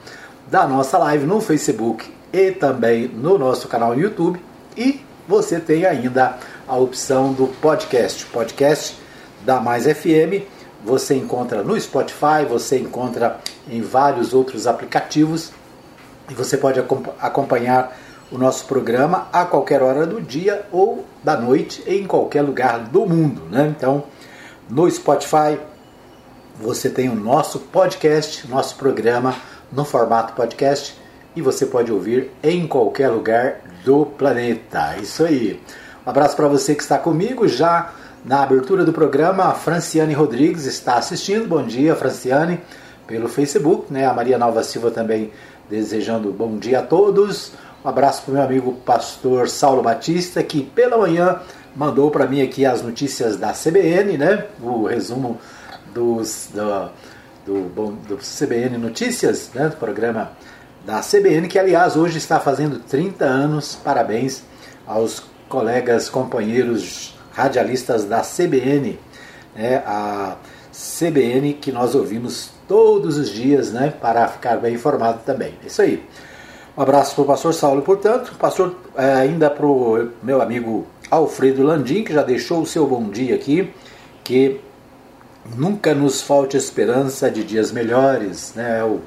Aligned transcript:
da 0.51 0.67
nossa 0.67 0.99
live 0.99 1.25
no 1.25 1.41
Facebook 1.41 2.13
e 2.33 2.51
também 2.51 3.07
no 3.07 3.39
nosso 3.39 3.69
canal 3.69 3.95
no 3.95 4.01
YouTube. 4.01 4.43
E 4.77 5.01
você 5.29 5.61
tem 5.61 5.87
ainda 5.87 6.37
a 6.67 6.77
opção 6.77 7.33
do 7.33 7.47
podcast, 7.47 8.27
podcast 8.27 8.97
da 9.45 9.61
Mais 9.61 9.85
FM. 9.85 10.45
Você 10.85 11.15
encontra 11.15 11.63
no 11.63 11.79
Spotify, 11.81 12.45
você 12.49 12.79
encontra 12.79 13.41
em 13.69 13.81
vários 13.81 14.35
outros 14.35 14.67
aplicativos 14.67 15.53
e 16.31 16.35
você 16.35 16.57
pode 16.57 16.81
acompanhar 17.21 17.97
o 18.31 18.39
nosso 18.39 18.67
programa 18.67 19.29
a 19.33 19.45
qualquer 19.45 19.83
hora 19.83 20.07
do 20.07 20.21
dia 20.21 20.67
ou 20.73 21.05
da 21.23 21.37
noite 21.37 21.83
em 21.87 22.07
qualquer 22.07 22.43
lugar 22.43 22.81
do 22.81 23.07
mundo. 23.07 23.43
Né? 23.51 23.73
Então, 23.77 24.05
no 24.69 24.91
Spotify 24.91 25.59
você 26.57 26.89
tem 26.89 27.09
o 27.09 27.15
nosso 27.15 27.59
podcast, 27.59 28.49
nosso 28.49 28.77
programa 28.77 29.35
no 29.73 29.85
formato 29.85 30.35
podcast 30.35 30.97
e 31.35 31.43
você 31.43 31.67
pode 31.67 31.91
ouvir 31.93 32.31
em 32.43 32.67
qualquer 32.67 33.09
lugar 33.09 33.61
do 33.85 34.07
planeta. 34.07 34.97
Isso 34.97 35.25
aí. 35.25 35.61
Abraço 36.07 36.37
para 36.37 36.47
você 36.49 36.75
que 36.75 36.83
está 36.83 36.99
comigo 36.99 37.49
já 37.49 37.91
na 38.23 38.43
abertura 38.43 38.85
do 38.85 38.93
programa. 38.93 39.45
A 39.45 39.55
Franciane 39.55 40.13
Rodrigues 40.13 40.67
está 40.67 40.97
assistindo. 40.97 41.49
Bom 41.49 41.63
dia, 41.63 41.97
Franciane, 41.97 42.61
pelo 43.07 43.27
Facebook. 43.27 43.91
Né? 43.91 44.05
A 44.05 44.13
Maria 44.13 44.37
Nova 44.37 44.63
Silva 44.63 44.91
também 44.91 45.33
desejando 45.71 46.31
bom 46.31 46.59
dia 46.59 46.81
a 46.81 46.83
todos. 46.83 47.53
Um 47.83 47.89
abraço 47.89 48.23
para 48.23 48.33
o 48.33 48.35
meu 48.35 48.43
amigo 48.43 48.73
pastor 48.85 49.49
Saulo 49.49 49.83
Batista, 49.83 50.43
que 50.43 50.63
pela 50.63 50.99
manhã 50.99 51.41
mandou 51.75 52.11
para 52.11 52.27
mim 52.27 52.43
aqui 52.43 52.67
as 52.67 52.83
notícias 52.83 53.39
da 53.39 53.53
CBN, 53.53 54.19
né? 54.19 54.45
O 54.63 54.85
resumo 54.85 55.39
dos, 55.95 56.51
do, 56.53 56.91
do, 57.47 57.91
do 58.09 58.19
CBN 58.19 58.77
Notícias, 58.77 59.51
né? 59.55 59.69
do 59.71 59.77
programa 59.77 60.33
da 60.85 61.01
CBN, 61.01 61.49
que 61.49 61.59
aliás 61.59 61.97
hoje 61.97 62.19
está 62.19 62.39
fazendo 62.39 62.79
30 62.79 63.25
anos. 63.25 63.75
Parabéns 63.75 64.43
aos 64.87 65.33
colegas, 65.55 66.09
companheiros 66.09 67.15
radialistas 67.33 68.05
da 68.05 68.23
CBN, 68.23 68.99
né, 69.55 69.77
a 69.87 70.35
CBN 70.73 71.55
que 71.55 71.71
nós 71.71 71.95
ouvimos 71.95 72.51
todos 72.67 73.17
os 73.17 73.31
dias, 73.31 73.71
né, 73.71 73.95
para 74.01 74.27
ficar 74.27 74.57
bem 74.57 74.75
informado 74.75 75.21
também. 75.25 75.55
É 75.63 75.69
isso 75.69 75.81
aí. 75.81 76.05
Um 76.77 76.83
abraço 76.83 77.15
para 77.15 77.23
o 77.23 77.27
pastor 77.27 77.55
Saulo, 77.55 77.83
portanto, 77.83 78.35
pastor, 78.37 78.75
é, 78.97 79.15
ainda 79.15 79.49
para 79.49 79.65
o 79.65 80.09
meu 80.21 80.43
amigo 80.43 80.89
Alfredo 81.09 81.63
Landim, 81.63 82.03
que 82.03 82.13
já 82.13 82.25
deixou 82.25 82.61
o 82.61 82.67
seu 82.67 82.85
bom 82.85 83.09
dia 83.09 83.37
aqui, 83.37 83.73
que 84.25 84.61
nunca 85.57 85.95
nos 85.95 86.21
falte 86.21 86.57
esperança 86.57 87.31
de 87.31 87.45
dias 87.45 87.71
melhores, 87.71 88.55
né, 88.57 88.83
o, 88.83 89.01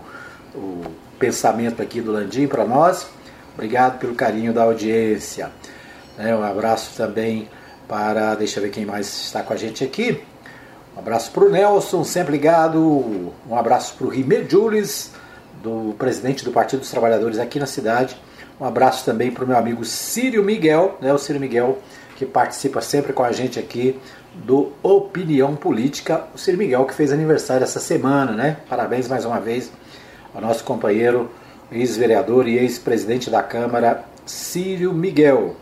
o 0.56 0.82
pensamento 1.20 1.82
aqui 1.82 2.00
do 2.00 2.14
Landim 2.14 2.48
para 2.48 2.64
nós. 2.64 3.06
Obrigado 3.54 4.00
pelo 4.00 4.16
carinho 4.16 4.54
da 4.54 4.64
audiência. 4.64 5.52
Né? 6.18 6.36
Um 6.36 6.44
abraço 6.44 6.96
também 6.98 7.48
para. 7.88 8.36
Deixa 8.36 8.60
eu 8.60 8.64
ver 8.64 8.70
quem 8.70 8.86
mais 8.86 9.08
está 9.08 9.44
com 9.44 9.54
a 9.54 9.58
gente 9.58 9.84
aqui. 9.84 10.22
Um 10.96 11.00
abraço 11.00 11.32
para 11.32 11.46
o 11.46 11.50
Nelson, 11.50 12.04
sempre 12.04 12.32
ligado. 12.32 13.32
Um 13.48 13.56
abraço 13.56 13.94
para 13.96 14.08
o 14.08 14.10
Rimé 14.10 14.44
Jules, 14.50 15.12
do 15.62 15.94
presidente 15.98 16.44
do 16.44 16.52
Partido 16.52 16.80
dos 16.80 16.90
Trabalhadores 16.90 17.38
aqui 17.38 17.60
na 17.60 17.68
cidade. 17.68 18.18
Um 18.60 18.66
abraço 18.66 19.06
também 19.06 19.30
para 19.30 19.44
o 19.44 19.48
meu 19.48 19.56
amigo 19.56 19.86
Círio 19.86 20.44
Miguel, 20.44 20.98
né? 21.00 21.14
o 21.14 21.20
Círio 21.20 21.40
Miguel, 21.40 21.78
que 22.16 22.26
participa 22.26 22.82
sempre 22.82 23.14
com 23.14 23.24
a 23.24 23.32
gente 23.32 23.60
aqui 23.60 24.00
do 24.34 24.72
Opinião 24.82 25.56
Política. 25.56 26.24
O 26.34 26.38
Círio 26.40 26.58
Miguel 26.58 26.84
que 26.86 26.96
fez 26.96 27.12
aniversário 27.12 27.64
essa 27.64 27.80
semana, 27.80 28.32
né? 28.32 28.58
Parabéns 28.68 29.08
mais 29.08 29.24
uma 29.24 29.40
vez 29.40 29.72
ao 30.34 30.42
nosso 30.42 30.64
companheiro, 30.64 31.30
ex-vereador 31.72 32.48
e 32.48 32.58
ex-presidente 32.58 33.30
da 33.30 33.44
Câmara, 33.44 34.04
Círio 34.26 34.92
Miguel. 34.94 35.56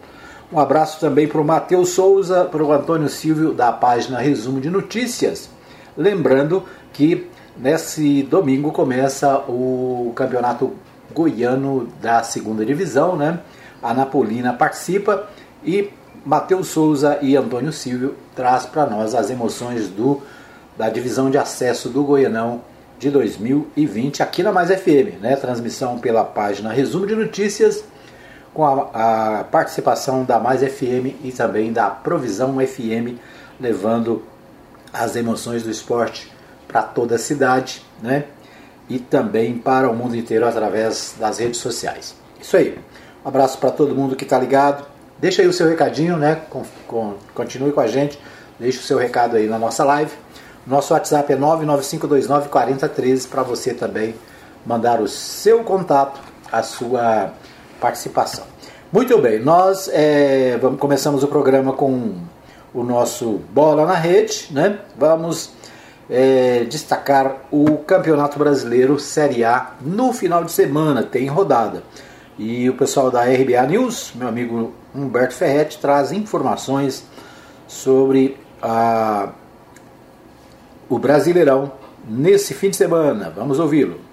Um 0.51 0.59
abraço 0.59 0.99
também 0.99 1.27
para 1.27 1.41
o 1.41 1.43
Matheus 1.43 1.89
Souza, 1.89 2.45
para 2.45 2.63
o 2.63 2.71
Antônio 2.71 3.09
Silvio, 3.09 3.51
da 3.51 3.71
página 3.71 4.19
Resumo 4.19 4.61
de 4.61 4.69
Notícias. 4.69 5.49
Lembrando 5.97 6.63
que 6.93 7.29
nesse 7.57 8.21
domingo 8.23 8.71
começa 8.71 9.37
o 9.49 10.13
campeonato 10.15 10.73
goiano 11.13 11.87
da 12.01 12.21
segunda 12.21 12.63
divisão, 12.63 13.15
né? 13.15 13.39
A 13.81 13.93
Napolina 13.93 14.53
participa 14.53 15.27
e 15.63 15.89
Matheus 16.23 16.67
Souza 16.67 17.17
e 17.21 17.35
Antônio 17.35 17.71
Silvio 17.71 18.15
traz 18.35 18.65
para 18.65 18.85
nós 18.85 19.15
as 19.15 19.29
emoções 19.29 19.87
do 19.87 20.21
da 20.77 20.89
divisão 20.89 21.31
de 21.31 21.37
acesso 21.37 21.87
do 21.87 22.03
Goianão 22.03 22.61
de 22.99 23.09
2020 23.09 24.21
aqui 24.21 24.43
na 24.43 24.51
Mais 24.51 24.69
FM, 24.69 25.21
né? 25.21 25.35
Transmissão 25.37 25.97
pela 25.97 26.23
página 26.23 26.71
Resumo 26.71 27.07
de 27.07 27.15
Notícias 27.15 27.83
com 28.55 28.63
a, 28.65 29.39
a, 29.39 29.43
participação 29.43 30.23
da 30.23 30.39
Mais 30.39 30.61
FM 30.61 31.19
e 31.23 31.33
também 31.35 31.73
da 31.73 31.89
Provisão 31.89 32.55
FM, 32.65 33.19
levando 33.59 34.23
as 34.93 35.17
emoções 35.17 35.61
do 35.61 35.69
esporte 35.69 36.31
para 36.65 36.81
toda 36.81 37.15
a 37.15 37.19
cidade, 37.19 37.85
né? 38.01 38.23
E 38.87 38.97
também 38.97 39.57
para 39.57 39.89
o 39.89 39.95
mundo 39.95 40.15
inteiro 40.15 40.47
através 40.47 41.15
das 41.19 41.39
redes 41.39 41.59
sociais. 41.59 42.15
Isso 42.41 42.55
aí. 42.55 42.79
Um 43.25 43.27
abraço 43.27 43.57
para 43.57 43.71
todo 43.71 43.93
mundo 43.93 44.15
que 44.15 44.23
está 44.23 44.39
ligado. 44.39 44.85
Deixa 45.19 45.41
aí 45.41 45.47
o 45.49 45.53
seu 45.53 45.67
recadinho, 45.67 46.15
né? 46.15 46.41
Com, 46.49 46.63
com, 46.87 47.15
continue 47.33 47.73
com 47.73 47.81
a 47.81 47.87
gente. 47.87 48.17
Deixe 48.57 48.79
o 48.79 48.83
seu 48.83 48.97
recado 48.97 49.35
aí 49.35 49.47
na 49.47 49.59
nossa 49.59 49.83
live. 49.83 50.13
Nosso 50.65 50.93
WhatsApp 50.93 51.33
é 51.33 51.35
995294013 51.35 53.27
para 53.27 53.43
você 53.43 53.73
também 53.73 54.15
mandar 54.65 55.01
o 55.01 55.07
seu 55.09 55.63
contato, 55.63 56.21
a 56.51 56.63
sua 56.63 57.33
participação. 57.85 58.45
Muito 58.91 59.15
bem, 59.19 59.39
nós 59.39 59.87
é, 59.93 60.57
vamos, 60.59 60.79
começamos 60.79 61.23
o 61.23 61.27
programa 61.27 61.71
com 61.73 62.15
o 62.73 62.83
nosso 62.83 63.41
Bola 63.51 63.85
na 63.85 63.93
Rede, 63.93 64.47
né? 64.49 64.79
Vamos 64.97 65.51
é, 66.09 66.63
destacar 66.63 67.45
o 67.51 67.77
Campeonato 67.77 68.39
Brasileiro 68.39 68.99
Série 68.99 69.43
A 69.43 69.73
no 69.81 70.11
final 70.11 70.43
de 70.43 70.51
semana, 70.51 71.03
tem 71.03 71.27
rodada. 71.27 71.83
E 72.39 72.67
o 72.67 72.73
pessoal 72.73 73.11
da 73.11 73.21
RBA 73.21 73.67
News, 73.67 74.13
meu 74.15 74.27
amigo 74.27 74.73
Humberto 74.95 75.35
Ferretti, 75.35 75.77
traz 75.77 76.11
informações 76.11 77.05
sobre 77.67 78.35
a, 78.59 79.29
o 80.89 80.97
Brasileirão 80.97 81.71
nesse 82.09 82.55
fim 82.55 82.71
de 82.71 82.77
semana. 82.77 83.31
Vamos 83.35 83.59
ouvi-lo. 83.59 84.04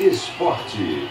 Esporte. 0.00 1.10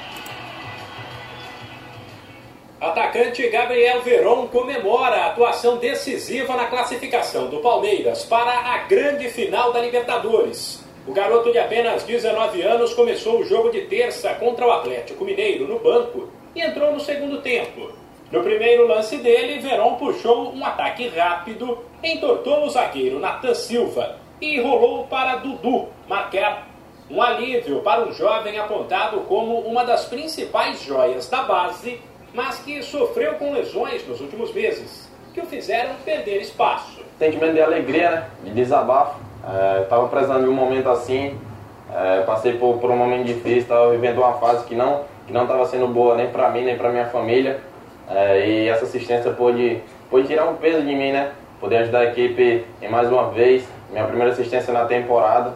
Atacante 2.82 3.48
Gabriel 3.50 4.02
Veron 4.02 4.48
comemora 4.48 5.16
a 5.16 5.26
atuação 5.28 5.78
decisiva 5.78 6.56
na 6.56 6.66
classificação 6.66 7.50
do 7.50 7.60
Palmeiras 7.60 8.26
para 8.26 8.52
a 8.52 8.80
grande 8.80 9.30
final 9.30 9.72
da 9.72 9.80
Libertadores. 9.80 10.84
O 11.08 11.14
garoto 11.14 11.52
de 11.52 11.60
apenas 11.60 12.02
19 12.02 12.64
anos 12.64 12.96
começou 12.96 13.40
o 13.40 13.46
jogo 13.46 13.70
de 13.70 13.82
terça 13.82 14.34
contra 14.34 14.66
o 14.66 14.72
Atlético 14.72 15.24
Mineiro 15.24 15.68
no 15.68 15.78
banco 15.78 16.28
e 16.56 16.62
entrou 16.62 16.92
no 16.92 17.00
segundo 17.00 17.44
tempo. 17.44 17.92
No 18.32 18.42
primeiro 18.42 18.88
lance 18.88 19.18
dele, 19.18 19.60
Veron 19.60 19.98
puxou 19.98 20.52
um 20.52 20.66
ataque 20.66 21.08
rápido, 21.10 21.78
entortou 22.04 22.66
o 22.66 22.70
zagueiro 22.72 23.20
Natan 23.20 23.54
Silva 23.54 24.16
e 24.42 24.60
rolou 24.60 25.06
para 25.06 25.36
Dudu 25.36 25.90
marcar 26.08 26.69
um 27.10 27.22
alívio 27.22 27.82
para 27.82 28.04
um 28.04 28.12
jovem 28.12 28.60
apontado 28.60 29.22
como 29.22 29.60
uma 29.62 29.84
das 29.84 30.06
principais 30.06 30.82
joias 30.84 31.28
da 31.30 31.44
base, 31.44 32.00
mas 32.34 32.60
que 32.60 32.84
sofreu 32.84 33.34
com 33.34 33.52
lesões 33.52 34.08
nos 34.08 34.22
últimos 34.22 34.54
meses, 34.54 35.10
que 35.34 35.42
o 35.42 35.46
fizeram 35.46 35.92
perder 36.06 36.42
espaço. 36.42 37.02
Sentimento 37.18 37.54
de 37.54 37.62
alegria, 37.62 38.12
né? 38.12 38.30
de 38.44 38.52
desabafo. 38.52 39.20
Estava 39.84 40.06
é, 40.06 40.10
precisando 40.10 40.44
de 40.44 40.50
um 40.50 40.54
momento 40.54 40.90
assim, 40.90 41.38
é, 41.92 42.22
passei 42.22 42.54
por, 42.54 42.78
por 42.78 42.92
um 42.92 42.98
momento 42.98 43.26
difícil, 43.26 43.62
estava 43.62 43.90
vivendo 43.90 44.20
uma 44.20 44.34
fase 44.34 44.66
que 44.66 44.76
não 44.76 45.04
que 45.26 45.34
não 45.34 45.44
estava 45.44 45.64
sendo 45.68 45.88
boa 45.88 46.16
nem 46.16 46.28
para 46.28 46.50
mim 46.50 46.64
nem 46.64 46.78
para 46.78 46.90
minha 46.90 47.06
família. 47.06 47.60
É, 48.10 48.48
e 48.48 48.68
essa 48.68 48.86
assistência 48.86 49.32
pôde, 49.32 49.82
pôde 50.10 50.28
tirar 50.28 50.46
um 50.50 50.56
peso 50.56 50.82
de 50.82 50.96
mim, 50.96 51.12
né? 51.12 51.32
poder 51.60 51.78
ajudar 51.78 52.00
a 52.00 52.06
equipe 52.06 52.66
em 52.82 52.90
mais 52.90 53.12
uma 53.12 53.30
vez, 53.30 53.68
minha 53.92 54.06
primeira 54.06 54.32
assistência 54.32 54.74
na 54.74 54.86
temporada. 54.86 55.54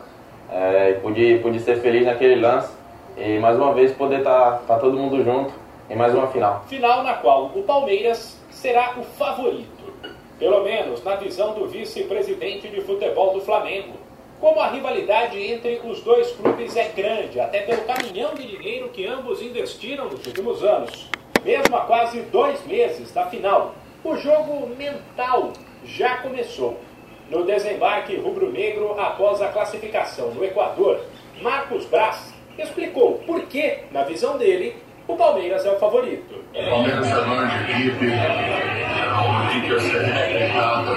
É, 0.53 0.93
pude, 1.01 1.39
pude 1.39 1.59
ser 1.59 1.77
feliz 1.81 2.05
naquele 2.05 2.35
lance 2.35 2.71
e 3.17 3.39
mais 3.39 3.57
uma 3.57 3.73
vez 3.73 3.91
poder 3.91 4.19
estar 4.19 4.59
tá, 4.59 4.75
tá 4.75 4.79
todo 4.79 4.95
mundo 4.95 5.23
junto 5.23 5.51
em 5.89 5.95
mais 5.95 6.13
uma 6.13 6.27
final. 6.27 6.63
Final 6.67 7.03
na 7.03 7.15
qual 7.15 7.45
o 7.55 7.63
Palmeiras 7.63 8.39
será 8.51 8.93
o 8.99 9.03
favorito, 9.03 9.91
pelo 10.37 10.63
menos 10.63 11.03
na 11.03 11.15
visão 11.15 11.55
do 11.55 11.67
vice-presidente 11.67 12.67
de 12.67 12.81
futebol 12.81 13.33
do 13.33 13.41
Flamengo. 13.41 13.93
Como 14.39 14.59
a 14.59 14.67
rivalidade 14.67 15.39
entre 15.41 15.81
os 15.85 16.01
dois 16.01 16.31
clubes 16.33 16.75
é 16.75 16.89
grande, 16.89 17.39
até 17.39 17.61
pelo 17.61 17.81
caminhão 17.85 18.35
de 18.35 18.45
dinheiro 18.45 18.89
que 18.89 19.07
ambos 19.07 19.41
investiram 19.41 20.05
nos 20.05 20.23
últimos 20.27 20.63
anos, 20.63 21.09
mesmo 21.43 21.75
há 21.75 21.81
quase 21.81 22.21
dois 22.23 22.63
meses 22.67 23.11
da 23.11 23.25
final, 23.25 23.73
o 24.03 24.15
jogo 24.17 24.67
mental 24.77 25.51
já 25.83 26.17
começou. 26.17 26.77
No 27.29 27.45
desembarque 27.45 28.15
rubro-negro 28.17 28.99
após 28.99 29.41
a 29.41 29.47
classificação 29.47 30.31
no 30.31 30.43
Equador, 30.43 30.99
Marcos 31.41 31.85
Braz 31.85 32.33
explicou 32.57 33.19
por 33.25 33.41
que, 33.43 33.79
na 33.91 34.03
visão 34.03 34.37
dele, 34.37 34.75
o 35.07 35.15
Palmeiras 35.15 35.65
é 35.65 35.71
o 35.71 35.79
favorito. 35.79 36.43
O 36.53 36.69
Palmeiras 36.69 37.07
é 37.07 37.71
equipe, 37.71 38.11
é 38.11 38.19
a 39.09 39.49
respeitada. 39.49 40.91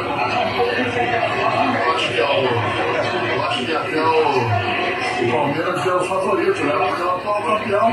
Eu 1.77 1.93
acho 1.93 2.09
que, 2.13 2.21
é 2.21 2.25
o, 2.25 2.29
eu 3.35 3.43
acho 3.43 3.65
que 3.65 3.75
até 3.75 4.01
o, 4.01 4.86
o 5.25 5.33
Palmeiras 5.33 5.87
é 5.87 5.95
o 5.95 6.01
favorito, 6.01 6.65
né? 6.65 6.73
É 6.73 6.77
o 6.77 7.11
atual 7.11 7.43
campeão. 7.43 7.89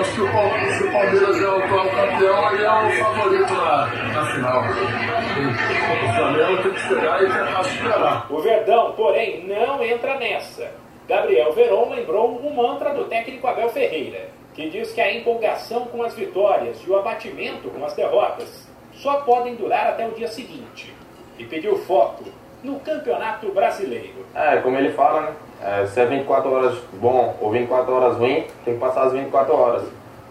Acho 0.00 0.14
que 0.14 0.20
o, 0.20 0.72
se 0.72 0.84
o 0.84 0.92
Palmeiras 0.92 1.42
é 1.42 1.46
o 1.46 1.56
atual 1.56 1.88
campeão, 1.88 2.52
ele 2.52 2.64
é 2.64 2.70
o 2.70 2.90
favorito 3.04 3.54
na, 3.54 3.86
na 3.86 4.26
final. 4.26 4.64
O 4.64 6.16
Flamengo 6.16 6.62
tem 6.62 6.72
que 6.72 6.80
esperar 6.80 7.22
e 7.22 7.26
tentar 7.26 7.64
superar. 7.64 8.32
O 8.32 8.38
Verdão, 8.40 8.92
porém, 8.92 9.46
não 9.46 9.82
entra 9.82 10.18
nessa. 10.18 10.70
Gabriel 11.08 11.52
Veron 11.52 11.90
lembrou 11.90 12.36
o 12.36 12.56
mantra 12.56 12.94
do 12.94 13.04
técnico 13.04 13.46
Abel 13.46 13.68
Ferreira 13.68 14.34
que 14.54 14.70
diz 14.70 14.92
que 14.92 15.00
a 15.00 15.12
empolgação 15.12 15.86
com 15.86 16.02
as 16.02 16.14
vitórias 16.14 16.80
e 16.86 16.90
o 16.90 16.96
abatimento 16.96 17.68
com 17.70 17.84
as 17.84 17.92
derrotas 17.94 18.68
só 18.92 19.20
podem 19.22 19.56
durar 19.56 19.88
até 19.88 20.06
o 20.06 20.12
dia 20.12 20.28
seguinte. 20.28 20.94
E 21.36 21.44
pediu 21.44 21.76
foco 21.78 22.24
no 22.64 22.80
Campeonato 22.80 23.52
Brasileiro. 23.52 24.24
É, 24.34 24.56
como 24.56 24.76
ele 24.78 24.90
fala, 24.92 25.20
né? 25.20 25.32
É, 25.62 25.86
se 25.86 26.00
é 26.00 26.06
24 26.06 26.50
horas 26.50 26.78
bom 26.94 27.36
ou 27.40 27.50
24 27.52 27.92
horas 27.92 28.16
ruim, 28.16 28.46
tem 28.64 28.74
que 28.74 28.80
passar 28.80 29.04
as 29.04 29.12
24 29.12 29.54
horas. 29.54 29.82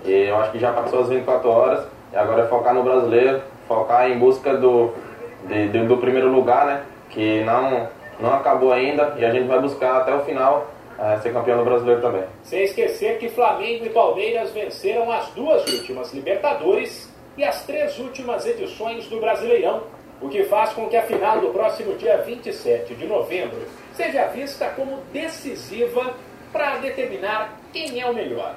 E 0.04 0.12
eu 0.12 0.36
acho 0.38 0.52
que 0.52 0.60
já 0.60 0.74
passou 0.74 1.02
as 1.02 1.10
24 1.10 1.50
horas, 1.50 1.86
e 2.12 2.18
agora 2.18 2.44
é 2.44 2.48
focar 2.48 2.74
no 2.74 2.84
brasileiro, 2.84 3.42
focar 3.68 4.10
em 4.10 4.18
busca 4.18 4.58
do, 4.58 4.94
de, 5.48 5.70
de, 5.70 5.86
do 5.86 5.98
primeiro 5.98 6.30
lugar, 6.30 6.66
né? 6.66 6.84
Que 7.10 7.44
não, 7.44 7.88
não 8.20 8.34
acabou 8.34 8.74
ainda, 8.74 9.14
e 9.18 9.24
a 9.24 9.32
gente 9.32 9.48
vai 9.48 9.60
buscar 9.60 9.98
até 9.98 10.14
o 10.14 10.22
final 10.22 10.68
é, 11.00 11.18
ser 11.20 11.32
campeão 11.32 11.58
do 11.58 11.64
brasileiro 11.64 12.02
também. 12.02 12.24
Sem 12.44 12.64
esquecer 12.64 13.18
que 13.18 13.30
Flamengo 13.30 13.86
e 13.86 13.90
Palmeiras 13.90 14.52
venceram 14.52 15.12
as 15.12 15.28
duas 15.30 15.66
últimas 15.72 16.14
Libertadores 16.14 17.12
e 17.38 17.44
as 17.44 17.66
três 17.66 17.98
últimas 17.98 18.46
edições 18.46 19.08
do 19.08 19.20
Brasileirão, 19.20 19.84
o 20.24 20.30
que 20.30 20.46
faz 20.46 20.72
com 20.72 20.88
que 20.88 20.96
a 20.96 21.04
final 21.04 21.42
do 21.42 21.50
próximo 21.50 21.96
dia 21.96 22.18
27 22.22 22.96
de 22.96 23.06
novembro 23.06 23.60
seja 23.94 24.28
vista 24.28 24.68
como 24.70 25.00
decisiva 25.12 26.16
para 26.52 26.78
determinar 26.78 27.60
quem 27.74 28.00
é 28.00 28.10
o 28.10 28.14
melhor. 28.14 28.56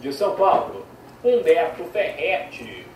De 0.00 0.12
São 0.12 0.36
Paulo, 0.36 0.86
Humberto 1.24 1.82
Ferretti. 1.86 2.86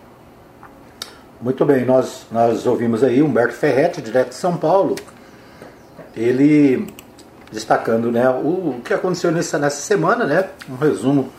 Muito 1.41 1.65
bem, 1.65 1.83
nós, 1.83 2.25
nós 2.31 2.65
ouvimos 2.65 3.03
aí 3.03 3.21
Humberto 3.21 3.53
Ferretti, 3.53 4.01
direto 4.01 4.29
de 4.29 4.35
São 4.35 4.55
Paulo. 4.55 4.95
Ele 6.15 6.87
destacando 7.51 8.11
né, 8.11 8.29
o, 8.29 8.77
o 8.77 8.81
que 8.81 8.93
aconteceu 8.93 9.31
nessa, 9.31 9.59
nessa 9.59 9.81
semana, 9.81 10.25
né, 10.25 10.49
um 10.69 10.75
resumo 10.75 11.29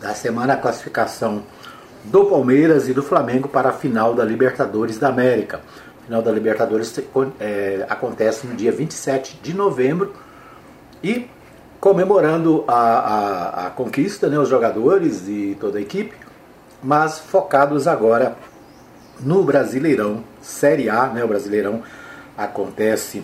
da 0.00 0.12
semana, 0.12 0.54
a 0.54 0.56
classificação 0.56 1.44
do 2.10 2.24
Palmeiras 2.26 2.88
e 2.88 2.92
do 2.92 3.02
Flamengo 3.02 3.48
para 3.48 3.70
a 3.70 3.72
final 3.72 4.14
da 4.14 4.24
Libertadores 4.24 4.98
da 4.98 5.08
América. 5.08 5.60
A 6.02 6.04
final 6.06 6.22
da 6.22 6.30
Libertadores 6.30 6.98
é, 7.40 7.84
acontece 7.88 8.46
no 8.46 8.54
dia 8.54 8.70
27 8.70 9.40
de 9.42 9.54
novembro 9.54 10.12
e 11.02 11.28
comemorando 11.80 12.64
a, 12.66 12.74
a, 12.74 13.66
a, 13.66 13.70
conquista, 13.70 14.28
né, 14.28 14.38
os 14.38 14.48
jogadores 14.48 15.28
e 15.28 15.56
toda 15.60 15.78
a 15.78 15.80
equipe, 15.80 16.14
mas 16.82 17.18
focados 17.18 17.86
agora 17.86 18.36
no 19.20 19.42
Brasileirão 19.42 20.24
Série 20.40 20.88
A, 20.88 21.06
né, 21.06 21.24
o 21.24 21.28
Brasileirão 21.28 21.82
acontece 22.36 23.22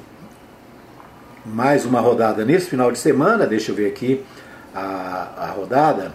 mais 1.44 1.84
uma 1.84 2.00
rodada 2.00 2.44
nesse 2.44 2.70
final 2.70 2.90
de 2.90 2.98
semana. 2.98 3.46
Deixa 3.46 3.72
eu 3.72 3.74
ver 3.74 3.86
aqui 3.86 4.24
a, 4.74 5.28
a 5.36 5.46
rodada. 5.46 6.12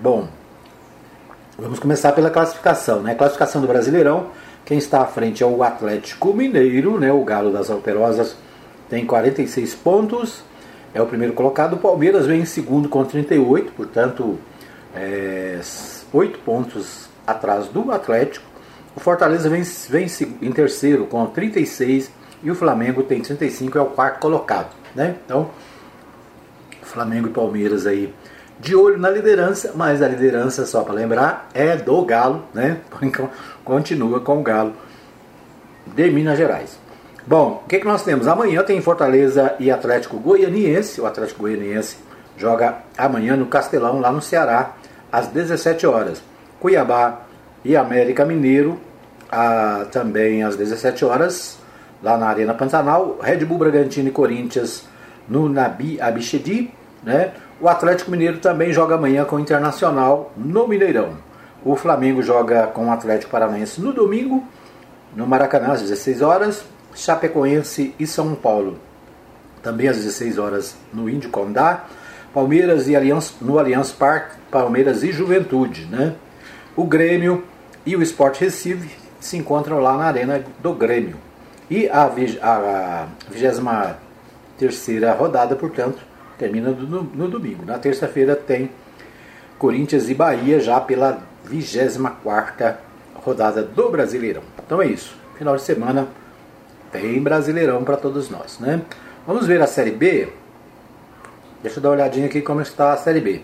Bom, 0.00 0.28
vamos 1.58 1.80
começar 1.80 2.12
pela 2.12 2.30
classificação, 2.30 3.02
né? 3.02 3.16
Classificação 3.16 3.60
do 3.60 3.66
Brasileirão. 3.66 4.28
Quem 4.64 4.78
está 4.78 5.02
à 5.02 5.06
frente 5.06 5.42
é 5.42 5.46
o 5.46 5.60
Atlético 5.60 6.32
Mineiro, 6.32 7.00
né? 7.00 7.12
O 7.12 7.24
Galo 7.24 7.50
das 7.52 7.68
Alterosas 7.68 8.36
tem 8.88 9.04
46 9.04 9.74
pontos. 9.74 10.44
É 10.94 11.02
o 11.02 11.06
primeiro 11.06 11.34
colocado. 11.34 11.72
O 11.72 11.78
Palmeiras 11.78 12.26
vem 12.26 12.42
em 12.42 12.44
segundo 12.44 12.88
com 12.88 13.04
38, 13.04 13.72
portanto, 13.72 14.38
é, 14.94 15.58
8 16.12 16.38
pontos 16.44 17.08
atrás 17.26 17.66
do 17.66 17.90
Atlético. 17.90 18.46
O 18.94 19.00
Fortaleza 19.00 19.50
vem, 19.50 19.64
vem 19.90 20.06
em 20.40 20.52
terceiro 20.52 21.06
com 21.06 21.26
36 21.26 22.08
e 22.44 22.52
o 22.52 22.54
Flamengo 22.54 23.02
tem 23.02 23.20
35, 23.20 23.76
é 23.76 23.80
o 23.80 23.86
quarto 23.86 24.20
colocado. 24.20 24.70
Né? 24.94 25.16
Então, 25.24 25.50
Flamengo 26.82 27.26
e 27.26 27.30
Palmeiras 27.30 27.84
aí 27.84 28.14
de 28.60 28.74
olho 28.74 28.98
na 28.98 29.08
liderança, 29.10 29.72
mas 29.74 30.02
a 30.02 30.08
liderança, 30.08 30.66
só 30.66 30.82
para 30.82 30.94
lembrar, 30.94 31.48
é 31.54 31.76
do 31.76 32.04
Galo, 32.04 32.44
né? 32.52 32.78
Continua 33.64 34.20
com 34.20 34.40
o 34.40 34.42
Galo 34.42 34.72
de 35.86 36.10
Minas 36.10 36.36
Gerais. 36.36 36.78
Bom, 37.26 37.62
o 37.64 37.68
que, 37.68 37.78
que 37.78 37.86
nós 37.86 38.02
temos? 38.02 38.26
Amanhã 38.26 38.62
tem 38.62 38.80
Fortaleza 38.80 39.54
e 39.58 39.70
Atlético 39.70 40.18
Goianiense. 40.18 41.00
O 41.00 41.06
Atlético 41.06 41.42
Goianiense 41.42 41.96
joga 42.36 42.78
amanhã 42.96 43.36
no 43.36 43.46
Castelão, 43.46 44.00
lá 44.00 44.10
no 44.10 44.22
Ceará, 44.22 44.72
às 45.12 45.26
17 45.28 45.86
horas. 45.86 46.22
Cuiabá 46.58 47.20
e 47.64 47.76
América 47.76 48.24
Mineiro, 48.24 48.80
a, 49.30 49.86
também 49.92 50.42
às 50.42 50.56
17 50.56 51.04
horas 51.04 51.58
lá 52.02 52.16
na 52.16 52.28
Arena 52.28 52.54
Pantanal, 52.54 53.18
Red 53.20 53.44
Bull 53.44 53.58
Bragantino 53.58 54.08
e 54.08 54.12
Corinthians 54.12 54.84
no 55.28 55.48
Nabi 55.48 56.00
Abichedi, 56.00 56.72
né? 57.02 57.32
O 57.60 57.68
Atlético 57.68 58.10
Mineiro 58.10 58.38
também 58.38 58.72
joga 58.72 58.94
amanhã 58.94 59.24
com 59.24 59.36
o 59.36 59.40
Internacional 59.40 60.32
no 60.36 60.68
Mineirão. 60.68 61.16
O 61.64 61.74
Flamengo 61.74 62.22
joga 62.22 62.68
com 62.68 62.86
o 62.86 62.92
Atlético 62.92 63.32
Paranaense 63.32 63.80
no 63.80 63.92
domingo, 63.92 64.46
no 65.14 65.26
Maracanã, 65.26 65.72
às 65.72 65.82
16 65.82 66.22
horas. 66.22 66.64
Chapecoense 66.94 67.94
e 67.98 68.06
São 68.06 68.34
Paulo, 68.34 68.76
também 69.62 69.88
às 69.88 69.96
16 69.96 70.38
horas 70.38 70.76
no 70.92 71.08
Índio 71.08 71.30
Condá. 71.30 71.84
Palmeiras 72.32 72.88
e 72.88 72.94
Allianz, 72.94 73.34
no 73.40 73.58
Allianz 73.58 73.90
Parque, 73.90 74.36
Palmeiras 74.50 75.02
e 75.02 75.12
Juventude. 75.12 75.86
Né? 75.86 76.14
O 76.76 76.84
Grêmio 76.84 77.44
e 77.84 77.96
o 77.96 78.02
Sport 78.02 78.40
Recife 78.40 78.96
se 79.18 79.36
encontram 79.36 79.80
lá 79.80 79.96
na 79.96 80.04
Arena 80.04 80.44
do 80.60 80.72
Grêmio. 80.72 81.16
E 81.70 81.88
a, 81.88 82.04
a, 82.42 83.06
23 83.30 85.16
rodada, 85.18 85.56
portanto, 85.56 85.98
termina 86.38 86.70
no, 86.70 87.02
no 87.02 87.28
domingo. 87.28 87.64
Na 87.64 87.78
terça-feira 87.78 88.36
tem 88.36 88.70
Corinthians 89.58 90.08
e 90.08 90.14
Bahia 90.14 90.60
já 90.60 90.80
pela 90.80 91.22
24 91.44 92.76
rodada 93.14 93.62
do 93.62 93.90
Brasileirão. 93.90 94.42
Então 94.64 94.80
é 94.80 94.86
isso. 94.86 95.16
Final 95.36 95.56
de 95.56 95.62
semana 95.62 96.08
tem 96.92 97.20
Brasileirão 97.20 97.84
para 97.84 97.96
todos 97.96 98.30
nós, 98.30 98.58
né? 98.58 98.82
Vamos 99.26 99.46
ver 99.46 99.60
a 99.60 99.66
Série 99.66 99.90
B. 99.90 100.28
Deixa 101.62 101.78
eu 101.78 101.82
dar 101.82 101.90
uma 101.90 101.96
olhadinha 101.96 102.26
aqui 102.26 102.40
como 102.40 102.60
está 102.60 102.92
a 102.92 102.96
Série 102.96 103.20
B. 103.20 103.42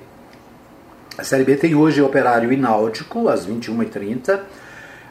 A 1.19 1.25
Série 1.25 1.45
B 1.45 1.57
tem 1.57 1.75
hoje 1.75 2.01
Operário 2.01 2.53
e 2.53 2.57
Náutico 2.57 3.29
às 3.29 3.47
21h30. 3.47 4.41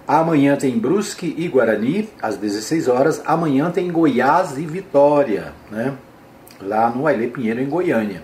Amanhã 0.08 0.58
tem 0.58 0.78
Brusque 0.78 1.34
e 1.38 1.48
Guarani, 1.48 2.10
às 2.22 2.36
16 2.36 2.88
horas. 2.88 3.22
Amanhã 3.25 3.72
tem 3.72 3.90
Goiás 3.90 4.58
e 4.58 4.66
Vitória, 4.66 5.54
né? 5.72 5.94
Lá 6.65 6.89
no 6.89 7.08
Aile 7.08 7.27
Pinheiro, 7.27 7.62
em 7.62 7.70
Goiânia. 7.70 8.24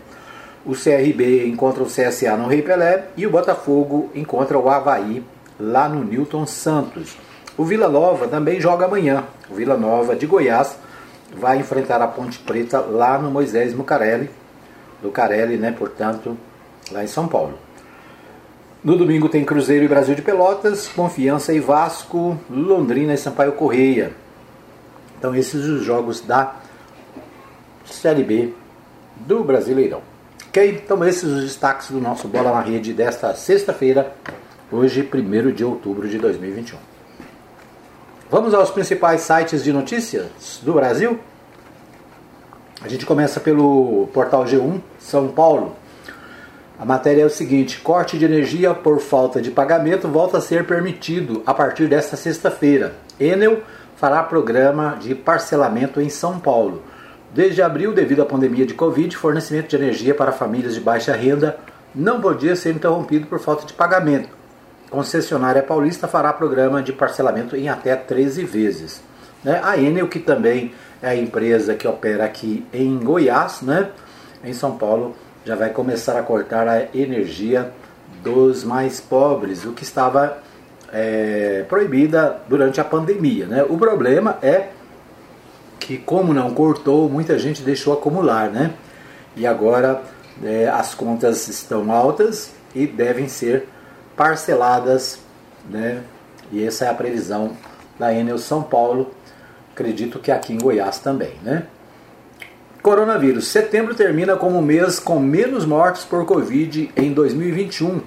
O 0.65 0.73
CRB 0.73 1.47
encontra 1.47 1.83
o 1.83 1.87
CSA 1.87 2.35
no 2.35 2.47
Rei 2.47 2.61
Pelé 2.61 3.05
e 3.15 3.25
o 3.25 3.29
Botafogo 3.29 4.09
encontra 4.13 4.57
o 4.57 4.69
Havaí 4.69 5.23
lá 5.59 5.87
no 5.87 6.03
Newton 6.03 6.45
Santos. 6.45 7.17
O 7.57 7.63
Vila 7.63 7.89
Nova 7.89 8.27
também 8.27 8.59
joga 8.59 8.85
amanhã. 8.85 9.23
O 9.49 9.55
Vila 9.55 9.77
Nova 9.77 10.15
de 10.15 10.25
Goiás 10.25 10.77
vai 11.35 11.59
enfrentar 11.59 12.01
a 12.01 12.07
Ponte 12.07 12.39
Preta 12.39 12.79
lá 12.79 13.17
no 13.17 13.29
Moisés 13.29 13.73
Mucarelli, 13.73 14.29
do 15.01 15.11
Carelli, 15.11 15.57
né, 15.57 15.71
portanto, 15.71 16.37
lá 16.91 17.03
em 17.03 17.07
São 17.07 17.27
Paulo. 17.27 17.57
No 18.83 18.97
domingo 18.97 19.27
tem 19.27 19.43
Cruzeiro 19.43 19.83
e 19.83 19.87
Brasil 19.89 20.15
de 20.15 20.21
Pelotas, 20.21 20.87
Confiança 20.87 21.53
e 21.53 21.59
Vasco, 21.59 22.37
Londrina 22.49 23.13
e 23.13 23.17
Sampaio 23.17 23.51
Correia. 23.51 24.13
Então 25.17 25.35
esses 25.35 25.65
os 25.65 25.83
jogos 25.83 26.21
da 26.21 26.55
Série 27.93 28.23
B 28.23 28.53
do 29.15 29.43
Brasileirão. 29.43 30.01
Ok? 30.47 30.81
Então 30.83 31.03
esses 31.05 31.23
os 31.23 31.43
destaques 31.43 31.91
do 31.91 31.99
nosso 31.99 32.27
Bola 32.27 32.51
na 32.51 32.61
Rede 32.61 32.93
desta 32.93 33.35
sexta-feira, 33.35 34.13
hoje 34.71 35.07
1 35.13 35.51
de 35.51 35.63
outubro 35.63 36.07
de 36.07 36.17
2021. 36.17 36.77
Vamos 38.31 38.53
aos 38.53 38.69
principais 38.69 39.21
sites 39.21 39.63
de 39.63 39.73
notícias 39.73 40.27
do 40.61 40.73
Brasil? 40.73 41.19
A 42.81 42.87
gente 42.87 43.05
começa 43.05 43.39
pelo 43.39 44.07
portal 44.13 44.45
G1 44.45 44.79
São 44.99 45.27
Paulo. 45.27 45.75
A 46.79 46.85
matéria 46.85 47.23
é 47.23 47.25
o 47.25 47.29
seguinte: 47.29 47.79
corte 47.81 48.17
de 48.17 48.23
energia 48.23 48.73
por 48.73 48.99
falta 48.99 49.41
de 49.41 49.51
pagamento 49.51 50.07
volta 50.07 50.37
a 50.37 50.41
ser 50.41 50.65
permitido 50.65 51.43
a 51.45 51.53
partir 51.53 51.87
desta 51.89 52.15
sexta-feira. 52.15 52.95
Enel 53.19 53.63
fará 53.97 54.23
programa 54.23 54.97
de 54.99 55.13
parcelamento 55.13 55.99
em 55.99 56.07
São 56.07 56.39
Paulo. 56.39 56.83
Desde 57.33 57.61
abril, 57.61 57.93
devido 57.93 58.21
à 58.21 58.25
pandemia 58.25 58.65
de 58.65 58.73
Covid, 58.73 59.15
fornecimento 59.15 59.69
de 59.69 59.75
energia 59.75 60.15
para 60.15 60.31
famílias 60.31 60.73
de 60.73 60.81
baixa 60.81 61.13
renda 61.13 61.57
não 61.93 62.19
podia 62.19 62.55
ser 62.55 62.73
interrompido 62.73 63.27
por 63.27 63.39
falta 63.39 63.65
de 63.65 63.73
pagamento. 63.73 64.29
Concessionária 64.89 65.61
Paulista 65.61 66.07
fará 66.07 66.33
programa 66.33 66.81
de 66.81 66.91
parcelamento 66.91 67.55
em 67.55 67.69
até 67.69 67.95
13 67.95 68.43
vezes. 68.43 69.01
Né? 69.43 69.61
A 69.63 69.77
Enel, 69.77 70.07
que 70.07 70.19
também 70.19 70.73
é 71.01 71.09
a 71.09 71.15
empresa 71.15 71.75
que 71.75 71.87
opera 71.87 72.25
aqui 72.25 72.65
em 72.73 72.97
Goiás, 72.97 73.61
né? 73.61 73.89
em 74.43 74.53
São 74.53 74.77
Paulo, 74.77 75.15
já 75.45 75.55
vai 75.55 75.69
começar 75.69 76.17
a 76.17 76.23
cortar 76.23 76.67
a 76.67 76.87
energia 76.95 77.71
dos 78.23 78.63
mais 78.63 78.99
pobres, 78.99 79.63
o 79.65 79.71
que 79.71 79.83
estava 79.83 80.39
é, 80.91 81.63
proibida 81.69 82.41
durante 82.49 82.81
a 82.81 82.83
pandemia. 82.83 83.45
Né? 83.45 83.63
O 83.69 83.77
problema 83.77 84.39
é 84.41 84.69
que, 85.89 85.97
como 85.97 86.33
não 86.35 86.53
cortou, 86.53 87.09
muita 87.09 87.39
gente 87.39 87.63
deixou 87.63 87.93
acumular. 87.93 88.51
Né? 88.51 88.75
E 89.35 89.47
agora 89.47 90.03
é, 90.43 90.69
as 90.69 90.93
contas 90.93 91.47
estão 91.47 91.91
altas 91.91 92.51
e 92.75 92.85
devem 92.85 93.27
ser 93.27 93.67
parceladas. 94.15 95.17
Né? 95.67 96.03
E 96.51 96.63
essa 96.63 96.85
é 96.85 96.89
a 96.89 96.93
previsão 96.93 97.53
da 97.97 98.13
Enel 98.13 98.37
São 98.37 98.61
Paulo. 98.61 99.09
Acredito 99.73 100.19
que 100.19 100.31
aqui 100.31 100.53
em 100.53 100.59
Goiás 100.59 100.99
também. 100.99 101.33
Né? 101.41 101.65
Coronavírus. 102.83 103.47
Setembro 103.47 103.95
termina 103.95 104.35
como 104.35 104.61
mês 104.61 104.99
com 104.99 105.19
menos 105.19 105.65
mortes 105.65 106.03
por 106.03 106.23
Covid 106.23 106.91
em 106.95 107.11
2021. 107.11 107.99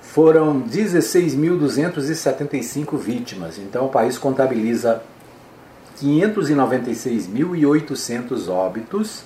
Foram 0.00 0.62
16.275 0.62 2.96
vítimas. 2.96 3.58
Então 3.58 3.84
o 3.84 3.90
país 3.90 4.16
contabiliza 4.16 5.02
596.800 6.00 8.48
óbitos 8.48 9.22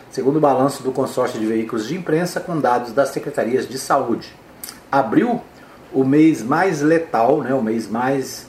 segundo 0.09 0.38
o 0.38 0.41
balanço 0.41 0.81
do 0.81 0.91
consórcio 0.91 1.39
de 1.39 1.45
veículos 1.45 1.88
de 1.88 1.95
imprensa 1.95 2.39
com 2.39 2.59
dados 2.59 2.91
das 2.93 3.09
secretarias 3.09 3.67
de 3.67 3.77
saúde. 3.77 4.33
Abril, 4.91 5.39
o 5.93 6.03
mês 6.03 6.41
mais 6.41 6.81
letal, 6.81 7.41
né, 7.41 7.53
o 7.53 7.62
mês 7.62 7.88
mais 7.88 8.47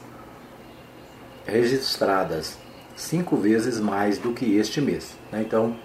registradas, 1.44 2.58
cinco 3.00 3.36
vezes 3.36 3.80
mais 3.80 4.18
do 4.18 4.32
que 4.32 4.56
este 4.56 4.80
mês. 4.80 5.14
Né? 5.32 5.42
Então, 5.46 5.76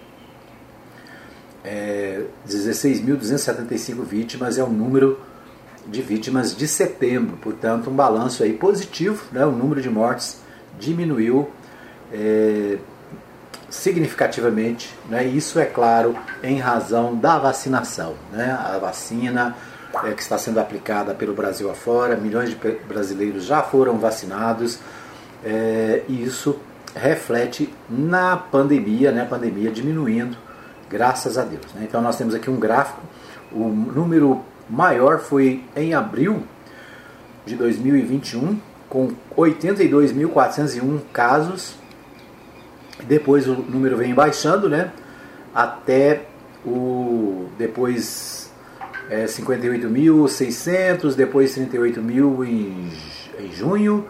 é, 1.64 2.22
16.275 2.48 4.02
vítimas 4.04 4.58
é 4.58 4.62
o 4.62 4.68
número 4.68 5.18
de 5.86 6.02
vítimas 6.02 6.54
de 6.54 6.66
setembro, 6.66 7.36
portanto, 7.36 7.90
um 7.90 7.94
balanço 7.94 8.42
aí 8.42 8.52
positivo, 8.52 9.24
né? 9.32 9.44
o 9.44 9.52
número 9.52 9.80
de 9.80 9.88
mortes 9.88 10.40
diminuiu. 10.78 11.50
É, 12.12 12.78
significativamente, 13.68 14.94
né? 15.08 15.24
isso 15.24 15.58
é 15.58 15.64
claro 15.64 16.16
em 16.42 16.58
razão 16.58 17.16
da 17.16 17.36
vacinação. 17.38 18.14
Né? 18.32 18.52
A 18.52 18.78
vacina 18.78 19.56
é, 20.04 20.12
que 20.12 20.22
está 20.22 20.38
sendo 20.38 20.60
aplicada 20.60 21.14
pelo 21.14 21.34
Brasil 21.34 21.70
afora, 21.70 22.16
milhões 22.16 22.50
de 22.50 22.56
brasileiros 22.86 23.44
já 23.44 23.62
foram 23.62 23.98
vacinados 23.98 24.78
é, 25.44 26.02
e 26.08 26.22
isso 26.22 26.58
reflete 26.96 27.72
na 27.88 28.36
pandemia, 28.36 29.12
né? 29.12 29.22
a 29.22 29.26
pandemia 29.26 29.70
diminuindo, 29.70 30.36
graças 30.90 31.36
a 31.38 31.44
Deus. 31.44 31.66
Né? 31.74 31.86
Então 31.88 32.00
nós 32.00 32.16
temos 32.16 32.34
aqui 32.34 32.50
um 32.50 32.58
gráfico, 32.58 33.00
o 33.52 33.68
número 33.68 34.42
maior 34.68 35.18
foi 35.18 35.62
em 35.76 35.94
abril 35.94 36.42
de 37.44 37.54
2021, 37.54 38.58
com 38.88 39.10
82.401 39.36 41.00
casos 41.12 41.76
depois 43.04 43.46
o 43.46 43.54
número 43.54 43.96
vem 43.96 44.14
baixando, 44.14 44.68
né? 44.68 44.92
Até 45.54 46.22
o 46.64 47.48
depois 47.58 48.50
é, 49.10 49.24
58.600, 49.24 51.14
depois 51.14 51.54
38 51.54 52.00
mil 52.00 52.44
em, 52.44 52.90
em 53.38 53.52
junho, 53.52 54.06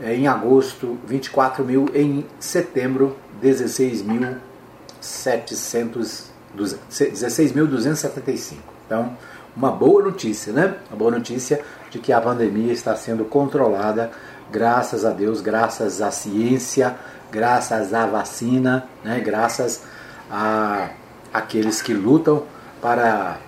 em 0.00 0.26
agosto 0.26 0.98
24 1.06 1.64
mil, 1.64 1.88
em 1.94 2.26
setembro 2.40 3.16
16.700, 3.42 6.24
16.275. 6.56 8.56
Então, 8.86 9.16
uma 9.54 9.70
boa 9.70 10.02
notícia, 10.02 10.52
né? 10.52 10.76
Uma 10.88 10.96
boa 10.96 11.10
notícia 11.10 11.62
de 11.90 11.98
que 11.98 12.12
a 12.12 12.20
pandemia 12.20 12.72
está 12.72 12.96
sendo 12.96 13.24
controlada, 13.24 14.10
graças 14.50 15.04
a 15.04 15.10
Deus, 15.10 15.40
graças 15.40 16.00
à 16.00 16.10
ciência, 16.10 16.96
graças 17.30 17.94
à 17.94 18.06
vacina, 18.06 18.88
né, 19.02 19.20
graças 19.20 19.82
a 20.30 20.90
aqueles 21.32 21.80
que 21.80 21.94
lutam 21.94 22.44
para, 22.80 23.38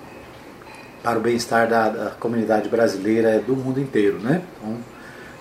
para 1.02 1.18
o 1.18 1.22
bem-estar 1.22 1.68
da, 1.68 1.88
da, 1.90 2.10
comunidade 2.12 2.68
brasileira 2.68 3.38
do 3.40 3.54
mundo 3.54 3.78
inteiro. 3.78 4.18
Né? 4.18 4.40
Então, 4.56 4.78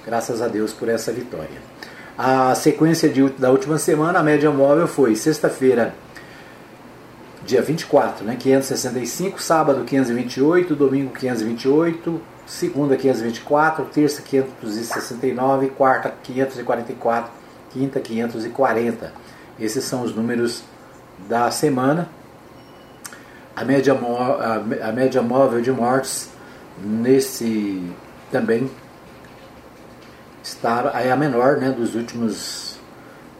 graças 0.05 0.41
a 0.41 0.47
Deus 0.47 0.73
por 0.73 0.89
essa 0.89 1.11
vitória. 1.11 1.61
A 2.17 2.53
sequência 2.55 3.09
de, 3.09 3.27
da 3.31 3.49
última 3.49 3.77
semana, 3.77 4.19
a 4.19 4.23
média 4.23 4.51
móvel 4.51 4.87
foi 4.87 5.15
sexta-feira, 5.15 5.95
dia 7.43 7.61
24, 7.61 8.23
né, 8.23 8.37
565, 8.39 9.41
sábado 9.41 9.83
528, 9.83 10.75
domingo 10.75 11.11
528, 11.11 12.21
segunda 12.45 12.95
524, 12.95 13.85
terça 13.85 14.21
569, 14.21 15.69
quarta 15.69 16.13
544 16.23 17.43
quinta 17.73 17.99
540. 17.99 19.11
Esses 19.59 19.83
são 19.83 20.03
os 20.03 20.15
números 20.15 20.63
da 21.27 21.49
semana. 21.51 22.07
A 23.55 23.65
média, 23.65 23.97
a 24.83 24.91
média 24.91 25.21
móvel 25.21 25.61
de 25.61 25.71
mortes 25.71 26.29
nesse 26.81 27.83
também 28.31 28.69
está 30.43 30.91
é 30.95 31.11
a 31.11 31.15
menor 31.15 31.57
né, 31.57 31.71
dos 31.71 31.95
últimos 31.95 32.73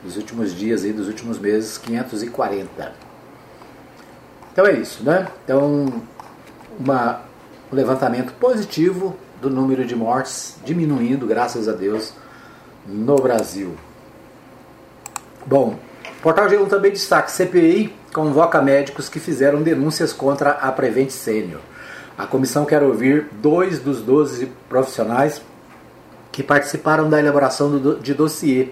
dos 0.04 0.18
últimos 0.18 0.54
dias 0.54 0.84
aí, 0.84 0.92
dos 0.92 1.08
últimos 1.08 1.40
meses, 1.40 1.78
540. 1.78 2.92
Então 4.52 4.66
é 4.66 4.74
isso, 4.74 5.04
né? 5.04 5.28
Então 5.44 6.04
uma, 6.78 7.22
um 7.72 7.76
levantamento 7.76 8.34
positivo 8.34 9.16
do 9.42 9.50
número 9.50 9.86
de 9.86 9.96
mortes 9.96 10.58
diminuindo, 10.66 11.26
graças 11.26 11.68
a 11.68 11.74
Deus, 11.74 12.14
no 12.86 13.16
Brasil. 13.16 13.76
Bom, 15.46 15.78
Portal 16.22 16.48
G1 16.48 16.68
também 16.68 16.92
destaca: 16.92 17.30
CPI 17.30 17.94
convoca 18.14 18.62
médicos 18.62 19.10
que 19.10 19.20
fizeram 19.20 19.62
denúncias 19.62 20.14
contra 20.14 20.52
a 20.52 20.72
Prevent 20.72 21.10
Senior. 21.10 21.60
A 22.18 22.26
comissão 22.28 22.66
quer 22.66 22.84
ouvir 22.84 23.28
dois 23.42 23.80
dos 23.80 24.02
12 24.02 24.52
profissionais 24.70 25.42
que 26.34 26.44
participaram 26.44 27.10
da 27.10 27.20
elaboração 27.20 27.78
do, 27.78 28.00
de 28.00 28.14
dossiê. 28.14 28.70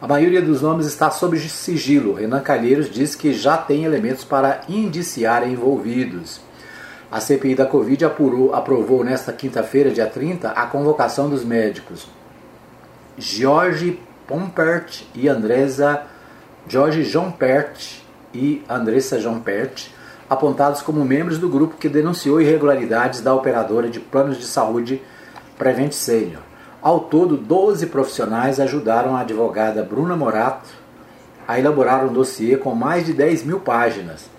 A 0.00 0.08
maioria 0.08 0.42
dos 0.42 0.62
nomes 0.62 0.86
está 0.86 1.10
sob 1.10 1.38
sigilo. 1.38 2.14
Renan 2.14 2.40
Calheiros 2.40 2.90
diz 2.90 3.14
que 3.14 3.32
já 3.32 3.56
tem 3.56 3.84
elementos 3.84 4.24
para 4.24 4.62
indiciar 4.68 5.48
envolvidos. 5.48 6.40
A 7.12 7.20
CPI 7.20 7.54
da 7.54 7.66
Covid 7.66 8.04
apurou, 8.04 8.52
aprovou 8.52 9.04
nesta 9.04 9.32
quinta-feira, 9.32 9.90
dia 9.90 10.06
30, 10.06 10.50
a 10.50 10.66
convocação 10.66 11.30
dos 11.30 11.44
médicos 11.44 12.08
Jorge 13.16 14.00
Pompert 14.26 15.04
e 15.14 15.28
Andresa 15.28 16.02
Jorge 16.68 17.04
Jompert 17.04 18.02
e 18.34 18.64
Andressa 18.68 19.20
Jompert, 19.20 19.88
apontados 20.28 20.82
como 20.82 21.04
membros 21.04 21.38
do 21.38 21.48
grupo 21.48 21.76
que 21.76 21.88
denunciou 21.88 22.40
irregularidades 22.40 23.20
da 23.20 23.32
operadora 23.32 23.88
de 23.88 24.00
planos 24.00 24.36
de 24.36 24.44
saúde 24.44 25.00
Prevent 25.56 25.92
Senior. 25.92 26.42
Ao 26.86 27.00
todo, 27.00 27.36
12 27.36 27.86
profissionais 27.86 28.60
ajudaram 28.60 29.16
a 29.16 29.22
advogada 29.22 29.82
Bruna 29.82 30.14
Morato 30.14 30.68
a 31.44 31.58
elaborar 31.58 32.04
um 32.04 32.12
dossiê 32.12 32.56
com 32.56 32.76
mais 32.76 33.04
de 33.04 33.12
10 33.12 33.42
mil 33.42 33.58
páginas, 33.58 34.30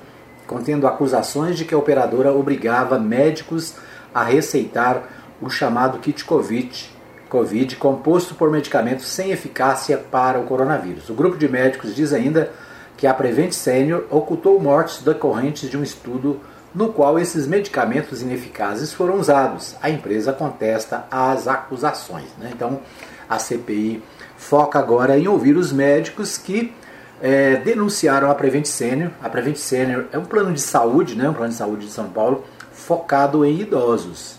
contendo 0.47 0.87
acusações 0.87 1.57
de 1.57 1.65
que 1.65 1.75
a 1.75 1.77
operadora 1.77 2.31
obrigava 2.31 2.97
médicos 2.97 3.75
a 4.15 4.23
receitar 4.23 5.03
o 5.41 5.49
chamado 5.49 5.99
kit 5.99 6.23
COVID, 6.23 6.89
COVID 7.27 7.75
composto 7.75 8.33
por 8.33 8.49
medicamentos 8.49 9.07
sem 9.07 9.31
eficácia 9.31 9.97
para 9.97 10.39
o 10.39 10.45
coronavírus. 10.45 11.09
O 11.09 11.13
grupo 11.13 11.35
de 11.35 11.49
médicos 11.49 11.93
diz 11.93 12.13
ainda 12.13 12.49
que 12.95 13.05
a 13.05 13.13
Prevent 13.13 13.51
Senior 13.51 14.05
ocultou 14.09 14.57
mortes 14.57 15.03
decorrentes 15.03 15.69
de 15.69 15.77
um 15.77 15.83
estudo 15.83 16.39
no 16.77 16.93
qual 16.93 17.17
esses 17.17 17.47
medicamentos 17.47 18.21
ineficazes 18.21 18.93
foram 18.93 19.15
usados. 19.15 19.75
A 19.81 19.89
empresa 19.89 20.31
contesta 20.31 21.07
as 21.09 21.47
acusações. 21.47 22.27
Né? 22.37 22.51
Então, 22.53 22.79
a 23.27 23.39
CPI 23.39 24.03
foca 24.37 24.77
agora 24.77 25.17
em 25.17 25.27
ouvir 25.27 25.57
os 25.57 25.71
médicos 25.71 26.37
que 26.37 26.71
é, 27.19 27.55
denunciaram 27.55 28.29
a 28.29 28.35
Prevent 28.35 28.65
Senior. 28.65 29.09
A 29.23 29.27
Prevent 29.27 29.55
Senior 29.55 30.05
é 30.11 30.19
um 30.19 30.25
plano 30.25 30.53
de 30.53 30.61
saúde, 30.61 31.15
né? 31.15 31.27
um 31.27 31.33
plano 31.33 31.49
de 31.49 31.57
saúde 31.57 31.87
de 31.87 31.91
São 31.91 32.09
Paulo, 32.09 32.45
focado 32.71 33.43
em 33.43 33.59
idosos. 33.59 34.35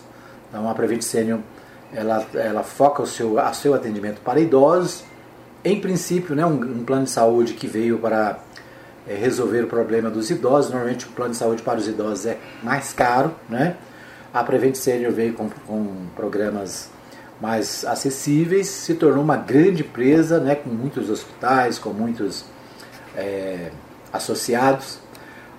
Então, 0.47 0.69
a 0.69 0.73
Prevent 0.73 1.01
Senior 1.01 1.39
ela, 1.93 2.25
ela 2.33 2.63
foca 2.63 3.03
o 3.03 3.05
seu, 3.05 3.35
seu 3.53 3.73
atendimento 3.73 4.21
para 4.21 4.39
idosos. 4.39 5.03
Em 5.61 5.81
princípio, 5.81 6.37
né, 6.37 6.45
um, 6.45 6.53
um 6.53 6.85
plano 6.85 7.03
de 7.03 7.09
saúde 7.09 7.53
que 7.53 7.67
veio 7.67 7.97
para 7.97 8.39
é, 9.07 9.15
resolver 9.15 9.63
o 9.63 9.67
problema 9.67 10.09
dos 10.09 10.29
idosos. 10.29 10.71
Normalmente 10.71 11.05
o 11.05 11.09
plano 11.09 11.31
de 11.31 11.37
saúde 11.37 11.61
para 11.61 11.79
os 11.79 11.87
idosos 11.87 12.25
é 12.25 12.37
mais 12.63 12.93
caro, 12.93 13.33
né? 13.47 13.75
A 14.33 14.43
Prevent 14.43 14.75
Senior 14.75 15.11
veio 15.11 15.33
com, 15.33 15.49
com 15.67 16.07
programas 16.15 16.89
mais 17.41 17.85
acessíveis, 17.85 18.67
se 18.67 18.93
tornou 18.95 19.23
uma 19.23 19.37
grande 19.37 19.81
empresa, 19.81 20.39
né, 20.39 20.55
com 20.55 20.69
muitos 20.69 21.09
hospitais, 21.09 21.79
com 21.79 21.91
muitos 21.91 22.45
é, 23.15 23.71
associados. 24.11 24.99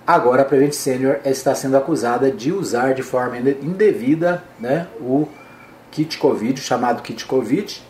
Agora 0.05 0.43
a 0.43 0.45
Prevent 0.45 0.73
Senior 0.73 1.19
está 1.25 1.55
sendo 1.55 1.77
acusada 1.77 2.31
de 2.31 2.51
usar 2.51 2.93
de 2.93 3.01
forma 3.01 3.37
indevida 3.37 4.43
né, 4.59 4.87
o 4.99 5.27
kit 5.89 6.17
Covid, 6.17 6.59
chamado 6.61 7.01
kit 7.01 7.25
Covid, 7.25 7.81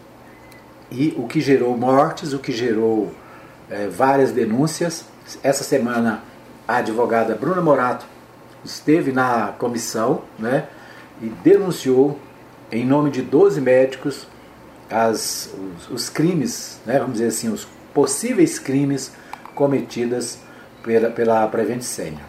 e 0.89 1.13
o 1.17 1.27
que 1.27 1.39
gerou 1.39 1.77
mortes, 1.77 2.33
o 2.33 2.39
que 2.39 2.51
gerou 2.51 3.11
é, 3.69 3.87
várias 3.87 4.31
denúncias. 4.31 5.05
Essa 5.43 5.63
semana 5.63 6.21
a 6.67 6.77
advogada 6.77 7.35
Bruna 7.35 7.61
Morato 7.61 8.05
esteve 8.63 9.11
na 9.11 9.53
comissão 9.57 10.21
né, 10.37 10.67
e 11.21 11.27
denunciou 11.27 12.19
em 12.71 12.85
nome 12.85 13.09
de 13.09 13.21
12 13.21 13.59
médicos 13.59 14.27
as, 14.89 15.49
os, 15.77 15.89
os 15.89 16.09
crimes, 16.09 16.79
né, 16.85 16.99
vamos 16.99 17.13
dizer 17.13 17.27
assim, 17.27 17.49
os 17.49 17.67
possíveis 17.93 18.59
crimes 18.59 19.11
cometidas 19.55 20.39
pela, 20.83 21.09
pela 21.09 21.47
Prevent 21.47 21.81
Senior. 21.81 22.21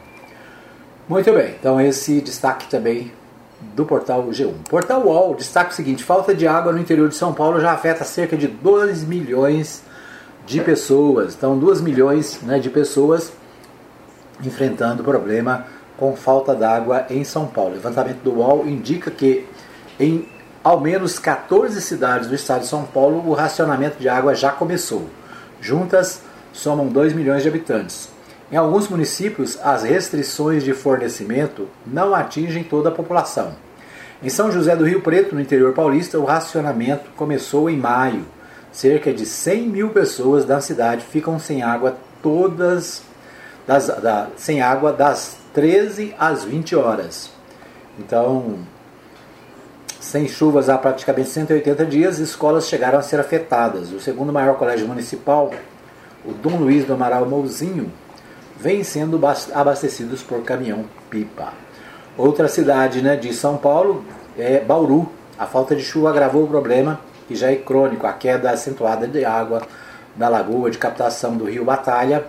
Muito 1.09 1.33
bem, 1.33 1.55
então 1.59 1.81
esse 1.81 2.21
destaque 2.21 2.69
também 2.69 3.13
do 3.61 3.85
portal 3.85 4.25
G1. 4.29 4.55
Portal 4.69 5.03
UOL 5.03 5.35
destaca 5.35 5.71
o 5.71 5.75
seguinte: 5.75 6.03
falta 6.03 6.35
de 6.35 6.47
água 6.47 6.73
no 6.73 6.79
interior 6.79 7.09
de 7.09 7.15
São 7.15 7.33
Paulo 7.33 7.61
já 7.61 7.73
afeta 7.73 8.05
cerca 8.05 8.37
de 8.37 8.49
2 8.49 9.05
milhões 9.05 9.83
de 10.47 10.61
pessoas. 10.61 11.35
Então, 11.35 11.59
2 11.59 11.81
milhões 11.81 12.41
né, 12.43 12.59
de 12.59 12.71
pessoas 12.71 13.33
enfrentando 14.43 15.05
problema 15.05 15.67
com 15.97 16.17
falta 16.17 16.55
d'água 16.55 17.07
em 17.11 17.23
São 17.25 17.47
Paulo. 17.47 17.73
O 17.73 17.75
levantamento 17.75 18.23
do 18.23 18.33
UOL 18.33 18.67
indica 18.67 19.11
que 19.11 19.47
em 20.01 20.29
ao 20.65 20.81
menos 20.81 21.19
14 21.19 21.81
cidades 21.81 22.29
do 22.29 22.35
estado 22.35 22.61
de 22.61 22.69
São 22.69 22.85
Paulo 22.85 23.23
o 23.29 23.35
racionamento 23.35 23.99
de 23.99 24.09
água 24.09 24.35
já 24.35 24.51
começou. 24.51 25.07
Juntas, 25.61 26.23
somam 26.53 26.87
2 26.89 27.13
milhões 27.13 27.43
de 27.43 27.49
habitantes. 27.49 28.09
Em 28.51 28.57
alguns 28.57 28.89
municípios, 28.89 29.59
as 29.63 29.83
restrições 29.83 30.63
de 30.63 30.75
fornecimento 30.75 31.69
não 31.87 32.15
atingem 32.15 32.63
toda 32.63 32.91
a 32.91 32.93
população. 32.93 33.55
Em 34.23 34.29
São 34.29 34.53
José 34.53 34.77
do 34.77 34.85
Rio 34.85 35.01
Preto, 35.01 35.35
no 35.35 35.41
interior 35.41 35.73
paulista, 35.73 36.19
o 36.19 36.25
racionamento 36.25 37.11
começou 37.17 37.69
em 37.71 37.77
maio. 37.77 38.25
Cerca 38.73 39.13
de 39.13 39.27
100 39.27 39.69
mil 39.69 39.91
pessoas 39.91 40.45
da 40.45 40.61
cidade 40.61 41.05
ficam 41.05 41.39
sem 41.39 41.63
água 41.63 41.97
todas 42.23 43.03
das, 43.67 43.87
da, 43.87 44.29
sem 44.37 44.63
água 44.63 44.93
das 44.93 45.37
13 45.53 46.15
às 46.19 46.45
20 46.45 46.75
horas. 46.77 47.31
Então, 47.99 48.59
sem 50.01 50.27
chuvas 50.27 50.69
há 50.69 50.77
praticamente 50.79 51.29
180 51.29 51.87
dias, 51.87 52.19
escolas 52.19 52.67
chegaram 52.67 52.99
a 52.99 53.03
ser 53.03 53.21
afetadas. 53.21 53.93
O 53.93 54.01
segundo 54.01 54.33
maior 54.33 54.57
colégio 54.57 54.89
municipal, 54.89 55.51
o 56.25 56.33
Dom 56.33 56.57
Luiz 56.57 56.85
do 56.85 56.95
Amaral 56.95 57.27
Mouzinho, 57.27 57.93
vem 58.59 58.83
sendo 58.83 59.21
abastecidos 59.55 60.23
por 60.23 60.43
caminhão-pipa. 60.43 61.53
Outra 62.17 62.49
cidade 62.49 63.01
né, 63.01 63.17
de 63.17 63.33
São 63.33 63.57
Paulo 63.57 64.05
é 64.39 64.61
Bauru. 64.61 65.09
A 65.39 65.47
falta 65.47 65.75
de 65.75 65.83
chuva 65.83 66.11
agravou 66.11 66.45
o 66.45 66.49
problema, 66.49 67.01
que 67.33 67.37
já 67.37 67.51
é 67.51 67.57
crônico. 67.57 68.07
A 68.07 68.13
queda 68.13 68.51
acentuada 68.51 69.09
de 69.09 69.25
água 69.25 69.63
da 70.15 70.29
lagoa 70.29 70.71
de 70.71 70.77
captação 70.77 71.37
do 71.37 71.47
rio 71.47 71.65
Batalha 71.65 72.25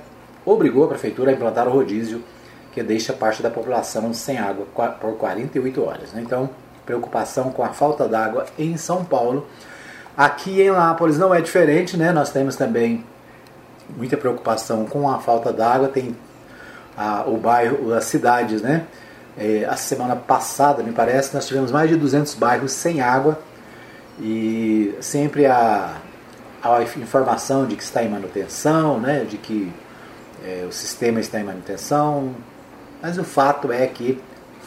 obrigou 0.46 0.86
a 0.86 0.88
prefeitura 0.88 1.32
a 1.32 1.34
implantar 1.34 1.68
o 1.68 1.72
rodízio, 1.72 2.24
que 2.72 2.82
deixa 2.82 3.14
parte 3.14 3.44
da 3.44 3.50
população 3.50 4.14
sem 4.14 4.40
água 4.40 4.66
por 5.00 5.14
48 5.18 5.84
horas. 5.84 6.14
Né? 6.14 6.22
Então, 6.26 6.50
preocupação 6.86 7.52
com 7.52 7.64
a 7.64 7.70
falta 7.70 8.08
d'água 8.08 8.46
em 8.58 8.78
São 8.78 9.04
Paulo. 9.04 9.48
Aqui 10.16 10.62
em 10.62 10.72
Lápolis 10.72 11.18
não 11.18 11.34
é 11.34 11.42
diferente, 11.42 11.98
né? 11.98 12.12
Nós 12.12 12.30
temos 12.30 12.56
também 12.56 13.04
muita 13.98 14.16
preocupação 14.16 14.86
com 14.86 15.10
a 15.10 15.20
falta 15.20 15.52
d'água, 15.52 15.88
tem 15.88 16.16
a, 16.96 17.24
o 17.26 17.38
bairro, 17.38 17.94
as 17.94 18.06
cidades, 18.06 18.62
né? 18.62 18.86
É, 19.36 19.66
a 19.66 19.76
semana 19.76 20.16
passada, 20.16 20.84
me 20.84 20.92
parece, 20.92 21.34
nós 21.34 21.48
tivemos 21.48 21.72
mais 21.72 21.90
de 21.90 21.96
200 21.96 22.36
bairros 22.36 22.72
sem 22.72 23.02
água 23.02 23.40
e 24.20 24.96
sempre 25.02 25.46
a, 25.46 25.96
a 26.62 26.84
informação 26.84 27.66
de 27.66 27.76
que 27.76 27.84
está 27.84 28.04
em 28.04 28.10
manutenção, 28.10 29.00
né? 29.00 29.24
De 29.24 29.38
que 29.38 29.72
é, 30.44 30.66
o 30.68 30.72
sistema 30.72 31.20
está 31.20 31.40
em 31.40 31.44
manutenção, 31.44 32.36
mas 33.02 33.18
o 33.18 33.24
fato 33.24 33.72
é 33.72 33.88
que 33.88 34.22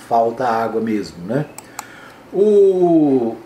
falta 0.08 0.46
água 0.46 0.80
mesmo, 0.80 1.24
né? 1.26 1.46
O 2.32 3.36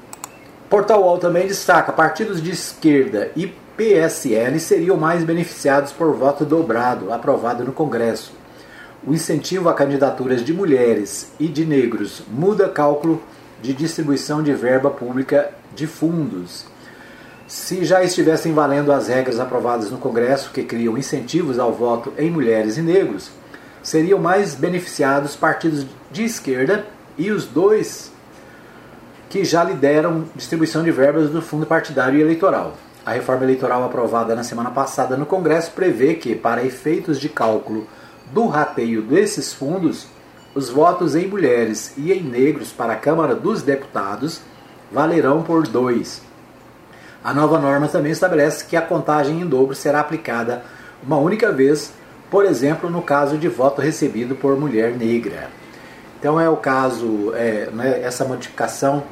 Portal 0.68 1.02
UOL 1.02 1.18
também 1.18 1.46
destaca 1.46 1.92
partidos 1.92 2.42
de 2.42 2.50
esquerda 2.50 3.30
e 3.36 3.46
PSL 3.76 4.58
seriam 4.60 4.96
mais 4.96 5.24
beneficiados 5.24 5.92
por 5.92 6.14
voto 6.14 6.44
dobrado 6.44 7.12
aprovado 7.12 7.64
no 7.64 7.72
Congresso. 7.72 8.32
O 9.06 9.14
incentivo 9.14 9.68
a 9.68 9.74
candidaturas 9.74 10.44
de 10.44 10.52
mulheres 10.52 11.32
e 11.40 11.48
de 11.48 11.64
negros 11.64 12.22
muda 12.30 12.68
cálculo 12.68 13.22
de 13.62 13.72
distribuição 13.72 14.42
de 14.42 14.52
verba 14.52 14.90
pública 14.90 15.50
de 15.74 15.86
fundos. 15.86 16.66
Se 17.46 17.84
já 17.84 18.02
estivessem 18.02 18.52
valendo 18.52 18.92
as 18.92 19.08
regras 19.08 19.40
aprovadas 19.40 19.90
no 19.90 19.98
Congresso 19.98 20.52
que 20.52 20.62
criam 20.62 20.96
incentivos 20.96 21.58
ao 21.58 21.72
voto 21.72 22.12
em 22.16 22.30
mulheres 22.30 22.76
e 22.76 22.82
negros, 22.82 23.30
seriam 23.82 24.18
mais 24.18 24.54
beneficiados 24.54 25.34
partidos 25.34 25.86
de 26.10 26.24
esquerda 26.24 26.86
e 27.18 27.30
os 27.30 27.46
dois 27.46 28.12
que 29.28 29.44
já 29.44 29.62
lideram 29.62 30.24
distribuição 30.34 30.82
de 30.82 30.90
verbas 30.90 31.30
do 31.30 31.40
fundo 31.40 31.66
partidário 31.66 32.18
e 32.18 32.22
eleitoral. 32.22 32.76
A 33.04 33.12
reforma 33.12 33.44
eleitoral 33.44 33.84
aprovada 33.84 34.34
na 34.34 34.44
semana 34.44 34.70
passada 34.70 35.16
no 35.16 35.24
Congresso 35.24 35.70
prevê 35.70 36.14
que, 36.14 36.34
para 36.34 36.64
efeitos 36.64 37.18
de 37.18 37.28
cálculo 37.28 37.86
do 38.32 38.46
rateio 38.46 39.02
desses 39.02 39.52
fundos, 39.52 40.06
os 40.54 40.68
votos 40.68 41.14
em 41.14 41.26
mulheres 41.26 41.94
e 41.96 42.12
em 42.12 42.22
negros 42.22 42.72
para 42.72 42.94
a 42.94 42.96
Câmara 42.96 43.34
dos 43.34 43.62
Deputados 43.62 44.40
valerão 44.90 45.42
por 45.42 45.66
dois. 45.66 46.22
A 47.22 47.32
nova 47.32 47.58
norma 47.58 47.86
também 47.86 48.12
estabelece 48.12 48.64
que 48.64 48.76
a 48.76 48.82
contagem 48.82 49.40
em 49.40 49.46
dobro 49.46 49.74
será 49.74 50.00
aplicada 50.00 50.62
uma 51.02 51.18
única 51.18 51.52
vez, 51.52 51.92
por 52.30 52.44
exemplo, 52.44 52.90
no 52.90 53.02
caso 53.02 53.36
de 53.36 53.48
voto 53.48 53.80
recebido 53.80 54.34
por 54.34 54.58
mulher 54.58 54.96
negra. 54.96 55.50
Então 56.18 56.40
é 56.40 56.48
o 56.48 56.56
caso, 56.56 57.32
é, 57.34 57.70
né, 57.72 58.00
essa 58.02 58.24
modificação, 58.24 59.02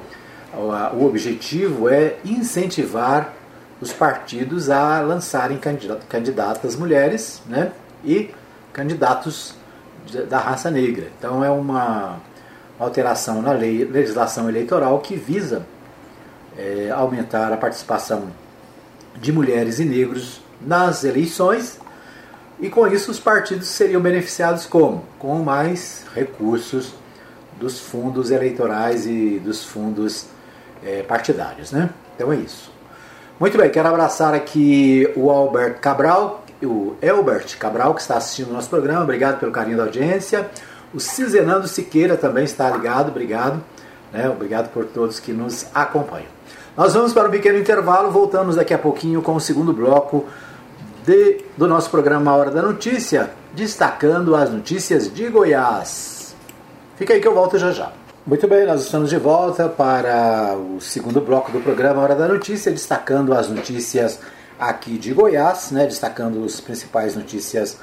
o 0.94 1.04
objetivo 1.04 1.88
é 1.88 2.16
incentivar 2.24 3.34
os 3.80 3.92
partidos 3.92 4.70
a 4.70 5.00
lançarem 5.00 5.58
candidatas 6.08 6.74
mulheres 6.74 7.40
né, 7.46 7.72
e 8.04 8.30
candidatos 8.72 9.54
da 10.28 10.38
raça 10.38 10.70
negra. 10.70 11.08
Então 11.18 11.44
é 11.44 11.50
uma 11.50 12.16
alteração 12.78 13.42
na 13.42 13.52
lei, 13.52 13.84
legislação 13.84 14.48
eleitoral 14.48 14.98
que 15.00 15.16
visa 15.16 15.66
é, 16.56 16.90
aumentar 16.90 17.52
a 17.52 17.56
participação 17.56 18.28
de 19.16 19.32
mulheres 19.32 19.78
e 19.80 19.84
negros 19.84 20.40
nas 20.60 21.04
eleições, 21.04 21.78
E 22.60 22.68
com 22.68 22.86
isso 22.88 23.10
os 23.10 23.20
partidos 23.20 23.68
seriam 23.68 24.00
beneficiados 24.00 24.66
como? 24.66 25.04
Com 25.18 25.36
mais 25.36 26.04
recursos 26.12 26.92
dos 27.58 27.78
fundos 27.78 28.32
eleitorais 28.32 29.06
e 29.06 29.40
dos 29.44 29.64
fundos 29.64 30.26
é, 30.84 31.02
partidários, 31.02 31.70
né? 31.70 31.90
Então 32.16 32.32
é 32.32 32.36
isso. 32.36 32.72
Muito 33.38 33.56
bem, 33.56 33.70
quero 33.70 33.88
abraçar 33.88 34.34
aqui 34.34 35.08
o 35.14 35.30
Albert 35.30 35.78
Cabral, 35.80 36.44
o 36.66 36.96
Elbert 37.00 37.56
Cabral, 37.58 37.94
que 37.94 38.00
está 38.00 38.16
assistindo 38.16 38.50
o 38.50 38.52
nosso 38.52 38.68
programa, 38.68 39.02
obrigado 39.02 39.38
pelo 39.38 39.52
carinho 39.52 39.76
da 39.76 39.84
audiência. 39.84 40.48
O 40.92 40.98
Cizenando 40.98 41.68
Siqueira 41.68 42.16
também 42.16 42.44
está 42.44 42.70
ligado, 42.70 43.08
obrigado. 43.10 43.62
Né? 44.12 44.28
Obrigado 44.28 44.70
por 44.72 44.86
todos 44.86 45.20
que 45.20 45.32
nos 45.32 45.66
acompanham. 45.74 46.28
Nós 46.76 46.94
vamos 46.94 47.12
para 47.12 47.28
um 47.28 47.30
pequeno 47.30 47.58
intervalo, 47.58 48.10
voltamos 48.10 48.56
daqui 48.56 48.72
a 48.72 48.78
pouquinho 48.78 49.20
com 49.20 49.34
o 49.34 49.40
segundo 49.40 49.72
bloco 49.72 50.26
de, 51.04 51.44
do 51.56 51.66
nosso 51.66 51.90
programa 51.90 52.34
Hora 52.34 52.50
da 52.50 52.62
Notícia, 52.62 53.30
destacando 53.52 54.34
as 54.34 54.50
notícias 54.50 55.12
de 55.12 55.28
Goiás. 55.28 56.34
Fica 56.96 57.14
aí 57.14 57.20
que 57.20 57.28
eu 57.28 57.34
volto 57.34 57.58
já 57.58 57.72
já. 57.72 57.92
Muito 58.26 58.46
bem, 58.46 58.66
nós 58.66 58.82
estamos 58.82 59.08
de 59.08 59.16
volta 59.16 59.68
para 59.68 60.54
o 60.54 60.80
segundo 60.80 61.20
bloco 61.20 61.50
do 61.50 61.60
programa 61.60 62.02
Hora 62.02 62.14
da 62.14 62.28
Notícia, 62.28 62.70
destacando 62.70 63.32
as 63.32 63.48
notícias 63.48 64.20
aqui 64.58 64.98
de 64.98 65.12
Goiás, 65.12 65.70
né, 65.70 65.86
destacando 65.86 66.44
as 66.44 66.60
principais 66.60 67.14
notícias 67.14 67.78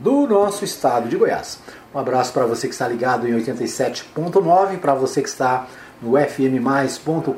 do 0.00 0.26
nosso 0.26 0.64
estado 0.64 1.08
de 1.08 1.16
Goiás. 1.16 1.58
Um 1.94 1.98
abraço 1.98 2.32
para 2.32 2.44
você 2.44 2.66
que 2.66 2.74
está 2.74 2.88
ligado 2.88 3.26
em 3.28 3.32
87.9, 3.32 4.78
para 4.78 4.94
você 4.94 5.22
que 5.22 5.28
está 5.28 5.66
no 6.02 6.12
fmmais.com.br, 6.18 7.30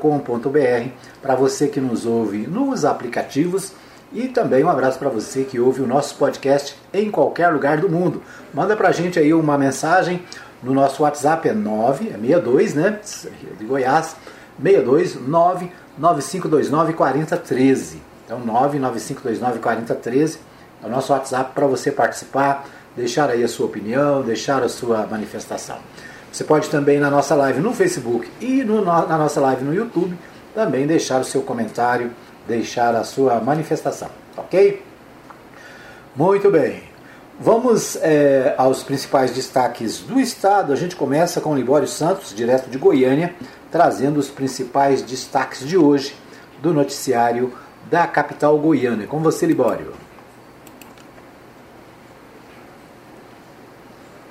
para 1.21 1.35
você 1.35 1.67
que 1.67 1.79
nos 1.79 2.05
ouve 2.05 2.45
nos 2.47 2.83
aplicativos 2.83 3.71
e 4.11 4.27
também 4.27 4.63
um 4.63 4.69
abraço 4.69 4.97
para 4.97 5.09
você 5.09 5.43
que 5.43 5.59
ouve 5.59 5.81
o 5.81 5.87
nosso 5.87 6.15
podcast 6.15 6.75
em 6.91 7.11
qualquer 7.11 7.49
lugar 7.49 7.77
do 7.77 7.87
mundo. 7.87 8.21
Manda 8.53 8.75
para 8.75 8.89
a 8.89 8.91
gente 8.91 9.19
aí 9.19 9.33
uma 9.33 9.57
mensagem 9.57 10.23
no 10.61 10.73
nosso 10.73 11.03
WhatsApp, 11.03 11.47
é 11.47 11.53
9, 11.53 12.09
é 12.09 12.17
62, 12.17 12.73
né? 12.73 12.99
De 13.57 13.65
Goiás, 13.65 14.15
62 14.61 15.15
99529 15.15 16.93
4013. 16.93 18.08
Então 18.29 18.37
99529 18.45 19.57
4013 19.57 20.39
é 20.83 20.85
o 20.85 20.89
nosso 20.89 21.11
WhatsApp 21.11 21.51
para 21.55 21.65
você 21.65 21.91
participar 21.91 22.63
deixar 22.95 23.27
aí 23.27 23.43
a 23.43 23.47
sua 23.47 23.65
opinião, 23.65 24.21
deixar 24.21 24.61
a 24.61 24.69
sua 24.69 25.07
manifestação. 25.07 25.77
Você 26.31 26.43
pode 26.43 26.69
também 26.69 26.99
na 26.99 27.09
nossa 27.09 27.33
live 27.33 27.59
no 27.59 27.73
Facebook 27.73 28.29
e 28.39 28.63
no, 28.63 28.85
na 28.85 29.17
nossa 29.17 29.41
live 29.41 29.63
no 29.63 29.73
YouTube 29.73 30.15
também 30.53 30.85
deixar 30.85 31.19
o 31.19 31.23
seu 31.23 31.41
comentário, 31.41 32.11
deixar 32.47 32.93
a 32.93 33.03
sua 33.03 33.39
manifestação, 33.39 34.09
ok? 34.37 34.85
Muito 36.15 36.51
bem. 36.51 36.83
Vamos 37.39 37.95
é, 37.95 38.53
aos 38.59 38.83
principais 38.83 39.31
destaques 39.31 39.99
do 40.01 40.19
estado. 40.19 40.71
A 40.71 40.75
gente 40.75 40.95
começa 40.95 41.41
com 41.41 41.53
o 41.53 41.55
Libório 41.55 41.87
Santos, 41.87 42.35
direto 42.35 42.69
de 42.69 42.77
Goiânia, 42.77 43.33
trazendo 43.71 44.19
os 44.19 44.29
principais 44.29 45.01
destaques 45.01 45.67
de 45.67 45.77
hoje 45.77 46.15
do 46.61 46.71
noticiário 46.71 47.53
da 47.89 48.05
capital 48.05 48.57
goiana. 48.57 49.07
Com 49.07 49.19
você, 49.19 49.45
Libório. 49.45 49.93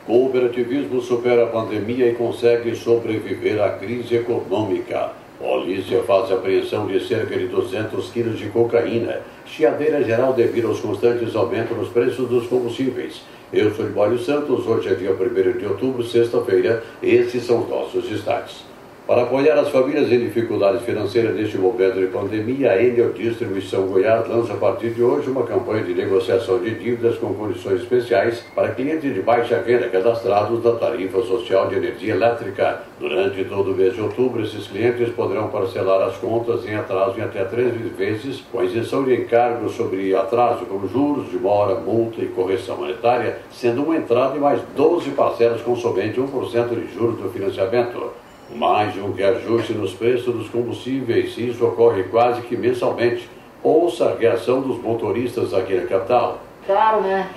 Cooperativismo 0.06 1.02
supera 1.02 1.44
a 1.44 1.48
pandemia 1.48 2.08
e 2.08 2.14
consegue 2.14 2.74
sobreviver 2.74 3.60
à 3.60 3.70
crise 3.70 4.14
econômica. 4.14 5.10
Polícia 5.38 6.02
faz 6.04 6.32
apreensão 6.32 6.86
de 6.86 6.98
cerca 7.06 7.36
de 7.36 7.46
200 7.46 8.10
quilos 8.10 8.38
de 8.38 8.48
cocaína. 8.48 9.20
Chiadeira 9.44 10.02
geral 10.02 10.32
devido 10.32 10.68
aos 10.68 10.80
constantes 10.80 11.36
aumentos 11.36 11.76
nos 11.76 11.88
preços 11.88 12.28
dos 12.28 12.46
combustíveis. 12.46 13.22
Eu 13.52 13.74
sou 13.74 13.86
Libório 13.86 14.18
Santos, 14.18 14.66
hoje 14.66 14.88
é 14.88 14.94
dia 14.94 15.12
1 15.12 15.58
de 15.58 15.66
outubro, 15.66 16.02
sexta-feira. 16.02 16.82
Esses 17.02 17.44
são 17.44 17.62
os 17.62 17.68
nossos 17.68 18.08
destaques. 18.08 18.67
Para 19.08 19.22
apoiar 19.22 19.58
as 19.58 19.70
famílias 19.70 20.12
em 20.12 20.18
dificuldades 20.18 20.82
financeiras 20.82 21.34
neste 21.34 21.56
momento 21.56 21.98
de 21.98 22.08
pandemia, 22.08 22.72
a 22.72 22.82
Enel 22.82 23.14
Distribuição 23.14 23.86
Goiás 23.86 24.28
lança 24.28 24.52
a 24.52 24.56
partir 24.58 24.90
de 24.90 25.02
hoje 25.02 25.30
uma 25.30 25.44
campanha 25.44 25.82
de 25.82 25.94
negociação 25.94 26.58
de 26.58 26.74
dívidas 26.74 27.16
com 27.16 27.32
condições 27.32 27.80
especiais 27.80 28.44
para 28.54 28.74
clientes 28.74 29.14
de 29.14 29.22
baixa 29.22 29.62
renda 29.66 29.88
cadastrados 29.88 30.62
da 30.62 30.72
tarifa 30.72 31.22
social 31.22 31.68
de 31.68 31.76
energia 31.76 32.12
elétrica. 32.12 32.82
Durante 33.00 33.42
todo 33.44 33.72
o 33.72 33.74
mês 33.74 33.94
de 33.94 34.02
outubro, 34.02 34.42
esses 34.42 34.66
clientes 34.66 35.08
poderão 35.14 35.48
parcelar 35.48 36.06
as 36.06 36.18
contas 36.18 36.66
em 36.66 36.74
atraso 36.74 37.18
em 37.18 37.22
até 37.22 37.44
três 37.44 37.72
vezes, 37.96 38.42
com 38.52 38.62
isenção 38.62 39.04
de 39.04 39.14
encargos 39.14 39.74
sobre 39.74 40.14
atraso, 40.14 40.66
como 40.66 40.86
juros, 40.86 41.28
demora, 41.28 41.76
multa 41.76 42.20
e 42.20 42.26
correção 42.26 42.76
monetária, 42.76 43.38
sendo 43.50 43.84
uma 43.84 43.96
entrada 43.96 44.36
e 44.36 44.38
mais 44.38 44.60
12 44.76 45.12
parcelas 45.12 45.62
com 45.62 45.74
somente 45.74 46.20
1% 46.20 46.68
de 46.68 46.92
juros 46.92 47.18
do 47.18 47.30
financiamento. 47.30 48.27
Mais 48.54 48.96
um 48.96 49.12
reajuste 49.12 49.74
nos 49.74 49.92
preços 49.92 50.34
dos 50.34 50.48
combustíveis, 50.48 51.36
isso 51.36 51.66
ocorre 51.66 52.04
quase 52.04 52.40
que 52.42 52.56
mensalmente. 52.56 53.28
Ouça 53.62 54.10
a 54.10 54.16
reação 54.16 54.62
dos 54.62 54.80
motoristas 54.80 55.52
aqui 55.52 55.74
na 55.74 55.86
capital. 55.86 56.38
Caro, 56.66 57.02
né? 57.02 57.28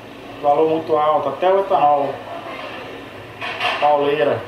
Valor 0.41 0.69
muito 0.69 0.95
alto, 0.95 1.29
até 1.29 1.51
o 1.51 1.59
etanol. 1.59 2.13
Pauleira. 3.79 4.41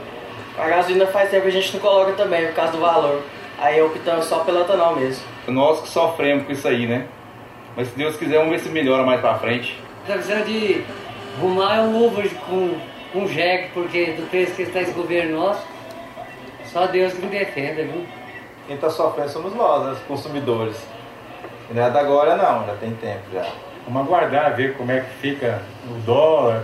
A 0.57 0.67
gasolina 0.69 1.05
faz 1.07 1.29
tempo 1.29 1.43
que 1.43 1.49
a 1.49 1.51
gente 1.51 1.73
não 1.73 1.81
coloca 1.81 2.13
também, 2.13 2.45
por 2.47 2.55
causa 2.55 2.71
do 2.71 2.79
valor. 2.79 3.21
Aí 3.59 3.81
optamos 3.81 4.25
só 4.25 4.39
pelo 4.39 4.61
etanol 4.61 4.95
mesmo. 4.95 5.23
Nós 5.47 5.81
que 5.81 5.89
sofremos 5.89 6.45
com 6.45 6.53
isso 6.53 6.67
aí, 6.67 6.87
né? 6.87 7.07
Mas 7.75 7.89
se 7.89 7.97
Deus 7.97 8.15
quiser, 8.15 8.37
vamos 8.37 8.51
ver 8.51 8.59
se 8.59 8.69
melhora 8.69 9.03
mais 9.03 9.19
pra 9.19 9.35
frente. 9.35 9.77
Tá 10.07 10.13
precisando 10.13 10.45
de 10.45 10.83
arrumar 11.37 11.81
um 11.81 12.05
Uber 12.05 12.29
com, 12.47 12.75
com 13.11 13.27
jegue, 13.27 13.69
porque 13.73 14.05
do 14.11 14.29
preço 14.29 14.53
que 14.55 14.61
está 14.61 14.81
esse 14.81 14.91
governo 14.91 15.39
nosso, 15.39 15.61
só 16.73 16.87
Deus 16.87 17.13
que 17.13 17.21
me 17.21 17.27
defenda, 17.27 17.83
viu? 17.83 18.03
Quem 18.65 18.75
está 18.75 18.89
sofrendo 18.89 19.29
somos 19.29 19.53
nós, 19.53 19.85
né, 19.85 19.91
os 19.91 19.99
consumidores. 19.99 20.75
E 21.69 21.73
não 21.73 21.83
é 21.83 21.89
da 21.91 21.99
agora 21.99 22.35
não, 22.35 22.65
já 22.65 22.75
tem 22.75 22.93
tempo 22.95 23.21
já. 23.31 23.47
Vamos 23.87 24.07
aguardar, 24.07 24.55
ver 24.55 24.75
como 24.75 24.91
é 24.91 25.01
que 25.01 25.09
fica 25.21 25.61
o 25.85 25.93
dólar. 26.01 26.63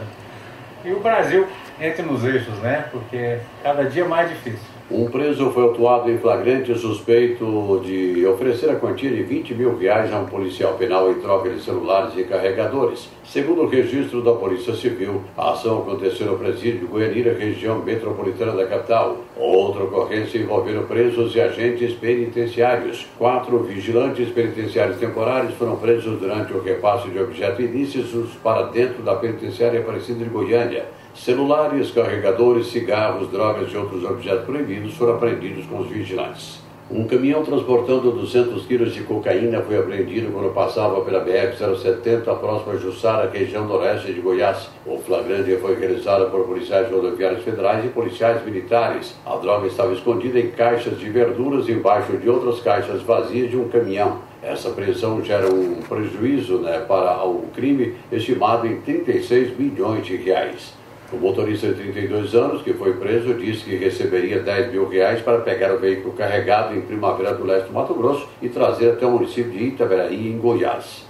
E 0.84 0.92
o 0.92 1.00
Brasil 1.00 1.48
entra 1.80 2.04
nos 2.04 2.24
eixos, 2.24 2.56
né? 2.60 2.86
Porque 2.92 3.40
cada 3.62 3.84
dia 3.84 4.04
é 4.04 4.08
mais 4.08 4.30
difícil. 4.30 4.69
Um 4.92 5.06
preso 5.06 5.52
foi 5.52 5.62
autuado 5.62 6.10
em 6.10 6.18
flagrante 6.18 6.74
suspeito 6.76 7.80
de 7.86 8.26
oferecer 8.26 8.72
a 8.72 8.76
quantia 8.76 9.12
de 9.12 9.22
20 9.22 9.54
mil 9.54 9.78
reais 9.78 10.12
a 10.12 10.18
um 10.18 10.26
policial 10.26 10.74
penal 10.74 11.12
em 11.12 11.22
troca 11.22 11.48
de 11.48 11.62
celulares 11.62 12.18
e 12.18 12.24
carregadores. 12.24 13.08
Segundo 13.24 13.62
o 13.62 13.68
registro 13.68 14.24
da 14.24 14.32
Polícia 14.32 14.74
Civil, 14.74 15.22
a 15.38 15.52
ação 15.52 15.82
aconteceu 15.82 16.26
no 16.26 16.40
presídio 16.40 16.80
de 16.80 16.86
Goianira, 16.88 17.38
região 17.38 17.78
metropolitana 17.84 18.54
da 18.54 18.66
capital. 18.66 19.18
Outra 19.38 19.84
ocorrência 19.84 20.40
envolvendo 20.40 20.88
presos 20.88 21.36
e 21.36 21.40
agentes 21.40 21.94
penitenciários. 21.94 23.06
Quatro 23.16 23.60
vigilantes 23.60 24.28
penitenciários 24.30 24.98
temporários 24.98 25.54
foram 25.54 25.76
presos 25.76 26.20
durante 26.20 26.52
o 26.52 26.64
repasse 26.64 27.10
de 27.10 27.20
objetos 27.20 27.60
ilícitos 27.60 28.32
para 28.44 28.64
dentro 28.64 29.04
da 29.04 29.14
penitenciária 29.14 29.82
Aparecida 29.82 30.24
de 30.24 30.32
Goiânia. 30.32 30.86
Celulares, 31.16 31.92
carregadores, 31.92 32.68
cigarros, 32.68 33.30
drogas 33.30 33.72
e 33.72 33.78
outros 33.78 34.04
objetos 34.04 34.46
proibidos 34.46 34.94
foram 34.96 35.16
apreendidos 35.16 35.66
com 35.66 35.80
os 35.80 35.90
vigilantes. 35.90 36.60
Um 36.92 37.06
caminhão 37.06 37.44
transportando 37.44 38.12
200 38.12 38.66
quilos 38.66 38.96
de 38.96 39.04
cocaína 39.04 39.62
foi 39.62 39.78
apreendido 39.78 40.32
quando 40.32 40.52
passava 40.52 41.02
pela 41.02 41.24
BR-070, 41.24 42.24
próxima 42.40 42.74
a 42.74 42.78
Jussara, 42.78 43.30
região 43.30 43.68
noroeste 43.68 44.12
de 44.12 44.20
Goiás. 44.20 44.70
O 44.88 44.98
flagrante 44.98 45.56
foi 45.58 45.76
realizado 45.76 46.32
por 46.32 46.48
policiais 46.48 46.92
rodoviários 46.92 47.44
federais 47.44 47.86
e 47.86 47.90
policiais 47.90 48.44
militares. 48.44 49.16
A 49.24 49.36
droga 49.36 49.68
estava 49.68 49.94
escondida 49.94 50.40
em 50.40 50.50
caixas 50.50 50.98
de 50.98 51.08
verduras 51.12 51.70
embaixo 51.70 52.18
de 52.18 52.28
outras 52.28 52.60
caixas 52.60 53.04
vazias 53.04 53.52
de 53.52 53.58
um 53.58 53.70
caminhão. 53.70 54.18
Essa 54.42 54.70
apreensão 54.70 55.24
gera 55.24 55.48
um 55.48 55.82
prejuízo 55.88 56.58
né, 56.58 56.80
para 56.88 57.24
o 57.24 57.44
crime 57.54 57.94
estimado 58.12 58.66
em 58.66 58.82
36 58.82 59.56
milhões 59.60 60.08
de 60.08 60.16
reais. 60.16 60.79
O 61.12 61.18
motorista 61.18 61.68
de 61.70 61.74
32 61.74 62.36
anos, 62.36 62.62
que 62.62 62.72
foi 62.72 62.94
preso, 62.94 63.34
disse 63.34 63.66
que 63.66 63.76
receberia 63.76 64.42
10 64.42 64.72
mil 64.72 64.88
reais 64.88 65.20
para 65.22 65.40
pegar 65.40 65.74
o 65.74 65.80
veículo 65.80 66.14
carregado 66.14 66.76
em 66.76 66.82
Primavera 66.82 67.34
do 67.34 67.44
Leste 67.44 67.68
do 67.68 67.74
Mato 67.74 67.96
Grosso 67.96 68.28
e 68.40 68.48
trazer 68.48 68.92
até 68.92 69.08
o 69.08 69.12
município 69.12 69.50
de 69.50 69.64
Itaberaí, 69.64 70.32
em 70.32 70.38
Goiás. 70.38 71.08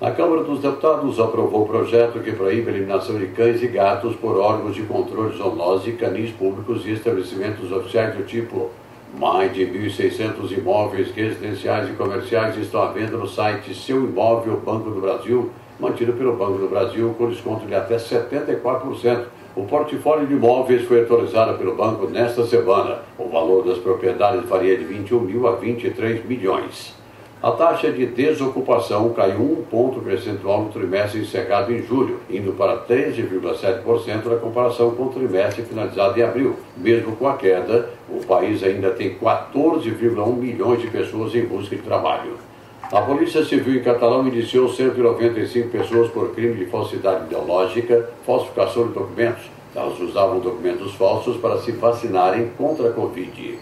A 0.00 0.12
Câmara 0.12 0.44
dos 0.44 0.60
Deputados 0.60 1.18
aprovou 1.18 1.64
o 1.64 1.66
projeto 1.66 2.20
que 2.20 2.30
proíbe 2.30 2.70
a 2.70 2.74
eliminação 2.74 3.18
de 3.18 3.26
cães 3.26 3.60
e 3.60 3.66
gatos 3.66 4.14
por 4.14 4.38
órgãos 4.38 4.76
de 4.76 4.82
controle 4.82 5.36
zoonose, 5.36 5.92
canis 5.92 6.30
públicos 6.30 6.86
e 6.86 6.92
estabelecimentos 6.92 7.72
oficiais 7.72 8.14
do 8.14 8.22
tipo. 8.22 8.70
Mais 9.18 9.52
de 9.52 9.66
1.600 9.66 10.56
imóveis 10.56 11.10
residenciais 11.10 11.90
e 11.90 11.94
comerciais 11.94 12.56
estão 12.56 12.82
à 12.82 12.92
venda 12.92 13.16
no 13.16 13.26
site 13.26 13.74
Seu 13.74 14.04
Imóvel 14.04 14.58
Banco 14.58 14.90
do 14.90 15.00
Brasil, 15.00 15.50
mantido 15.80 16.12
pelo 16.12 16.36
Banco 16.36 16.58
do 16.58 16.68
Brasil 16.68 17.12
com 17.18 17.28
desconto 17.28 17.66
de 17.66 17.74
até 17.74 17.96
74%. 17.96 19.39
O 19.56 19.64
portfólio 19.64 20.28
de 20.28 20.34
imóveis 20.34 20.82
foi 20.82 21.02
atualizado 21.02 21.58
pelo 21.58 21.74
banco 21.74 22.06
nesta 22.06 22.46
semana. 22.46 23.00
O 23.18 23.28
valor 23.28 23.64
das 23.64 23.78
propriedades 23.78 24.48
varia 24.48 24.76
de 24.76 24.84
21 24.84 25.20
mil 25.20 25.48
a 25.48 25.56
23 25.56 26.24
milhões. 26.24 26.94
A 27.42 27.50
taxa 27.50 27.90
de 27.90 28.06
desocupação 28.06 29.12
caiu 29.12 29.40
um 29.40 29.64
ponto 29.68 29.98
percentual 30.00 30.62
no 30.62 30.70
trimestre 30.70 31.22
encerrado 31.22 31.72
em 31.72 31.82
julho, 31.82 32.20
indo 32.30 32.52
para 32.52 32.84
13,7% 32.84 34.26
na 34.26 34.36
comparação 34.36 34.92
com 34.92 35.04
o 35.06 35.12
trimestre 35.12 35.62
finalizado 35.62 36.20
em 36.20 36.22
abril. 36.22 36.54
Mesmo 36.76 37.16
com 37.16 37.26
a 37.26 37.36
queda, 37.36 37.90
o 38.08 38.24
país 38.24 38.62
ainda 38.62 38.90
tem 38.90 39.16
14,1 39.16 40.36
milhões 40.36 40.80
de 40.80 40.88
pessoas 40.88 41.34
em 41.34 41.44
busca 41.44 41.74
de 41.74 41.82
trabalho. 41.82 42.49
A 42.92 43.02
Polícia 43.02 43.44
Civil 43.44 43.76
em 43.76 43.84
Catalão 43.84 44.26
iniciou 44.26 44.68
195 44.68 45.68
pessoas 45.68 46.10
por 46.10 46.34
crime 46.34 46.56
de 46.56 46.66
falsidade 46.66 47.26
ideológica, 47.26 48.10
falsificação 48.26 48.88
de 48.88 48.94
documentos. 48.94 49.44
Elas 49.76 50.00
usavam 50.00 50.40
documentos 50.40 50.92
falsos 50.96 51.36
para 51.36 51.58
se 51.58 51.70
vacinarem 51.70 52.50
contra 52.58 52.88
a 52.88 52.92
Covid. 52.92 53.60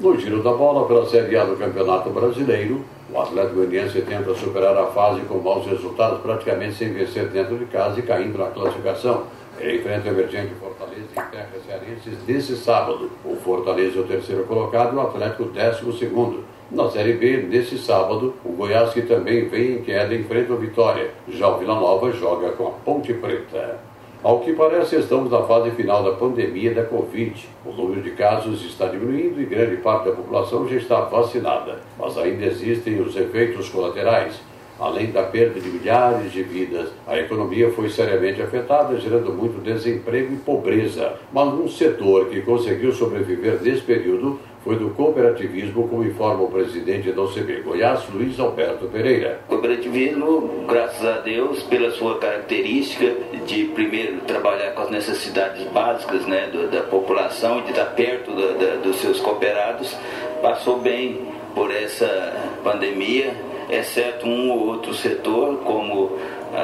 No 0.00 0.18
giro 0.18 0.42
da 0.42 0.54
bola 0.54 0.88
pela 0.88 1.06
Série 1.06 1.36
A 1.36 1.44
do 1.44 1.56
Campeonato 1.56 2.08
Brasileiro, 2.08 2.82
o 3.12 3.20
Atlético 3.20 3.56
Goianiense 3.56 4.00
tenta 4.00 4.34
superar 4.34 4.74
a 4.78 4.86
fase 4.86 5.20
com 5.28 5.36
maus 5.40 5.66
resultados, 5.66 6.22
praticamente 6.22 6.76
sem 6.76 6.90
vencer 6.90 7.28
dentro 7.28 7.58
de 7.58 7.66
casa 7.66 8.00
e 8.00 8.02
caindo 8.02 8.38
na 8.38 8.46
classificação. 8.46 9.24
Ele 9.58 9.76
enfrenta 9.76 10.08
o 10.08 10.12
emergente 10.12 10.54
Fortaleza 10.54 11.02
em 11.02 11.30
terra 11.30 11.48
cearenses 11.66 12.14
nesse 12.26 12.56
sábado. 12.56 13.10
O 13.26 13.36
Fortaleza 13.36 13.98
é 13.98 14.00
o 14.00 14.06
terceiro 14.06 14.44
colocado 14.44 14.94
e 14.94 14.96
o 14.96 15.02
Atlético 15.02 15.42
o 15.42 15.48
décimo 15.50 15.92
segundo. 15.92 16.49
Na 16.70 16.88
Série 16.88 17.14
B, 17.14 17.48
nesse 17.48 17.76
sábado, 17.78 18.32
o 18.44 18.52
Goiás, 18.52 18.92
que 18.92 19.02
também 19.02 19.48
vem 19.48 19.72
em 19.72 19.82
queda, 19.82 20.14
enfrenta 20.14 20.52
o 20.52 20.56
Vitória. 20.56 21.10
Já 21.28 21.48
o 21.48 21.58
Vila 21.58 21.74
Nova 21.74 22.12
joga 22.12 22.52
com 22.52 22.68
a 22.68 22.70
Ponte 22.70 23.12
Preta. 23.12 23.80
Ao 24.22 24.38
que 24.38 24.52
parece, 24.52 24.94
estamos 24.94 25.32
na 25.32 25.42
fase 25.42 25.72
final 25.72 26.04
da 26.04 26.12
pandemia 26.12 26.72
da 26.72 26.84
Covid. 26.84 27.48
O 27.66 27.72
número 27.72 28.00
de 28.00 28.10
casos 28.10 28.64
está 28.64 28.86
diminuindo 28.86 29.40
e 29.40 29.46
grande 29.46 29.78
parte 29.78 30.10
da 30.10 30.14
população 30.14 30.68
já 30.68 30.76
está 30.76 31.00
vacinada. 31.00 31.80
Mas 31.98 32.16
ainda 32.16 32.46
existem 32.46 33.00
os 33.00 33.16
efeitos 33.16 33.68
colaterais. 33.68 34.40
Além 34.78 35.10
da 35.10 35.24
perda 35.24 35.60
de 35.60 35.68
milhares 35.68 36.30
de 36.30 36.42
vidas, 36.44 36.90
a 37.04 37.18
economia 37.18 37.70
foi 37.72 37.90
seriamente 37.90 38.40
afetada, 38.40 38.96
gerando 38.98 39.32
muito 39.32 39.60
desemprego 39.60 40.32
e 40.32 40.36
pobreza. 40.36 41.14
Mas 41.32 41.52
um 41.52 41.68
setor 41.68 42.26
que 42.26 42.40
conseguiu 42.42 42.92
sobreviver 42.92 43.60
nesse 43.60 43.82
período 43.82 44.38
foi 44.62 44.76
do 44.76 44.90
cooperativismo, 44.90 45.88
como 45.88 46.04
informa 46.04 46.42
o 46.42 46.50
presidente 46.50 47.10
da 47.12 47.22
OCB 47.22 47.62
Goiás, 47.62 48.02
Luiz 48.12 48.38
Alberto 48.38 48.86
Pereira. 48.88 49.40
Cooperativismo, 49.48 50.66
graças 50.68 51.04
a 51.04 51.20
Deus, 51.20 51.62
pela 51.62 51.90
sua 51.92 52.18
característica 52.18 53.14
de 53.46 53.64
primeiro 53.66 54.20
trabalhar 54.20 54.72
com 54.72 54.82
as 54.82 54.90
necessidades 54.90 55.64
básicas 55.68 56.26
né, 56.26 56.50
da, 56.70 56.82
população 56.82 57.60
e 57.60 57.62
de 57.62 57.70
estar 57.70 57.86
perto 57.86 58.30
da, 58.32 58.52
da, 58.52 58.76
dos 58.76 58.96
seus 58.96 59.18
cooperados, 59.20 59.96
passou 60.42 60.78
bem 60.78 61.28
por 61.54 61.70
essa 61.70 62.34
pandemia, 62.62 63.34
exceto 63.70 64.26
um 64.26 64.50
ou 64.50 64.66
outro 64.66 64.92
setor, 64.92 65.56
como 65.58 66.18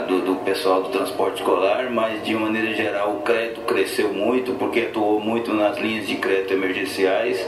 do, 0.06 0.20
do, 0.20 0.36
pessoal 0.44 0.82
do 0.82 0.90
transporte 0.90 1.40
escolar, 1.40 1.90
mas 1.90 2.22
de 2.24 2.34
maneira 2.34 2.74
geral 2.74 3.12
o 3.12 3.22
crédito 3.22 3.60
cresceu 3.62 4.12
muito 4.12 4.52
porque 4.54 4.80
atuou 4.80 5.20
muito 5.20 5.54
nas 5.54 5.78
linhas 5.78 6.06
de 6.06 6.16
crédito 6.16 6.52
emergenciais 6.52 7.44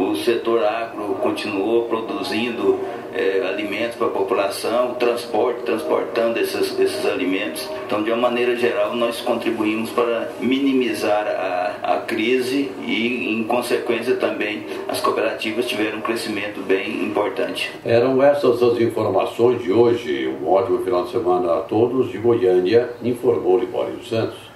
o 0.00 0.16
setor 0.16 0.64
agro 0.64 1.16
continuou 1.20 1.84
produzindo 1.84 2.78
é, 3.14 3.46
alimentos 3.48 3.96
para 3.96 4.06
a 4.06 4.10
população, 4.10 4.92
o 4.92 4.94
transporte, 4.94 5.62
transportando 5.62 6.38
esses, 6.38 6.78
esses 6.78 7.04
alimentos. 7.06 7.68
Então, 7.86 8.02
de 8.02 8.10
uma 8.10 8.28
maneira 8.28 8.56
geral, 8.56 8.94
nós 8.94 9.20
contribuímos 9.20 9.90
para 9.90 10.30
minimizar 10.40 11.26
a, 11.26 11.94
a 11.94 11.96
crise 11.98 12.70
e, 12.82 13.34
em 13.34 13.44
consequência, 13.44 14.16
também 14.16 14.64
as 14.88 15.00
cooperativas 15.00 15.66
tiveram 15.66 15.98
um 15.98 16.02
crescimento 16.02 16.60
bem 16.62 17.04
importante. 17.04 17.70
Eram 17.84 18.22
essas 18.22 18.62
as 18.62 18.80
informações 18.80 19.62
de 19.62 19.72
hoje. 19.72 20.28
Um 20.40 20.48
ótimo 20.48 20.82
final 20.84 21.04
de 21.04 21.10
semana 21.10 21.54
a 21.54 21.60
todos. 21.62 22.10
De 22.10 22.18
Goiânia, 22.18 22.90
informou 23.02 23.58
Libório 23.58 24.02
Santos. 24.04 24.49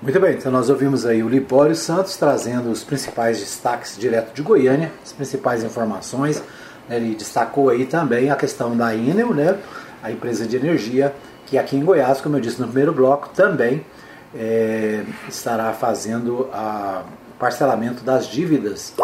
Muito 0.00 0.20
bem, 0.20 0.36
então 0.36 0.52
nós 0.52 0.70
ouvimos 0.70 1.04
aí 1.04 1.24
o 1.24 1.28
Libório 1.28 1.74
Santos 1.74 2.16
trazendo 2.16 2.70
os 2.70 2.84
principais 2.84 3.40
destaques 3.40 3.98
direto 3.98 4.32
de 4.32 4.42
Goiânia, 4.42 4.92
as 5.04 5.12
principais 5.12 5.64
informações. 5.64 6.40
Ele 6.88 7.16
destacou 7.16 7.68
aí 7.68 7.84
também 7.84 8.30
a 8.30 8.36
questão 8.36 8.76
da 8.76 8.94
Enel, 8.94 9.34
né, 9.34 9.58
a 10.00 10.12
empresa 10.12 10.46
de 10.46 10.54
energia, 10.56 11.12
que 11.46 11.58
aqui 11.58 11.76
em 11.76 11.84
Goiás, 11.84 12.20
como 12.20 12.36
eu 12.36 12.40
disse 12.40 12.60
no 12.60 12.68
primeiro 12.68 12.92
bloco, 12.92 13.30
também 13.30 13.84
é, 14.32 15.02
estará 15.28 15.72
fazendo 15.72 16.42
o 16.42 17.36
parcelamento 17.36 18.04
das 18.04 18.28
dívidas 18.28 18.94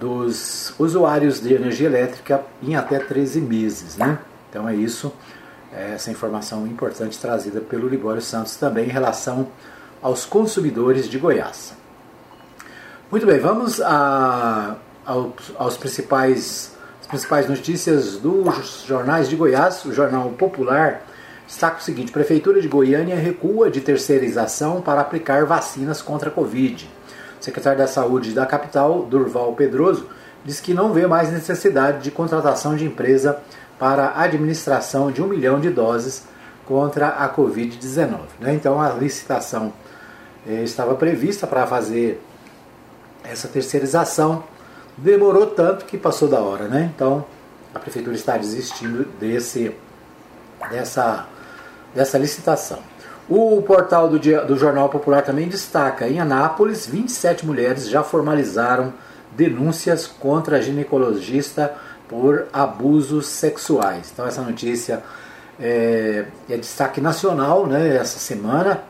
dos 0.00 0.74
usuários 0.80 1.40
de 1.40 1.54
energia 1.54 1.86
elétrica 1.86 2.42
em 2.60 2.74
até 2.74 2.98
13 2.98 3.40
meses. 3.40 3.96
Né? 3.96 4.18
Então 4.50 4.68
é 4.68 4.74
isso, 4.74 5.12
é 5.72 5.92
essa 5.94 6.10
informação 6.10 6.66
importante 6.66 7.16
trazida 7.20 7.60
pelo 7.60 7.86
Libório 7.86 8.20
Santos 8.20 8.56
também 8.56 8.86
em 8.86 8.92
relação 8.92 9.46
aos 10.02 10.24
consumidores 10.24 11.08
de 11.08 11.18
Goiás. 11.18 11.74
Muito 13.10 13.26
bem, 13.26 13.38
vamos 13.38 13.80
a, 13.80 14.76
aos, 15.56 15.76
principais, 15.78 16.76
as 17.00 17.06
principais 17.06 17.48
notícias 17.48 18.16
dos 18.16 18.84
jornais 18.86 19.28
de 19.28 19.36
Goiás. 19.36 19.84
O 19.84 19.92
Jornal 19.92 20.28
Popular 20.30 21.02
destaca 21.46 21.78
o 21.78 21.82
seguinte: 21.82 22.12
Prefeitura 22.12 22.60
de 22.60 22.68
Goiânia 22.68 23.16
recua 23.16 23.70
de 23.70 23.80
terceirização 23.80 24.82
para 24.82 25.00
aplicar 25.00 25.46
vacinas 25.46 26.02
contra 26.02 26.28
a 26.28 26.32
Covid. 26.32 26.88
O 27.40 27.44
secretário 27.44 27.78
da 27.78 27.86
Saúde 27.86 28.32
da 28.32 28.44
capital, 28.44 29.04
Durval 29.04 29.54
Pedroso, 29.54 30.06
diz 30.44 30.60
que 30.60 30.74
não 30.74 30.92
vê 30.92 31.06
mais 31.06 31.32
necessidade 31.32 32.02
de 32.02 32.10
contratação 32.10 32.76
de 32.76 32.84
empresa 32.84 33.38
para 33.78 34.06
a 34.06 34.22
administração 34.22 35.10
de 35.10 35.22
um 35.22 35.26
milhão 35.26 35.60
de 35.60 35.70
doses 35.70 36.24
contra 36.66 37.08
a 37.08 37.34
Covid-19. 37.34 38.18
Né? 38.40 38.52
Então, 38.52 38.80
a 38.80 38.90
licitação 38.90 39.72
estava 40.46 40.94
prevista 40.94 41.46
para 41.46 41.66
fazer 41.66 42.22
essa 43.24 43.48
terceirização. 43.48 44.44
Demorou 44.96 45.46
tanto 45.46 45.84
que 45.84 45.96
passou 45.96 46.28
da 46.28 46.40
hora, 46.40 46.66
né? 46.68 46.90
Então 46.94 47.24
a 47.74 47.78
prefeitura 47.78 48.16
está 48.16 48.36
desistindo 48.36 49.04
desse, 49.20 49.74
dessa, 50.70 51.26
dessa 51.94 52.18
licitação. 52.18 52.78
O 53.28 53.60
portal 53.62 54.08
do, 54.08 54.18
do 54.18 54.56
Jornal 54.56 54.88
Popular 54.88 55.22
também 55.22 55.48
destaca: 55.48 56.08
em 56.08 56.18
Anápolis, 56.18 56.86
27 56.86 57.44
mulheres 57.44 57.88
já 57.88 58.02
formalizaram 58.02 58.92
denúncias 59.32 60.06
contra 60.06 60.56
a 60.56 60.60
ginecologista 60.60 61.74
por 62.08 62.46
abusos 62.52 63.26
sexuais. 63.26 64.10
Então, 64.12 64.26
essa 64.26 64.40
notícia 64.40 65.02
é, 65.60 66.24
é 66.48 66.56
destaque 66.56 67.00
nacional 67.00 67.66
né, 67.66 67.96
essa 67.96 68.18
semana. 68.18 68.82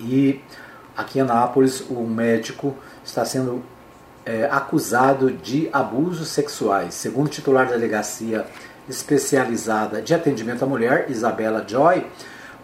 E 0.00 0.40
aqui 0.96 1.18
em 1.18 1.22
Anápolis, 1.22 1.84
o 1.88 2.00
médico 2.02 2.74
está 3.04 3.24
sendo 3.24 3.62
é, 4.24 4.48
acusado 4.50 5.30
de 5.30 5.68
abusos 5.72 6.28
sexuais. 6.28 6.94
Segundo 6.94 7.26
o 7.26 7.30
titular 7.30 7.66
da 7.66 7.72
delegacia 7.72 8.46
especializada 8.88 10.00
de 10.02 10.14
atendimento 10.14 10.64
à 10.64 10.66
mulher, 10.66 11.06
Isabela 11.08 11.64
Joy, 11.66 12.06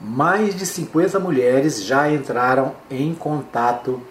mais 0.01 0.55
de 0.55 0.67
50 0.67 1.19
mulheres 1.19 1.85
já 1.85 2.11
entraram 2.11 2.75
em 2.91 3.15
contato 3.15 4.03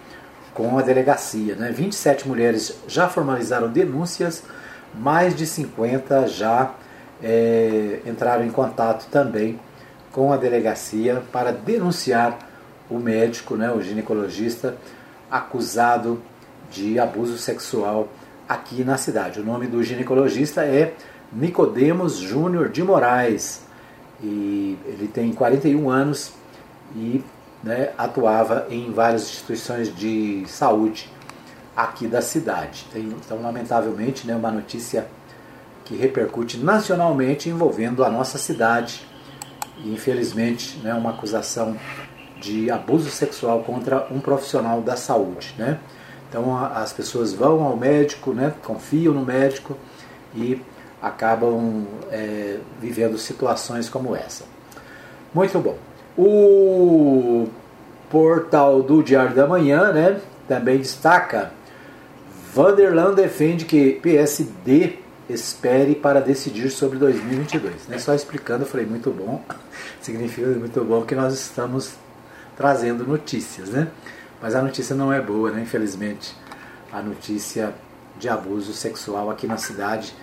com 0.54 0.78
a 0.78 0.82
delegacia. 0.82 1.54
Né? 1.54 1.70
27 1.70 2.26
mulheres 2.26 2.78
já 2.88 3.08
formalizaram 3.08 3.68
denúncias, 3.68 4.42
mais 4.94 5.34
de 5.34 5.46
50 5.46 6.26
já 6.28 6.72
é, 7.22 8.00
entraram 8.06 8.44
em 8.44 8.50
contato 8.50 9.06
também 9.10 9.60
com 10.10 10.32
a 10.32 10.36
delegacia 10.36 11.22
para 11.30 11.52
denunciar 11.52 12.38
o 12.90 12.98
médico, 12.98 13.56
né, 13.56 13.70
o 13.72 13.80
ginecologista, 13.80 14.76
acusado 15.30 16.20
de 16.70 16.98
abuso 16.98 17.36
sexual 17.38 18.08
aqui 18.48 18.84
na 18.84 18.96
cidade. 18.96 19.40
O 19.40 19.44
nome 19.44 19.66
do 19.66 19.82
ginecologista 19.82 20.64
é 20.64 20.94
Nicodemos 21.32 22.16
Júnior 22.16 22.68
de 22.68 22.82
Moraes. 22.82 23.62
E 24.22 24.78
ele 24.86 25.08
tem 25.08 25.32
41 25.32 25.90
anos 25.90 26.32
e 26.94 27.22
né, 27.62 27.90
atuava 27.98 28.66
em 28.70 28.90
várias 28.92 29.22
instituições 29.22 29.94
de 29.94 30.44
saúde 30.46 31.10
aqui 31.76 32.06
da 32.06 32.22
cidade. 32.22 32.86
Então, 32.94 33.42
lamentavelmente, 33.42 34.26
né, 34.26 34.34
uma 34.34 34.50
notícia 34.50 35.06
que 35.84 35.94
repercute 35.94 36.56
nacionalmente 36.58 37.48
envolvendo 37.48 38.04
a 38.04 38.08
nossa 38.08 38.38
cidade. 38.38 39.06
E, 39.78 39.92
infelizmente, 39.92 40.78
né, 40.78 40.94
uma 40.94 41.10
acusação 41.10 41.76
de 42.40 42.70
abuso 42.70 43.10
sexual 43.10 43.62
contra 43.62 44.06
um 44.10 44.20
profissional 44.20 44.80
da 44.80 44.96
saúde, 44.96 45.54
né? 45.58 45.78
Então 46.28 46.56
as 46.56 46.92
pessoas 46.92 47.32
vão 47.32 47.62
ao 47.62 47.76
médico, 47.76 48.32
né? 48.32 48.52
Confiam 48.62 49.14
no 49.14 49.24
médico 49.24 49.76
e 50.34 50.60
acabam 51.00 51.86
é, 52.10 52.58
vivendo 52.80 53.16
situações 53.16 53.88
como 53.88 54.14
essa. 54.14 54.44
Muito 55.32 55.58
bom. 55.58 55.76
O 56.16 57.48
portal 58.10 58.82
do 58.82 59.02
Diário 59.02 59.34
da 59.34 59.46
Manhã, 59.46 59.92
né? 59.92 60.20
Também 60.48 60.78
destaca 60.78 61.52
Vanderlan 62.56 63.12
defende 63.12 63.66
que 63.66 63.92
PSD 64.00 64.94
espere 65.28 65.94
para 65.94 66.20
decidir 66.20 66.70
sobre 66.70 66.98
2022. 66.98 67.86
Né? 67.86 67.98
Só 67.98 68.14
explicando, 68.14 68.62
eu 68.62 68.66
falei 68.66 68.86
muito 68.86 69.10
bom, 69.10 69.44
significa 70.00 70.46
muito 70.48 70.82
bom 70.82 71.02
que 71.02 71.14
nós 71.14 71.34
estamos 71.34 71.92
trazendo 72.56 73.06
notícias, 73.06 73.68
né? 73.68 73.88
Mas 74.40 74.54
a 74.54 74.62
notícia 74.62 74.94
não 74.94 75.12
é 75.12 75.20
boa, 75.20 75.50
né? 75.50 75.62
Infelizmente, 75.62 76.34
a 76.92 77.00
notícia 77.00 77.74
de 78.18 78.28
abuso 78.28 78.72
sexual 78.72 79.30
aqui 79.30 79.46
na 79.46 79.56
cidade, 79.56 80.14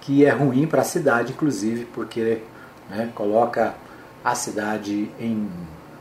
que 0.00 0.24
é 0.24 0.30
ruim 0.30 0.66
para 0.66 0.82
a 0.82 0.84
cidade, 0.84 1.32
inclusive, 1.32 1.86
porque 1.86 2.42
né, 2.88 3.10
coloca 3.14 3.74
a 4.24 4.34
cidade 4.34 5.10
em 5.18 5.50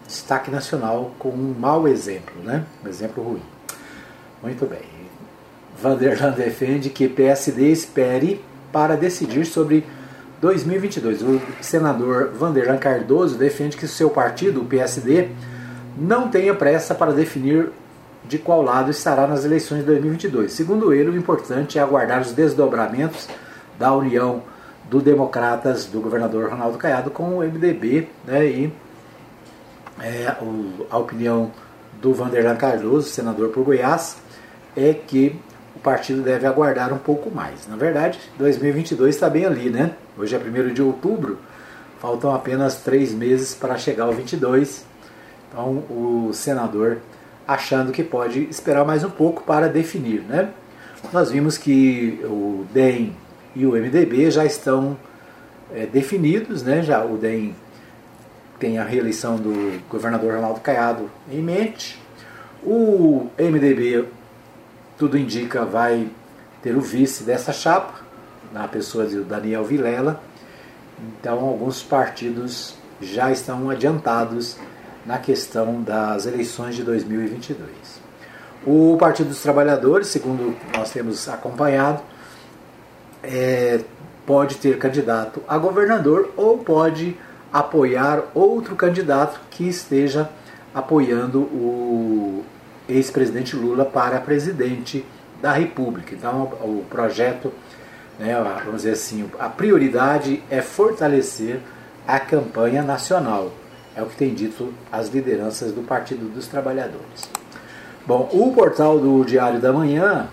destaque 0.07 0.51
nacional 0.51 1.11
com 1.17 1.29
um 1.29 1.55
mau 1.57 1.87
exemplo, 1.87 2.41
né? 2.43 2.65
Um 2.83 2.87
exemplo 2.87 3.23
ruim. 3.23 3.41
Muito 4.41 4.65
bem. 4.65 4.81
Vanderland 5.81 6.35
defende 6.35 6.89
que 6.89 7.07
PSD 7.07 7.71
espere 7.71 8.43
para 8.71 8.95
decidir 8.95 9.45
sobre 9.45 9.85
2022. 10.41 11.21
O 11.21 11.41
senador 11.61 12.31
Vanderlan 12.33 12.77
Cardoso 12.77 13.37
defende 13.37 13.77
que 13.77 13.87
seu 13.87 14.09
partido, 14.09 14.61
o 14.61 14.65
PSD, 14.65 15.29
não 15.97 16.27
tenha 16.29 16.53
pressa 16.53 16.95
para 16.95 17.11
definir 17.11 17.69
de 18.25 18.37
qual 18.37 18.61
lado 18.61 18.91
estará 18.91 19.27
nas 19.27 19.43
eleições 19.43 19.79
de 19.79 19.85
2022. 19.85 20.51
Segundo 20.51 20.93
ele, 20.93 21.09
o 21.09 21.17
importante 21.17 21.77
é 21.77 21.81
aguardar 21.81 22.21
os 22.21 22.31
desdobramentos 22.31 23.27
da 23.77 23.93
união 23.93 24.43
do 24.89 25.01
Democratas 25.01 25.85
do 25.85 25.99
governador 25.99 26.49
Ronaldo 26.49 26.77
Caiado 26.77 27.09
com 27.09 27.37
o 27.37 27.39
MDB 27.39 28.07
né, 28.25 28.45
e 28.45 28.73
é, 30.01 30.35
o, 30.41 30.85
a 30.89 30.97
opinião 30.97 31.51
do 32.01 32.13
Vanderlan 32.13 32.55
Cardoso, 32.55 33.09
senador 33.09 33.49
por 33.49 33.63
Goiás, 33.63 34.17
é 34.75 34.93
que 34.93 35.39
o 35.75 35.79
partido 35.79 36.21
deve 36.21 36.45
aguardar 36.45 36.93
um 36.93 36.97
pouco 36.97 37.31
mais. 37.31 37.67
Na 37.67 37.75
verdade, 37.75 38.19
2022 38.37 39.15
está 39.15 39.29
bem 39.29 39.45
ali, 39.45 39.69
né? 39.69 39.91
Hoje 40.17 40.35
é 40.35 40.39
1 40.39 40.73
de 40.73 40.81
outubro, 40.81 41.39
faltam 41.99 42.33
apenas 42.33 42.77
três 42.77 43.13
meses 43.13 43.55
para 43.55 43.77
chegar 43.77 44.05
ao 44.05 44.13
22. 44.13 44.85
Então, 45.53 45.83
o 45.87 46.31
senador 46.33 46.97
achando 47.47 47.91
que 47.91 48.03
pode 48.03 48.49
esperar 48.49 48.83
mais 48.83 49.03
um 49.03 49.09
pouco 49.09 49.43
para 49.43 49.69
definir, 49.69 50.21
né? 50.21 50.49
Nós 51.11 51.29
vimos 51.29 51.59
que 51.59 52.19
o 52.23 52.65
DEM 52.73 53.15
e 53.55 53.63
o 53.63 53.73
MDB 53.73 54.31
já 54.31 54.43
estão 54.43 54.97
é, 55.71 55.85
definidos, 55.85 56.63
né? 56.63 56.81
Já 56.81 57.05
o 57.05 57.17
DEM 57.17 57.55
tem 58.57 58.79
a 58.79 58.83
reeleição 58.83 59.35
do 59.35 59.79
governador 59.87 60.33
Ronaldo 60.33 60.59
Caiado 60.59 61.07
em 61.31 61.43
mente. 61.43 62.01
O 62.63 63.27
MDB 63.37 64.07
tudo 64.97 65.19
indica 65.19 65.65
vai 65.65 66.09
ter 66.63 66.75
o 66.75 66.81
vice 66.81 67.23
dessa 67.23 67.53
chapa, 67.53 68.01
na 68.51 68.67
pessoa 68.67 69.05
de 69.05 69.19
Daniel 69.21 69.63
Vilela. 69.63 70.19
Então, 71.19 71.39
alguns 71.41 71.83
partidos 71.83 72.75
já 72.99 73.31
estão 73.31 73.69
adiantados 73.69 74.57
na 75.05 75.17
questão 75.17 75.81
das 75.81 76.25
eleições 76.25 76.75
de 76.75 76.83
2022. 76.83 77.69
O 78.65 78.97
Partido 78.97 79.29
dos 79.29 79.41
Trabalhadores, 79.41 80.07
segundo 80.07 80.55
nós 80.75 80.91
temos 80.91 81.27
acompanhado, 81.27 82.01
é, 83.21 83.81
pode 84.25 84.55
ter 84.55 84.77
candidato 84.77 85.41
a 85.47 85.57
governador 85.57 86.31
ou 86.37 86.57
pode 86.59 87.17
apoiar 87.51 88.23
outro 88.33 88.75
candidato 88.75 89.39
que 89.51 89.67
esteja 89.67 90.29
apoiando 90.73 91.41
o 91.41 92.43
ex-presidente 92.87 93.55
Lula 93.55 93.85
para 93.85 94.19
presidente 94.19 95.05
da 95.41 95.51
República. 95.51 96.15
Então, 96.15 96.43
o 96.61 96.85
projeto, 96.89 97.51
né, 98.17 98.33
vamos 98.63 98.77
dizer 98.77 98.91
assim, 98.91 99.29
a 99.37 99.49
prioridade 99.49 100.41
é 100.49 100.61
fortalecer 100.61 101.59
a 102.07 102.19
campanha 102.19 102.81
nacional. 102.81 103.51
É 103.95 104.01
o 104.01 104.05
que 104.07 104.15
tem 104.15 104.33
dito 104.33 104.73
as 104.91 105.09
lideranças 105.09 105.71
do 105.71 105.81
Partido 105.81 106.31
dos 106.33 106.47
Trabalhadores. 106.47 107.29
Bom, 108.05 108.29
o 108.33 108.51
portal 108.53 108.99
do 108.99 109.23
Diário 109.23 109.59
da 109.59 109.71
Manhã 109.71 110.27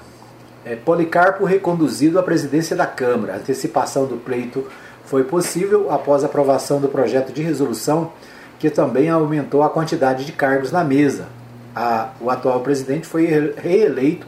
é 0.64 0.74
Policarpo 0.74 1.44
reconduzido 1.44 2.18
à 2.18 2.22
presidência 2.22 2.74
da 2.74 2.86
Câmara. 2.86 3.34
A 3.34 3.36
antecipação 3.36 4.06
do 4.06 4.16
pleito 4.16 4.66
foi 5.04 5.24
possível 5.24 5.90
após 5.90 6.22
a 6.22 6.26
aprovação 6.26 6.80
do 6.80 6.88
projeto 6.88 7.32
de 7.32 7.42
resolução 7.42 8.12
que 8.58 8.68
também 8.68 9.08
aumentou 9.08 9.62
a 9.62 9.70
quantidade 9.70 10.24
de 10.24 10.32
cargos 10.32 10.70
na 10.70 10.84
mesa, 10.84 11.26
a, 11.74 12.10
o 12.20 12.28
atual 12.28 12.60
presidente 12.60 13.06
foi 13.06 13.54
reeleito 13.56 14.26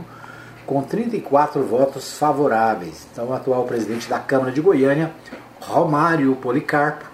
com 0.67 0.83
34 0.83 1.63
votos 1.63 2.17
favoráveis. 2.17 3.07
Então, 3.13 3.27
o 3.27 3.35
atual 3.35 3.65
presidente 3.65 4.09
da 4.09 4.19
Câmara 4.19 4.51
de 4.51 4.61
Goiânia, 4.61 5.13
Romário 5.61 6.35
Policarpo, 6.37 7.05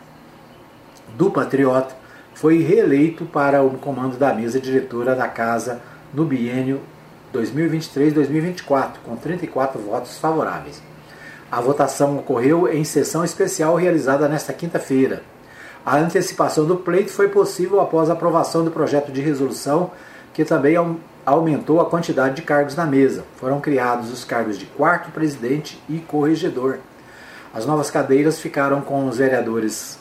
do 1.16 1.28
Patriota, 1.30 1.96
foi 2.38 2.62
reeleito 2.62 3.24
para 3.24 3.64
o 3.64 3.70
comando 3.78 4.16
da 4.16 4.32
mesa 4.32 4.60
diretora 4.60 5.12
da 5.16 5.26
Casa 5.26 5.80
no 6.14 6.24
biênio 6.24 6.80
2023-2024, 7.34 8.98
com 9.04 9.16
34 9.16 9.80
votos 9.80 10.18
favoráveis. 10.18 10.80
A 11.50 11.60
votação 11.60 12.16
ocorreu 12.16 12.72
em 12.72 12.84
sessão 12.84 13.24
especial 13.24 13.74
realizada 13.74 14.28
nesta 14.28 14.52
quinta-feira. 14.52 15.24
A 15.84 15.96
antecipação 15.96 16.64
do 16.64 16.76
pleito 16.76 17.10
foi 17.10 17.26
possível 17.28 17.80
após 17.80 18.08
a 18.08 18.12
aprovação 18.12 18.64
do 18.64 18.70
projeto 18.70 19.10
de 19.10 19.20
resolução 19.20 19.90
que 20.32 20.44
também 20.44 20.76
aumentou 21.26 21.80
a 21.80 21.86
quantidade 21.86 22.36
de 22.36 22.42
cargos 22.42 22.76
na 22.76 22.86
mesa. 22.86 23.24
Foram 23.34 23.60
criados 23.60 24.12
os 24.12 24.24
cargos 24.24 24.56
de 24.56 24.66
quarto 24.66 25.10
presidente 25.10 25.82
e 25.88 25.98
corregedor. 25.98 26.78
As 27.52 27.66
novas 27.66 27.90
cadeiras 27.90 28.38
ficaram 28.38 28.80
com 28.80 29.08
os 29.08 29.18
vereadores 29.18 29.98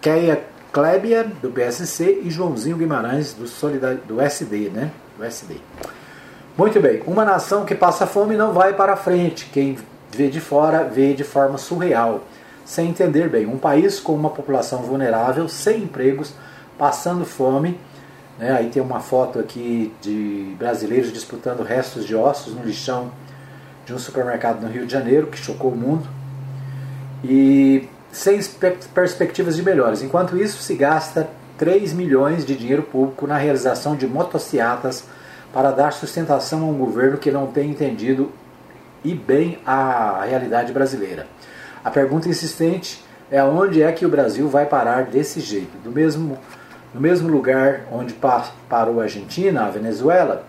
Keia 0.00 0.42
Klebia, 0.72 1.24
do 1.42 1.50
PSC, 1.50 2.22
e 2.24 2.30
Joãozinho 2.30 2.76
Guimarães, 2.76 3.34
do, 3.34 3.46
Solidar... 3.46 3.96
do 3.96 4.20
SD, 4.20 4.70
né? 4.70 4.90
Do 5.16 5.24
SD. 5.24 5.56
Muito 6.56 6.80
bem, 6.80 7.02
uma 7.06 7.24
nação 7.24 7.64
que 7.64 7.74
passa 7.74 8.06
fome 8.06 8.36
não 8.36 8.52
vai 8.52 8.74
para 8.74 8.96
frente. 8.96 9.46
Quem 9.52 9.78
vê 10.10 10.28
de 10.28 10.40
fora 10.40 10.84
vê 10.84 11.14
de 11.14 11.24
forma 11.24 11.58
surreal, 11.58 12.24
sem 12.64 12.88
entender 12.88 13.28
bem. 13.28 13.46
Um 13.46 13.58
país 13.58 14.00
com 14.00 14.14
uma 14.14 14.30
população 14.30 14.80
vulnerável, 14.82 15.48
sem 15.48 15.82
empregos, 15.82 16.34
passando 16.78 17.24
fome 17.24 17.78
né? 18.38 18.52
Aí 18.52 18.70
tem 18.70 18.82
uma 18.82 19.00
foto 19.00 19.38
aqui 19.38 19.92
de 20.00 20.54
brasileiros 20.58 21.12
disputando 21.12 21.62
restos 21.62 22.04
de 22.04 22.14
ossos 22.14 22.54
no 22.54 22.64
lixão 22.64 23.10
de 23.84 23.94
um 23.94 23.98
supermercado 23.98 24.60
no 24.62 24.68
Rio 24.68 24.86
de 24.86 24.92
Janeiro, 24.92 25.26
que 25.26 25.38
chocou 25.38 25.72
o 25.72 25.76
mundo. 25.76 26.08
E 27.22 27.88
sem 28.12 28.38
perspectivas 28.94 29.56
de 29.56 29.62
melhores. 29.62 30.02
Enquanto 30.02 30.36
isso, 30.36 30.62
se 30.62 30.74
gasta 30.74 31.28
3 31.56 31.92
milhões 31.94 32.44
de 32.44 32.54
dinheiro 32.54 32.82
público 32.82 33.26
na 33.26 33.38
realização 33.38 33.96
de 33.96 34.06
motocicletas 34.06 35.04
para 35.52 35.70
dar 35.70 35.92
sustentação 35.92 36.62
a 36.62 36.66
um 36.66 36.78
governo 36.78 37.18
que 37.18 37.30
não 37.30 37.46
tem 37.46 37.70
entendido 37.70 38.30
e 39.02 39.14
bem 39.14 39.58
a 39.66 40.24
realidade 40.28 40.72
brasileira. 40.72 41.26
A 41.82 41.90
pergunta 41.90 42.28
insistente 42.28 43.02
é 43.30 43.42
onde 43.42 43.82
é 43.82 43.90
que 43.90 44.06
o 44.06 44.08
Brasil 44.08 44.48
vai 44.48 44.66
parar 44.66 45.06
desse 45.06 45.40
jeito? 45.40 45.76
Do 45.82 45.90
mesmo 45.90 46.38
no 46.94 47.00
mesmo 47.00 47.26
lugar 47.26 47.86
onde 47.90 48.14
parou 48.68 49.00
a 49.00 49.04
Argentina, 49.04 49.64
a 49.64 49.70
Venezuela, 49.70 50.44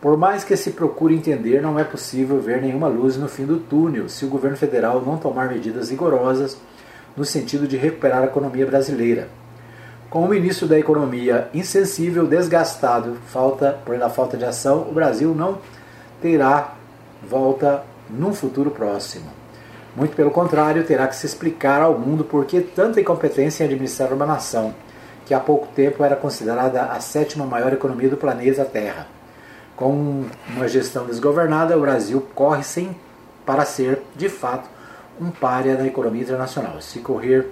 por 0.00 0.16
mais 0.16 0.42
que 0.42 0.56
se 0.56 0.72
procure 0.72 1.14
entender, 1.14 1.62
não 1.62 1.78
é 1.78 1.84
possível 1.84 2.40
ver 2.40 2.60
nenhuma 2.60 2.88
luz 2.88 3.16
no 3.16 3.28
fim 3.28 3.46
do 3.46 3.58
túnel 3.58 4.08
se 4.08 4.24
o 4.24 4.28
governo 4.28 4.56
federal 4.56 5.00
não 5.00 5.16
tomar 5.16 5.48
medidas 5.48 5.90
rigorosas 5.90 6.58
no 7.16 7.24
sentido 7.24 7.66
de 7.66 7.76
recuperar 7.76 8.22
a 8.22 8.26
economia 8.26 8.66
brasileira. 8.66 9.28
Com 10.10 10.24
o 10.24 10.28
ministro 10.28 10.68
da 10.68 10.78
Economia 10.78 11.48
insensível, 11.52 12.26
desgastado, 12.26 13.16
falta 13.26 13.78
por 13.84 14.00
a 14.00 14.08
falta 14.08 14.36
de 14.36 14.44
ação, 14.44 14.86
o 14.88 14.92
Brasil 14.92 15.34
não 15.34 15.58
terá 16.20 16.74
volta 17.28 17.82
num 18.08 18.32
futuro 18.32 18.70
próximo. 18.70 19.26
Muito 19.96 20.14
pelo 20.14 20.30
contrário, 20.30 20.84
terá 20.84 21.08
que 21.08 21.16
se 21.16 21.26
explicar 21.26 21.80
ao 21.82 21.98
mundo 21.98 22.22
por 22.22 22.44
que 22.44 22.60
tanta 22.60 23.00
incompetência 23.00 23.64
em 23.64 23.66
administrar 23.66 24.12
uma 24.12 24.26
nação 24.26 24.74
que 25.26 25.34
há 25.34 25.40
pouco 25.40 25.66
tempo 25.74 26.04
era 26.04 26.14
considerada 26.14 26.82
a 26.84 27.00
sétima 27.00 27.44
maior 27.44 27.72
economia 27.72 28.08
do 28.08 28.16
planeta 28.16 28.64
Terra. 28.64 29.08
Com 29.74 30.24
uma 30.48 30.68
gestão 30.68 31.04
desgovernada, 31.04 31.76
o 31.76 31.80
Brasil 31.80 32.24
corre 32.34 32.62
sem 32.62 32.96
para 33.44 33.64
ser, 33.64 34.02
de 34.14 34.28
fato, 34.28 34.68
um 35.20 35.30
párea 35.30 35.76
na 35.76 35.86
economia 35.86 36.22
internacional. 36.22 36.80
Se 36.80 37.00
correr 37.00 37.50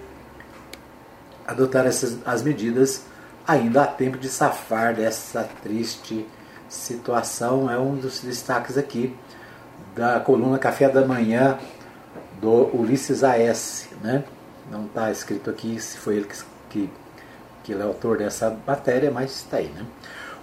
adotar 1.47 1.87
essas 1.87 2.19
as 2.25 2.43
medidas, 2.43 3.05
ainda 3.47 3.83
há 3.83 3.87
tempo 3.87 4.19
de 4.19 4.29
safar 4.29 4.95
dessa 4.95 5.49
triste 5.63 6.27
situação. 6.69 7.71
É 7.71 7.79
um 7.79 7.97
dos 7.97 8.21
destaques 8.21 8.79
aqui 8.79 9.15
da 9.95 10.21
coluna 10.21 10.59
Café 10.59 10.89
da 10.89 11.07
Manhã 11.07 11.59
do 12.41 12.77
Ulisses 12.77 13.23
A.S. 13.23 13.89
Né? 14.03 14.25
Não 14.71 14.87
está 14.87 15.11
escrito 15.11 15.51
aqui 15.51 15.81
se 15.81 15.99
foi 15.99 16.17
ele 16.17 16.27
que, 16.27 16.39
que 16.71 16.91
que 17.65 17.73
é 17.73 17.83
autor 17.83 18.19
dessa 18.19 18.57
matéria, 18.67 19.11
mas 19.11 19.31
está 19.37 19.57
aí. 19.57 19.73
Né? 19.75 19.85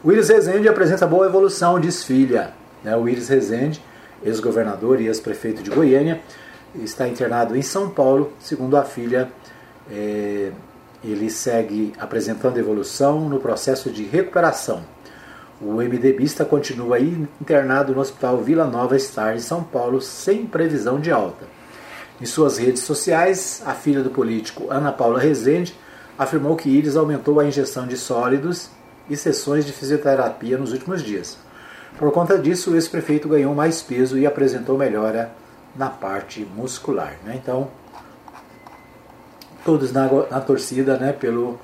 O 0.03 0.11
Iris 0.11 0.27
Rezende 0.27 0.67
apresenta 0.67 1.05
boa 1.05 1.27
evolução, 1.27 1.79
diz 1.79 2.03
filha. 2.03 2.51
Né? 2.83 2.97
O 2.97 3.07
Iris 3.07 3.29
Rezende, 3.29 3.81
ex-governador 4.23 4.99
e 4.99 5.05
ex-prefeito 5.05 5.61
de 5.61 5.69
Goiânia, 5.69 6.19
está 6.75 7.07
internado 7.07 7.55
em 7.55 7.61
São 7.61 7.89
Paulo. 7.89 8.33
Segundo 8.39 8.77
a 8.77 8.83
filha, 8.83 9.31
é, 9.89 10.51
ele 11.03 11.29
segue 11.29 11.93
apresentando 11.99 12.57
evolução 12.57 13.27
no 13.27 13.39
processo 13.39 13.89
de 13.89 14.03
recuperação. 14.03 14.83
O 15.59 15.73
MDBista 15.73 16.43
continua 16.43 16.99
internado 16.99 17.93
no 17.93 18.01
Hospital 18.01 18.37
Vila 18.39 18.65
Nova 18.65 18.97
Star 18.97 19.35
em 19.35 19.39
São 19.39 19.63
Paulo, 19.63 20.01
sem 20.01 20.45
previsão 20.45 20.99
de 20.99 21.11
alta. 21.11 21.45
Em 22.19 22.25
suas 22.25 22.57
redes 22.57 22.83
sociais, 22.83 23.61
a 23.65 23.73
filha 23.73 24.01
do 24.01 24.09
político 24.09 24.67
Ana 24.71 24.91
Paula 24.91 25.19
Rezende 25.19 25.75
afirmou 26.17 26.55
que 26.55 26.69
Iris 26.69 26.95
aumentou 26.95 27.39
a 27.39 27.45
injeção 27.45 27.87
de 27.87 27.97
sólidos 27.97 28.69
e 29.09 29.17
sessões 29.17 29.65
de 29.65 29.71
fisioterapia 29.71 30.57
nos 30.57 30.71
últimos 30.71 31.03
dias. 31.03 31.37
Por 31.97 32.11
conta 32.11 32.37
disso, 32.37 32.71
o 32.71 32.75
ex-prefeito 32.75 33.27
ganhou 33.27 33.53
mais 33.53 33.81
peso 33.81 34.17
e 34.17 34.25
apresentou 34.25 34.77
melhora 34.77 35.31
na 35.75 35.89
parte 35.89 36.45
muscular. 36.55 37.15
Né? 37.23 37.39
Então, 37.41 37.69
todos 39.65 39.91
na, 39.91 40.07
na 40.29 40.41
torcida 40.41 40.97
né, 40.97 41.13
pelo 41.13 41.59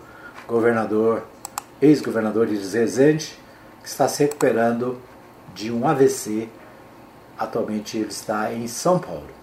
governador, 0.47 1.24
ex-governador 1.82 2.47
Iris 2.47 2.74
Rezende, 2.74 3.38
que 3.82 3.89
está 3.89 4.08
se 4.08 4.24
recuperando 4.24 4.97
de 5.53 5.72
um 5.72 5.88
AVC. 5.88 6.49
Atualmente 7.38 7.97
ele 7.97 8.08
está 8.08 8.51
em 8.53 8.68
São 8.68 8.99
Paulo. 8.99 9.38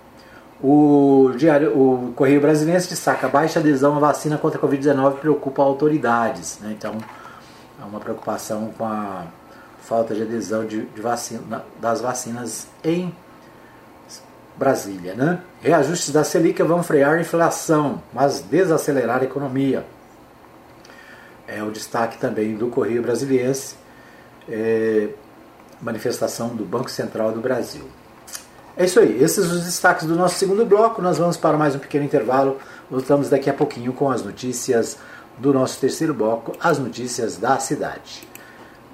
O, 0.63 1.33
diário, 1.37 1.77
o 1.77 2.13
Correio 2.15 2.41
Brasileiro 2.41 2.81
destaca 2.87 3.29
baixa 3.29 3.61
adesão 3.61 3.97
à 3.97 3.99
vacina 3.99 4.39
contra 4.39 4.59
a 4.59 4.63
Covid-19 4.63 5.19
preocupa 5.19 5.63
autoridades. 5.63 6.59
Né? 6.61 6.75
Então, 6.77 6.97
há 7.81 7.85
uma 7.85 8.01
preocupação 8.01 8.73
com 8.77 8.85
a 8.85 9.27
falta 9.81 10.15
de 10.15 10.23
adesão 10.23 10.65
de, 10.65 10.87
de 10.87 11.01
vacina, 11.03 11.65
das 11.81 12.01
vacinas 12.01 12.69
em 12.83 13.15
Brasília. 14.57 15.15
Né? 15.15 15.41
Reajustes 15.61 16.11
da 16.11 16.25
Selic 16.25 16.63
vão 16.63 16.83
frear 16.83 17.15
a 17.15 17.21
inflação, 17.21 18.03
mas 18.13 18.41
desacelerar 18.41 19.21
a 19.21 19.25
economia. 19.25 19.85
É 21.47 21.63
o 21.63 21.71
destaque 21.71 22.19
também 22.19 22.55
do 22.55 22.69
Correio 22.69 23.03
Brasiliense, 23.03 23.77
é, 24.49 25.09
manifestação 25.81 26.49
do 26.49 26.65
Banco 26.65 26.91
Central 26.91 27.33
do 27.33 27.41
Brasil. 27.41 27.85
É 28.77 28.87
isso 28.87 28.99
aí, 28.99 29.23
esses 29.23 29.53
os 29.53 29.65
destaques 29.65 30.07
do 30.07 30.17
nosso 30.17 30.37
segundo 30.37 30.65
bloco. 30.65 31.01
Nós 31.01 31.19
vamos 31.19 31.37
para 31.37 31.57
mais 31.57 31.77
um 31.77 31.79
pequeno 31.79 32.05
intervalo. 32.05 32.59
Voltamos 32.91 33.29
daqui 33.29 33.49
a 33.49 33.55
pouquinho 33.55 33.93
com 33.93 34.11
as 34.11 34.23
notícias 34.23 34.99
do 35.39 35.53
nosso 35.53 35.79
terceiro 35.79 36.15
bloco, 36.15 36.57
as 36.61 36.79
notícias 36.79 37.37
da 37.37 37.59
cidade. 37.59 38.27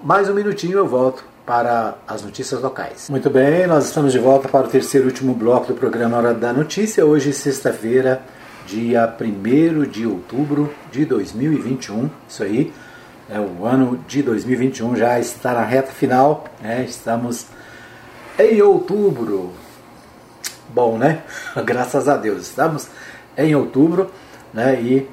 Mais 0.02 0.28
um 0.28 0.34
minutinho 0.34 0.78
eu 0.78 0.86
volto 0.86 1.24
para 1.51 1.96
as 2.07 2.22
notícias 2.22 2.61
locais. 2.61 3.11
Muito 3.11 3.28
bem, 3.28 3.66
nós 3.66 3.86
estamos 3.86 4.12
de 4.12 4.20
volta 4.20 4.48
para 4.48 4.68
o 4.68 4.68
terceiro 4.68 5.09
e 5.09 5.11
último 5.11 5.34
bloco 5.34 5.66
do 5.66 5.74
programa 5.74 6.16
Hora 6.16 6.32
da 6.32 6.53
Notícia. 6.53 7.05
Hoje, 7.05 7.32
sexta-feira, 7.32 8.22
dia 8.68 9.12
1 9.20 9.82
de 9.90 10.07
outubro 10.07 10.72
de 10.92 11.05
2021. 11.05 12.09
Isso 12.28 12.44
aí, 12.44 12.72
é, 13.28 13.40
o 13.40 13.66
ano 13.66 13.98
de 14.07 14.22
2021 14.22 14.94
já 14.94 15.18
está 15.18 15.53
na 15.53 15.64
reta 15.64 15.90
final. 15.90 16.44
Né? 16.61 16.86
Estamos 16.88 17.46
em 18.38 18.62
outubro 18.62 19.51
bom, 20.72 20.98
né? 20.98 21.24
Graças 21.66 22.09
a 22.09 22.16
Deus. 22.16 22.42
Estamos 22.42 22.86
em 23.36 23.57
outubro 23.57 24.09
né? 24.55 24.80
e 24.80 25.09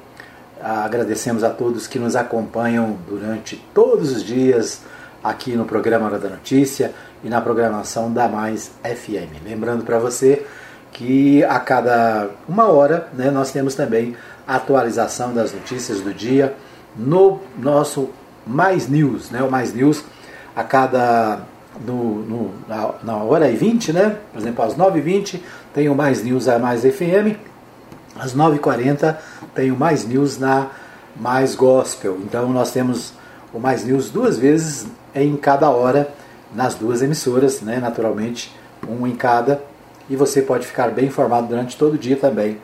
agradecemos 0.62 1.42
a 1.42 1.50
todos 1.50 1.88
que 1.88 1.98
nos 1.98 2.14
acompanham 2.14 2.96
durante 3.08 3.56
todos 3.74 4.12
os 4.12 4.22
dias 4.22 4.82
aqui 5.22 5.56
no 5.56 5.64
programa 5.64 6.06
Hora 6.06 6.18
da 6.18 6.28
Notícia 6.28 6.92
e 7.22 7.28
na 7.28 7.40
programação 7.40 8.12
da 8.12 8.28
Mais 8.28 8.70
FM. 8.84 9.44
Lembrando 9.44 9.84
para 9.84 9.98
você 9.98 10.46
que 10.92 11.44
a 11.44 11.58
cada 11.60 12.30
uma 12.48 12.66
hora 12.68 13.08
né, 13.14 13.30
nós 13.30 13.52
temos 13.52 13.74
também 13.74 14.16
a 14.46 14.56
atualização 14.56 15.34
das 15.34 15.52
notícias 15.52 16.00
do 16.00 16.12
dia 16.14 16.54
no 16.96 17.40
nosso 17.58 18.10
Mais 18.46 18.88
News. 18.88 19.30
Né? 19.30 19.42
O 19.42 19.50
Mais 19.50 19.74
News 19.74 20.04
a 20.56 20.64
cada 20.64 21.40
no, 21.86 22.22
no, 22.22 22.54
na, 22.66 22.94
na, 23.02 23.16
hora 23.16 23.48
e 23.50 23.56
20, 23.56 23.92
né? 23.92 24.16
Por 24.32 24.40
exemplo, 24.40 24.64
às 24.64 24.74
9h20 24.74 25.40
tem 25.72 25.88
o 25.88 25.94
Mais 25.94 26.24
News 26.24 26.48
a 26.48 26.58
Mais 26.58 26.82
FM, 26.82 27.36
às 28.18 28.34
9h40 28.34 29.16
tem 29.54 29.70
o 29.70 29.76
Mais 29.76 30.04
News 30.04 30.38
na 30.38 30.68
Mais 31.14 31.54
Gospel. 31.54 32.18
Então 32.24 32.48
nós 32.52 32.72
temos 32.72 33.12
o 33.52 33.60
Mais 33.60 33.84
News 33.84 34.10
duas 34.10 34.38
vezes 34.38 34.86
em 35.14 35.36
cada 35.36 35.70
hora 35.70 36.08
nas 36.54 36.74
duas 36.74 37.02
emissoras, 37.02 37.60
né? 37.60 37.78
Naturalmente, 37.78 38.54
um 38.88 39.06
em 39.06 39.14
cada. 39.14 39.60
E 40.08 40.16
você 40.16 40.40
pode 40.40 40.66
ficar 40.66 40.90
bem 40.90 41.06
informado 41.06 41.48
durante 41.48 41.76
todo 41.76 41.94
o 41.94 41.98
dia 41.98 42.16
também, 42.16 42.58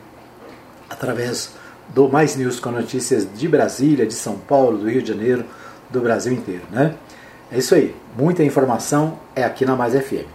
através 0.89 1.51
do 1.89 2.09
Mais 2.09 2.35
News 2.35 2.59
com 2.59 2.71
notícias 2.71 3.27
de 3.31 3.47
Brasília, 3.47 4.05
de 4.05 4.13
São 4.13 4.37
Paulo, 4.37 4.79
do 4.79 4.89
Rio 4.89 5.01
de 5.01 5.09
Janeiro, 5.09 5.45
do 5.89 6.01
Brasil 6.01 6.33
inteiro, 6.33 6.63
né? 6.71 6.95
É 7.51 7.59
isso 7.59 7.75
aí. 7.75 7.95
Muita 8.17 8.43
informação 8.43 9.19
é 9.35 9.43
aqui 9.43 9.65
na 9.65 9.75
Mais 9.75 9.93
FM. 9.93 10.25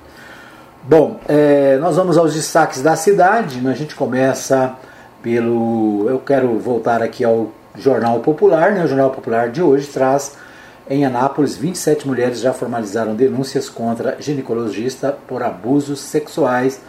Bom, 0.82 1.20
é, 1.28 1.76
nós 1.78 1.96
vamos 1.96 2.16
aos 2.16 2.32
destaques 2.32 2.80
da 2.80 2.94
cidade. 2.94 3.60
Né? 3.60 3.70
A 3.70 3.74
gente 3.74 3.94
começa 3.94 4.76
pelo. 5.22 6.06
Eu 6.08 6.20
quero 6.20 6.58
voltar 6.58 7.02
aqui 7.02 7.24
ao 7.24 7.50
Jornal 7.76 8.20
Popular. 8.20 8.72
Né? 8.72 8.84
O 8.84 8.88
Jornal 8.88 9.10
Popular 9.10 9.50
de 9.50 9.60
hoje 9.60 9.88
traz 9.88 10.36
em 10.90 11.04
Anápolis 11.04 11.54
27 11.56 12.08
mulheres 12.08 12.40
já 12.40 12.52
formalizaram 12.52 13.14
denúncias 13.14 13.68
contra 13.68 14.16
ginecologista 14.20 15.16
por 15.28 15.40
abusos 15.40 16.00
sexuais. 16.00 16.80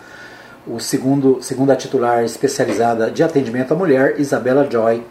O 0.65 0.79
segundo, 0.79 1.37
segundo 1.41 1.71
a 1.71 1.75
titular 1.75 2.23
especializada 2.23 3.11
de 3.11 3.21
atendimento 3.21 3.73
à 3.73 3.77
mulher, 3.77 4.19
Isabela 4.19 4.67
Joy, 4.69 5.03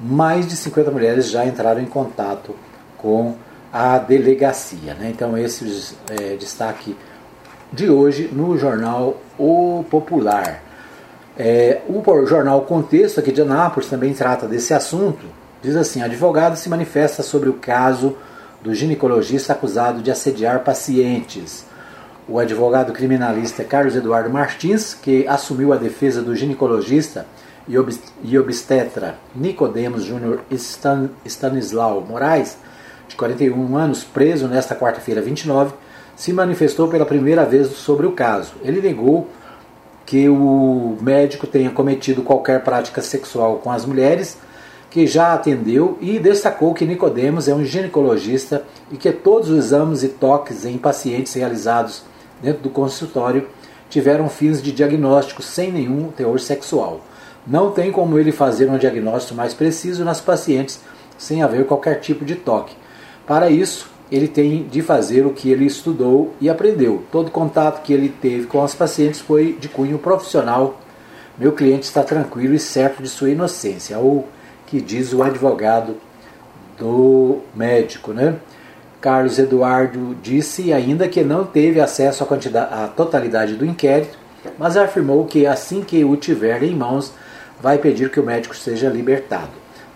mais 0.00 0.46
de 0.46 0.56
50 0.56 0.92
mulheres 0.92 1.28
já 1.28 1.44
entraram 1.44 1.80
em 1.80 1.86
contato 1.86 2.54
com 2.96 3.34
a 3.72 3.98
delegacia. 3.98 4.94
Né? 4.94 5.10
Então, 5.12 5.36
esse 5.36 5.96
é 6.08 6.36
destaque 6.36 6.96
de 7.72 7.90
hoje 7.90 8.30
no 8.32 8.56
jornal 8.56 9.20
O 9.36 9.84
Popular. 9.90 10.62
É, 11.36 11.80
o 11.88 12.26
jornal 12.26 12.62
Contexto 12.62 13.18
aqui 13.18 13.32
de 13.32 13.42
Anápolis 13.42 13.90
também 13.90 14.14
trata 14.14 14.46
desse 14.46 14.72
assunto. 14.72 15.26
Diz 15.60 15.74
assim: 15.74 16.00
advogado 16.00 16.56
se 16.56 16.68
manifesta 16.68 17.22
sobre 17.22 17.48
o 17.48 17.54
caso 17.54 18.16
do 18.62 18.74
ginecologista 18.74 19.52
acusado 19.52 20.02
de 20.02 20.10
assediar 20.10 20.64
pacientes. 20.64 21.64
O 22.28 22.38
advogado 22.38 22.92
criminalista 22.92 23.62
Carlos 23.62 23.94
Eduardo 23.94 24.30
Martins, 24.30 24.94
que 24.94 25.26
assumiu 25.28 25.72
a 25.72 25.76
defesa 25.76 26.22
do 26.22 26.34
ginecologista 26.34 27.26
e 27.68 28.38
obstetra 28.38 29.16
Nicodemos 29.34 30.04
Júnior 30.04 30.40
Stan, 30.50 31.10
Stanislau 31.24 32.00
Moraes, 32.00 32.58
de 33.08 33.16
41 33.16 33.76
anos, 33.76 34.04
preso 34.04 34.48
nesta 34.48 34.74
quarta-feira 34.74 35.20
29, 35.20 35.74
se 36.16 36.32
manifestou 36.32 36.88
pela 36.88 37.06
primeira 37.06 37.44
vez 37.44 37.68
sobre 37.68 38.06
o 38.06 38.12
caso. 38.12 38.54
Ele 38.62 38.80
negou 38.80 39.28
que 40.04 40.28
o 40.28 40.96
médico 41.00 41.46
tenha 41.46 41.70
cometido 41.70 42.22
qualquer 42.22 42.62
prática 42.62 43.02
sexual 43.02 43.58
com 43.58 43.70
as 43.70 43.84
mulheres 43.84 44.38
que 44.96 45.06
já 45.06 45.34
atendeu 45.34 45.98
e 46.00 46.18
destacou 46.18 46.72
que 46.72 46.86
Nicodemos 46.86 47.48
é 47.48 47.54
um 47.54 47.62
ginecologista 47.62 48.64
e 48.90 48.96
que 48.96 49.12
todos 49.12 49.50
os 49.50 49.58
exames 49.58 50.02
e 50.02 50.08
toques 50.08 50.64
em 50.64 50.78
pacientes 50.78 51.34
realizados 51.34 52.02
dentro 52.42 52.62
do 52.62 52.70
consultório 52.70 53.46
tiveram 53.90 54.26
fins 54.30 54.62
de 54.62 54.72
diagnóstico 54.72 55.42
sem 55.42 55.70
nenhum 55.70 56.08
teor 56.08 56.40
sexual. 56.40 57.02
Não 57.46 57.72
tem 57.72 57.92
como 57.92 58.18
ele 58.18 58.32
fazer 58.32 58.70
um 58.70 58.78
diagnóstico 58.78 59.34
mais 59.34 59.52
preciso 59.52 60.02
nas 60.02 60.22
pacientes 60.22 60.80
sem 61.18 61.42
haver 61.42 61.66
qualquer 61.66 62.00
tipo 62.00 62.24
de 62.24 62.34
toque. 62.34 62.74
Para 63.26 63.50
isso, 63.50 63.90
ele 64.10 64.26
tem 64.26 64.62
de 64.62 64.80
fazer 64.80 65.26
o 65.26 65.30
que 65.30 65.50
ele 65.50 65.66
estudou 65.66 66.32
e 66.40 66.48
aprendeu. 66.48 67.04
Todo 67.12 67.30
contato 67.30 67.82
que 67.82 67.92
ele 67.92 68.08
teve 68.08 68.46
com 68.46 68.64
os 68.64 68.74
pacientes 68.74 69.20
foi 69.20 69.58
de 69.60 69.68
cunho 69.68 69.98
profissional. 69.98 70.80
Meu 71.36 71.52
cliente 71.52 71.84
está 71.84 72.02
tranquilo 72.02 72.54
e 72.54 72.58
certo 72.58 73.02
de 73.02 73.10
sua 73.10 73.28
inocência, 73.28 73.98
ou 73.98 74.26
que 74.66 74.80
diz 74.80 75.12
o 75.12 75.22
advogado 75.22 75.96
do 76.78 77.40
médico, 77.54 78.12
né? 78.12 78.36
Carlos 79.00 79.38
Eduardo 79.38 80.16
disse 80.22 80.72
ainda 80.72 81.08
que 81.08 81.22
não 81.22 81.44
teve 81.44 81.80
acesso 81.80 82.24
à, 82.24 82.84
à 82.84 82.88
totalidade 82.88 83.54
do 83.54 83.64
inquérito, 83.64 84.18
mas 84.58 84.76
afirmou 84.76 85.24
que 85.26 85.46
assim 85.46 85.82
que 85.82 86.04
o 86.04 86.16
tiver 86.16 86.62
em 86.62 86.74
mãos, 86.74 87.12
vai 87.60 87.78
pedir 87.78 88.10
que 88.10 88.20
o 88.20 88.24
médico 88.24 88.54
seja 88.54 88.88
libertado. 88.88 89.50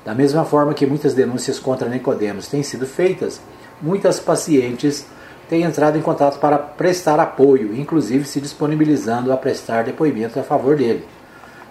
Da 0.05 0.14
mesma 0.14 0.45
forma 0.45 0.75
que 0.75 0.87
muitas 0.87 1.12
denúncias 1.12 1.59
contra 1.59 1.89
Nicodemos 1.89 2.49
têm 2.49 2.62
sido 2.62 2.87
feitas, 2.87 3.41
muitas 3.83 4.18
pacientes 4.18 5.07
têm 5.49 5.62
entrado 5.62 5.99
em 5.99 6.03
contato 6.03 6.39
para 6.39 6.57
prestar 6.57 7.18
apoio, 7.21 7.75
inclusive 7.75 8.25
se 8.25 8.41
disponibilizando 8.41 9.33
a 9.33 9.37
prestar 9.37 9.85
depoimento 9.85 10.39
a 10.39 10.43
favor 10.43 10.77
dele. 10.77 11.05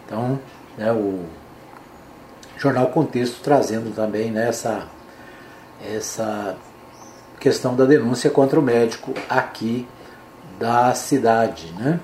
Então, 0.05 0.39
né, 0.77 0.91
o 0.91 1.23
jornal 2.59 2.87
Contexto 2.87 3.41
trazendo 3.41 3.95
também 3.95 4.29
nessa 4.29 4.69
né, 4.71 4.83
essa 5.95 6.55
questão 7.39 7.73
da 7.73 7.85
denúncia 7.85 8.29
contra 8.29 8.59
o 8.59 8.61
médico 8.61 9.13
aqui 9.29 9.87
da 10.59 10.93
cidade, 10.93 11.73
né? 11.79 11.99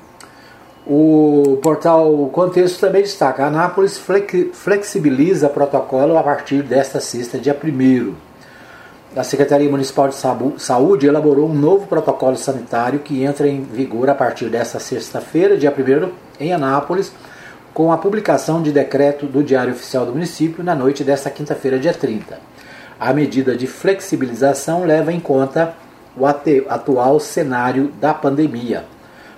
O 0.88 1.60
portal 1.62 2.30
Contexto 2.32 2.80
também 2.80 3.02
destaca: 3.02 3.46
Anápolis 3.46 4.00
flexibiliza 4.54 5.50
protocolo 5.50 6.18
a 6.18 6.24
partir 6.24 6.62
desta 6.64 7.02
sexta, 7.02 7.38
dia 7.38 7.58
1. 7.62 8.14
A 9.16 9.24
Secretaria 9.24 9.70
Municipal 9.70 10.10
de 10.10 10.16
Saúde 10.58 11.08
elaborou 11.08 11.50
um 11.50 11.54
novo 11.54 11.88
protocolo 11.88 12.38
sanitário 12.38 13.00
que 13.00 13.24
entra 13.24 13.48
em 13.48 13.62
vigor 13.62 14.10
a 14.10 14.16
partir 14.16 14.48
desta 14.50 14.80
sexta-feira, 14.80 15.58
dia 15.58 15.74
1, 15.74 16.12
em 16.40 16.54
Anápolis, 16.54 17.12
com 17.76 17.92
a 17.92 17.98
publicação 17.98 18.64
de 18.64 18.72
decreto 18.72 19.26
do 19.26 19.44
Diário 19.44 19.74
Oficial 19.74 20.06
do 20.06 20.14
Município 20.14 20.64
na 20.64 20.74
noite 20.74 21.04
desta 21.04 21.30
quinta-feira, 21.30 21.78
dia 21.78 21.94
30. 21.94 22.40
A 22.98 23.12
medida 23.12 23.54
de 23.54 23.68
flexibilização 23.68 24.86
leva 24.86 25.12
em 25.12 25.20
conta 25.20 25.76
o 26.16 26.26
atual 26.26 27.20
cenário 27.20 27.90
da 28.00 28.14
pandemia 28.14 28.86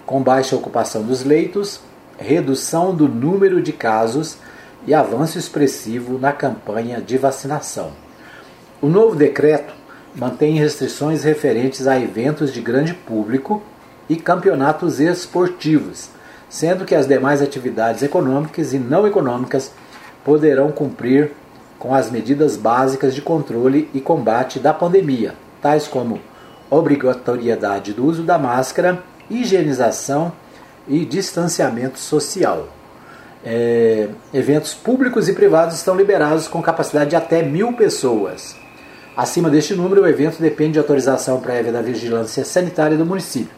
com 0.05 0.21
baixa 0.21 0.55
ocupação 0.55 1.01
dos 1.01 1.23
leitos, 1.23 1.81
redução 2.15 2.95
do 2.95 3.07
número 3.07 3.59
de 3.59 3.73
casos 3.73 4.37
e 4.85 4.93
avanço 4.93 5.39
expressivo 5.39 6.19
na 6.19 6.31
campanha 6.31 7.01
de 7.01 7.17
vacinação. 7.17 7.91
O 8.79 8.87
novo 8.87 9.15
decreto 9.15 9.73
mantém 10.15 10.59
restrições 10.59 11.23
referentes 11.23 11.87
a 11.87 11.99
eventos 11.99 12.53
de 12.53 12.61
grande 12.61 12.93
público 12.93 13.63
e 14.07 14.15
campeonatos 14.15 14.99
esportivos, 14.99 16.11
sendo 16.49 16.85
que 16.85 16.95
as 16.95 17.07
demais 17.07 17.41
atividades 17.41 18.03
econômicas 18.03 18.73
e 18.73 18.79
não 18.79 19.05
econômicas 19.05 19.71
poderão 20.23 20.71
cumprir 20.71 21.31
com 21.79 21.93
as 21.93 22.09
medidas 22.09 22.57
básicas 22.57 23.13
de 23.13 23.21
controle 23.21 23.89
e 23.93 24.01
combate 24.01 24.59
da 24.59 24.73
pandemia, 24.73 25.35
tais 25.61 25.87
como 25.87 26.19
obrigatoriedade 26.69 27.93
do 27.93 28.05
uso 28.05 28.23
da 28.23 28.37
máscara 28.37 29.03
higienização 29.29 30.31
e 30.87 31.05
distanciamento 31.05 31.99
social. 31.99 32.67
É, 33.45 34.09
eventos 34.33 34.73
públicos 34.73 35.29
e 35.29 35.33
privados 35.33 35.75
estão 35.75 35.95
liberados 35.95 36.47
com 36.47 36.61
capacidade 36.61 37.11
de 37.11 37.15
até 37.15 37.43
mil 37.43 37.73
pessoas. 37.73 38.55
Acima 39.15 39.49
deste 39.49 39.73
número, 39.73 40.03
o 40.03 40.07
evento 40.07 40.41
depende 40.41 40.73
de 40.73 40.79
autorização 40.79 41.39
prévia 41.39 41.71
da 41.71 41.81
vigilância 41.81 42.43
sanitária 42.43 42.97
do 42.97 43.05
município. 43.05 43.56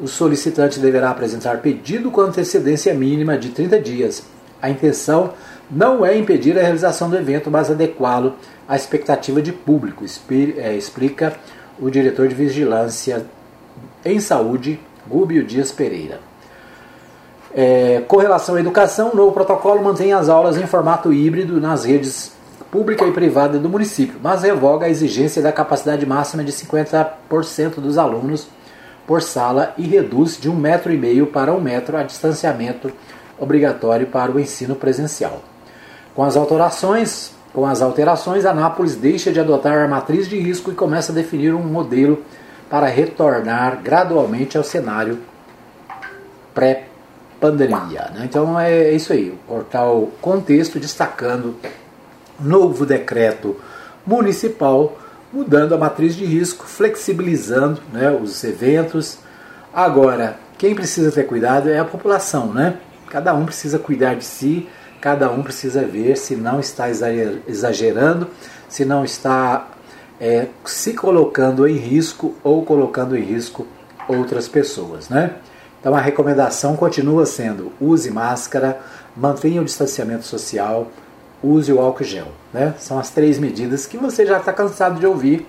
O 0.00 0.08
solicitante 0.08 0.80
deverá 0.80 1.10
apresentar 1.10 1.58
pedido 1.58 2.10
com 2.10 2.22
antecedência 2.22 2.94
mínima 2.94 3.36
de 3.36 3.50
30 3.50 3.80
dias. 3.80 4.22
A 4.60 4.70
intenção 4.70 5.34
não 5.70 6.04
é 6.04 6.16
impedir 6.16 6.58
a 6.58 6.62
realização 6.62 7.08
do 7.08 7.16
evento, 7.16 7.50
mas 7.50 7.70
adequá-lo 7.70 8.34
à 8.66 8.76
expectativa 8.76 9.42
de 9.42 9.52
público, 9.52 10.04
é, 10.56 10.74
explica 10.74 11.34
o 11.78 11.90
diretor 11.90 12.28
de 12.28 12.34
Vigilância 12.34 13.26
em 14.04 14.20
Saúde, 14.20 14.80
Gúbio 15.06 15.44
Dias 15.44 15.70
Pereira. 15.70 16.20
É, 17.52 18.02
com 18.06 18.16
relação 18.16 18.54
à 18.54 18.60
educação, 18.60 19.10
o 19.12 19.16
novo 19.16 19.32
protocolo 19.32 19.82
mantém 19.82 20.12
as 20.12 20.28
aulas 20.28 20.56
em 20.56 20.66
formato 20.66 21.12
híbrido 21.12 21.60
nas 21.60 21.84
redes 21.84 22.32
pública 22.70 23.04
e 23.04 23.12
privada 23.12 23.58
do 23.58 23.68
município, 23.68 24.18
mas 24.22 24.42
revoga 24.42 24.86
a 24.86 24.88
exigência 24.88 25.42
da 25.42 25.50
capacidade 25.50 26.06
máxima 26.06 26.44
de 26.44 26.52
50% 26.52 27.80
dos 27.80 27.98
alunos 27.98 28.46
por 29.10 29.22
sala 29.22 29.74
e 29.76 29.82
reduz 29.82 30.40
de 30.40 30.48
um 30.48 30.54
metro 30.54 30.92
e 30.92 30.96
meio 30.96 31.26
para 31.26 31.52
um 31.52 31.60
metro 31.60 31.96
a 31.96 32.04
distanciamento 32.04 32.92
obrigatório 33.36 34.06
para 34.06 34.30
o 34.30 34.38
ensino 34.38 34.76
presencial. 34.76 35.42
Com 36.14 36.22
as 36.22 36.36
alterações, 36.36 37.32
com 37.52 37.66
as 37.66 37.82
alterações, 37.82 38.46
Anápolis 38.46 38.94
deixa 38.94 39.32
de 39.32 39.40
adotar 39.40 39.84
a 39.84 39.88
matriz 39.88 40.28
de 40.28 40.38
risco 40.38 40.70
e 40.70 40.76
começa 40.76 41.10
a 41.10 41.14
definir 41.16 41.52
um 41.52 41.62
modelo 41.64 42.22
para 42.70 42.86
retornar 42.86 43.80
gradualmente 43.82 44.56
ao 44.56 44.62
cenário 44.62 45.18
pré-pandemia. 46.54 48.12
Né? 48.14 48.26
Então 48.26 48.60
é 48.60 48.92
isso 48.92 49.12
aí, 49.12 49.30
o 49.30 49.36
portal 49.38 50.08
Contexto 50.20 50.78
destacando 50.78 51.56
novo 52.38 52.86
decreto 52.86 53.56
municipal 54.06 54.96
mudando 55.32 55.74
a 55.74 55.78
matriz 55.78 56.14
de 56.14 56.24
risco, 56.24 56.66
flexibilizando 56.66 57.80
né, 57.92 58.10
os 58.10 58.42
eventos. 58.44 59.18
Agora, 59.72 60.36
quem 60.58 60.74
precisa 60.74 61.12
ter 61.12 61.24
cuidado 61.24 61.68
é 61.68 61.78
a 61.78 61.84
população, 61.84 62.52
né? 62.52 62.76
Cada 63.08 63.34
um 63.34 63.44
precisa 63.44 63.78
cuidar 63.78 64.14
de 64.14 64.24
si, 64.24 64.68
cada 65.00 65.30
um 65.30 65.42
precisa 65.42 65.82
ver 65.82 66.16
se 66.16 66.36
não 66.36 66.60
está 66.60 66.88
exagerando, 66.90 68.28
se 68.68 68.84
não 68.84 69.04
está 69.04 69.68
é, 70.20 70.48
se 70.64 70.92
colocando 70.92 71.66
em 71.66 71.76
risco 71.76 72.34
ou 72.44 72.64
colocando 72.64 73.16
em 73.16 73.22
risco 73.22 73.66
outras 74.06 74.46
pessoas. 74.46 75.08
Né? 75.08 75.34
Então 75.80 75.94
a 75.94 76.00
recomendação 76.00 76.76
continua 76.76 77.24
sendo 77.24 77.72
use 77.80 78.10
máscara, 78.10 78.78
mantenha 79.16 79.62
o 79.62 79.64
distanciamento 79.64 80.24
social, 80.24 80.88
use 81.42 81.72
o 81.72 81.80
álcool 81.80 82.04
gel. 82.04 82.28
Né? 82.52 82.74
São 82.78 82.98
as 82.98 83.10
três 83.10 83.38
medidas 83.38 83.86
que 83.86 83.96
você 83.96 84.26
já 84.26 84.38
está 84.38 84.52
cansado 84.52 84.98
de 84.98 85.06
ouvir, 85.06 85.46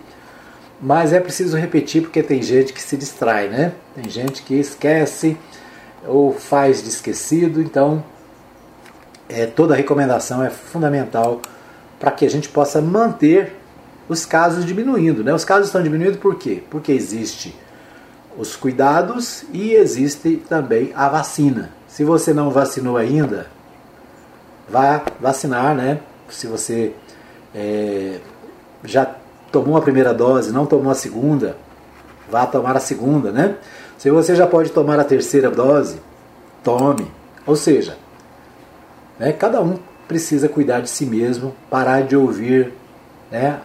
mas 0.82 1.14
é 1.14 1.20
preciso 1.20 1.58
repetir 1.58 2.02
porque 2.02 2.24
tem 2.24 2.42
gente 2.42 2.74
que 2.74 2.82
se 2.82 2.98
distrai, 2.98 3.48
né? 3.48 3.74
Tem 3.94 4.10
gente 4.10 4.42
que 4.42 4.56
esquece 4.56 5.38
ou 6.08 6.34
faz 6.34 6.82
de 6.82 6.90
esquecido, 6.90 7.62
então 7.62 8.04
é, 9.30 9.46
toda 9.46 9.76
recomendação 9.76 10.44
é 10.44 10.50
fundamental 10.50 11.42
para 12.00 12.12
que 12.12 12.26
a 12.26 12.30
gente 12.30 12.50
possa 12.50 12.82
manter 12.82 13.56
os 14.10 14.26
casos 14.26 14.66
diminuindo. 14.66 15.24
Né? 15.24 15.34
Os 15.34 15.46
casos 15.46 15.68
estão 15.68 15.82
diminuindo 15.82 16.18
por 16.18 16.36
quê? 16.36 16.64
Porque 16.70 16.92
existe 16.92 17.56
os 18.38 18.56
cuidados 18.56 19.44
e 19.54 19.74
existe 19.74 20.38
também 20.50 20.92
a 20.96 21.08
vacina. 21.08 21.70
Se 21.88 22.04
você 22.04 22.34
não 22.34 22.50
vacinou 22.50 22.98
ainda, 22.98 23.48
vá 24.72 25.02
vacinar, 25.20 25.76
né? 25.76 26.00
Se 26.30 26.48
você 26.48 26.94
é, 27.54 28.20
já 28.84 29.06
tomou 29.52 29.76
a 29.76 29.82
primeira 29.82 30.14
dose, 30.14 30.52
não 30.52 30.66
tomou 30.66 30.92
a 30.92 30.96
segunda, 30.96 31.58
vá 32.30 32.46
tomar 32.46 32.78
a 32.78 32.80
segunda, 32.80 33.32
né? 33.32 33.58
Se 33.98 34.10
você 34.10 34.34
já 34.34 34.48
pode 34.48 34.72
tomar 34.72 35.00
a 35.00 35.04
terceira 35.04 35.52
dose, 35.52 36.00
tome. 36.64 37.12
Ou 37.46 37.56
seja, 37.56 37.98
né, 39.20 39.34
cada 39.34 39.62
um 39.62 39.78
precisa 40.08 40.48
cuidar 40.48 40.82
de 40.82 40.90
si 40.90 41.06
mesmo, 41.06 41.54
parar 41.70 42.04
de 42.04 42.16
ouvir 42.16 42.74
né, 43.30 43.60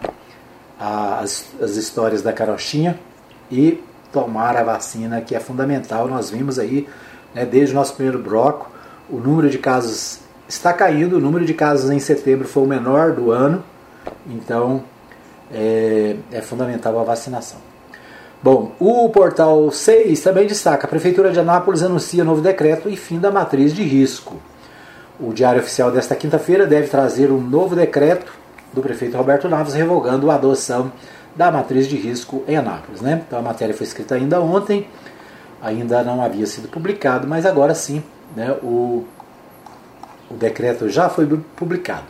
as, 0.79 1.47
as 1.61 1.77
histórias 1.77 2.21
da 2.21 2.33
carochinha 2.33 2.99
e 3.51 3.83
tomar 4.13 4.57
a 4.57 4.63
vacina, 4.63 5.21
que 5.21 5.35
é 5.35 5.41
fundamental. 5.41 6.09
Nós 6.09 6.31
vimos 6.31 6.59
aí, 6.59 6.89
né, 7.35 7.45
desde 7.45 7.75
o 7.75 7.79
nosso 7.79 7.95
primeiro 7.95 8.19
bloco, 8.19 8.71
o 9.09 9.19
número 9.19 9.49
de 9.49 9.59
casos 9.59 10.26
está 10.49 10.73
caindo, 10.73 11.17
o 11.17 11.21
número 11.21 11.45
de 11.45 11.55
casos 11.55 11.91
em 11.91 11.99
setembro 11.99 12.47
foi 12.47 12.63
o 12.63 12.67
menor 12.67 13.13
do 13.13 13.31
ano, 13.31 13.63
então 14.29 14.83
é, 15.53 16.17
é 16.33 16.41
fundamental 16.41 16.99
a 16.99 17.05
vacinação. 17.05 17.59
Bom, 18.43 18.73
o 18.79 19.09
portal 19.09 19.71
6 19.71 20.21
também 20.21 20.47
destaca: 20.47 20.87
a 20.87 20.91
Prefeitura 20.91 21.33
de 21.33 21.41
Anápolis 21.41 21.83
anuncia 21.83 22.23
novo 22.23 22.41
decreto 22.41 22.89
e 22.89 22.97
fim 22.97 23.19
da 23.19 23.31
matriz 23.31 23.75
de 23.75 23.83
risco. 23.83 24.37
O 25.19 25.33
Diário 25.33 25.61
Oficial 25.61 25.91
desta 25.91 26.15
quinta-feira 26.15 26.67
deve 26.67 26.89
trazer 26.89 27.33
um 27.33 27.41
novo 27.41 27.75
decreto 27.75 28.33
do 28.73 28.83
prefeito 28.83 29.17
Roberto 29.17 29.49
Naves 29.49 29.73
revogando 29.73 30.31
a 30.31 30.35
adoção 30.35 30.93
da 31.35 31.51
matriz 31.51 31.89
de 31.89 31.97
risco 31.97 32.45
em 32.47 32.57
Anápolis. 32.57 33.01
Né? 33.01 33.23
Então 33.27 33.39
a 33.39 33.43
matéria 33.43 33.75
foi 33.75 33.87
escrita 33.87 34.15
ainda 34.15 34.41
ontem, 34.41 34.87
ainda 35.63 36.03
não 36.03 36.23
havia 36.23 36.47
sido 36.47 36.69
publicado, 36.69 37.27
mas 37.27 37.47
agora 37.47 37.75
sim 37.75 38.03
né, 38.35 38.53
o, 38.63 39.05
o 40.31 40.35
decreto 40.35 40.89
já 40.89 41.09
foi 41.09 41.27
publicado. 41.57 42.05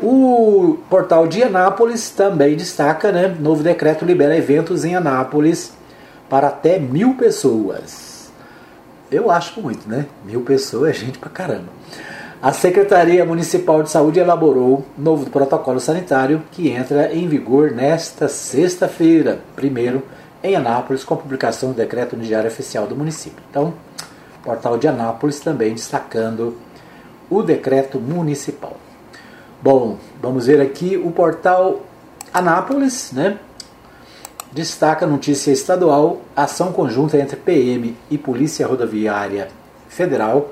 O 0.00 0.78
portal 0.88 1.26
de 1.26 1.42
Anápolis 1.42 2.10
também 2.10 2.56
destaca, 2.56 3.10
né? 3.10 3.36
Novo 3.40 3.62
decreto 3.62 4.04
libera 4.04 4.36
eventos 4.36 4.84
em 4.84 4.94
Anápolis 4.94 5.72
para 6.28 6.48
até 6.48 6.78
mil 6.78 7.14
pessoas. 7.14 8.30
Eu 9.10 9.30
acho 9.30 9.60
muito, 9.60 9.88
né? 9.88 10.06
Mil 10.24 10.42
pessoas 10.42 10.90
é 10.90 10.92
gente 10.92 11.18
pra 11.18 11.30
caramba. 11.30 11.68
A 12.40 12.52
Secretaria 12.52 13.24
Municipal 13.24 13.82
de 13.82 13.90
Saúde 13.90 14.20
elaborou 14.20 14.86
novo 14.96 15.28
protocolo 15.28 15.80
sanitário 15.80 16.40
que 16.52 16.68
entra 16.68 17.12
em 17.12 17.26
vigor 17.26 17.72
nesta 17.72 18.28
sexta-feira, 18.28 19.40
primeiro, 19.56 20.04
em 20.40 20.54
Anápolis, 20.54 21.02
com 21.02 21.16
publicação 21.16 21.70
do 21.70 21.76
decreto 21.76 22.16
no 22.16 22.22
Diário 22.22 22.48
Oficial 22.48 22.86
do 22.86 22.94
município. 22.94 23.42
Então, 23.50 23.74
portal 24.44 24.78
de 24.78 24.86
Anápolis 24.86 25.40
também 25.40 25.74
destacando 25.74 26.56
o 27.30 27.42
decreto 27.42 28.00
municipal. 28.00 28.76
Bom, 29.62 29.98
vamos 30.22 30.46
ver 30.46 30.60
aqui 30.60 30.96
o 30.96 31.10
portal 31.10 31.80
Anápolis, 32.32 33.12
né? 33.12 33.38
Destaca 34.52 35.06
notícia 35.06 35.50
estadual: 35.50 36.22
ação 36.34 36.72
conjunta 36.72 37.18
entre 37.18 37.36
PM 37.36 37.96
e 38.10 38.16
Polícia 38.16 38.66
Rodoviária 38.66 39.48
Federal 39.88 40.50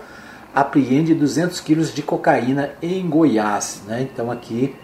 apreende 0.56 1.14
200 1.14 1.60
quilos 1.60 1.92
de 1.92 2.02
cocaína 2.02 2.70
em 2.80 3.06
Goiás. 3.06 3.82
Né? 3.86 4.08
Então 4.10 4.30
aqui 4.30 4.74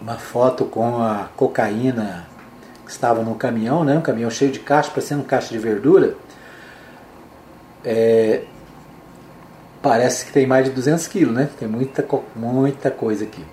uma 0.00 0.14
foto 0.14 0.64
com 0.64 1.02
a 1.02 1.28
cocaína 1.36 2.26
que 2.82 2.90
estava 2.90 3.22
no 3.22 3.34
caminhão, 3.34 3.84
né? 3.84 3.98
um 3.98 4.00
caminhão 4.00 4.30
cheio 4.30 4.50
de 4.50 4.60
caixa, 4.60 4.90
parecendo 4.90 5.20
um 5.20 5.26
caixa 5.26 5.50
de 5.50 5.58
verdura. 5.58 6.14
é, 7.84 8.44
parece 9.84 10.24
que 10.24 10.32
tem 10.32 10.46
mais 10.46 10.64
de 10.64 10.70
200 10.70 11.06
quilos, 11.08 11.34
né? 11.34 11.46
Tem 11.60 11.68
muita, 11.68 12.02
muita 12.34 12.90
coisa 12.90 13.24
aqui. 13.24 13.44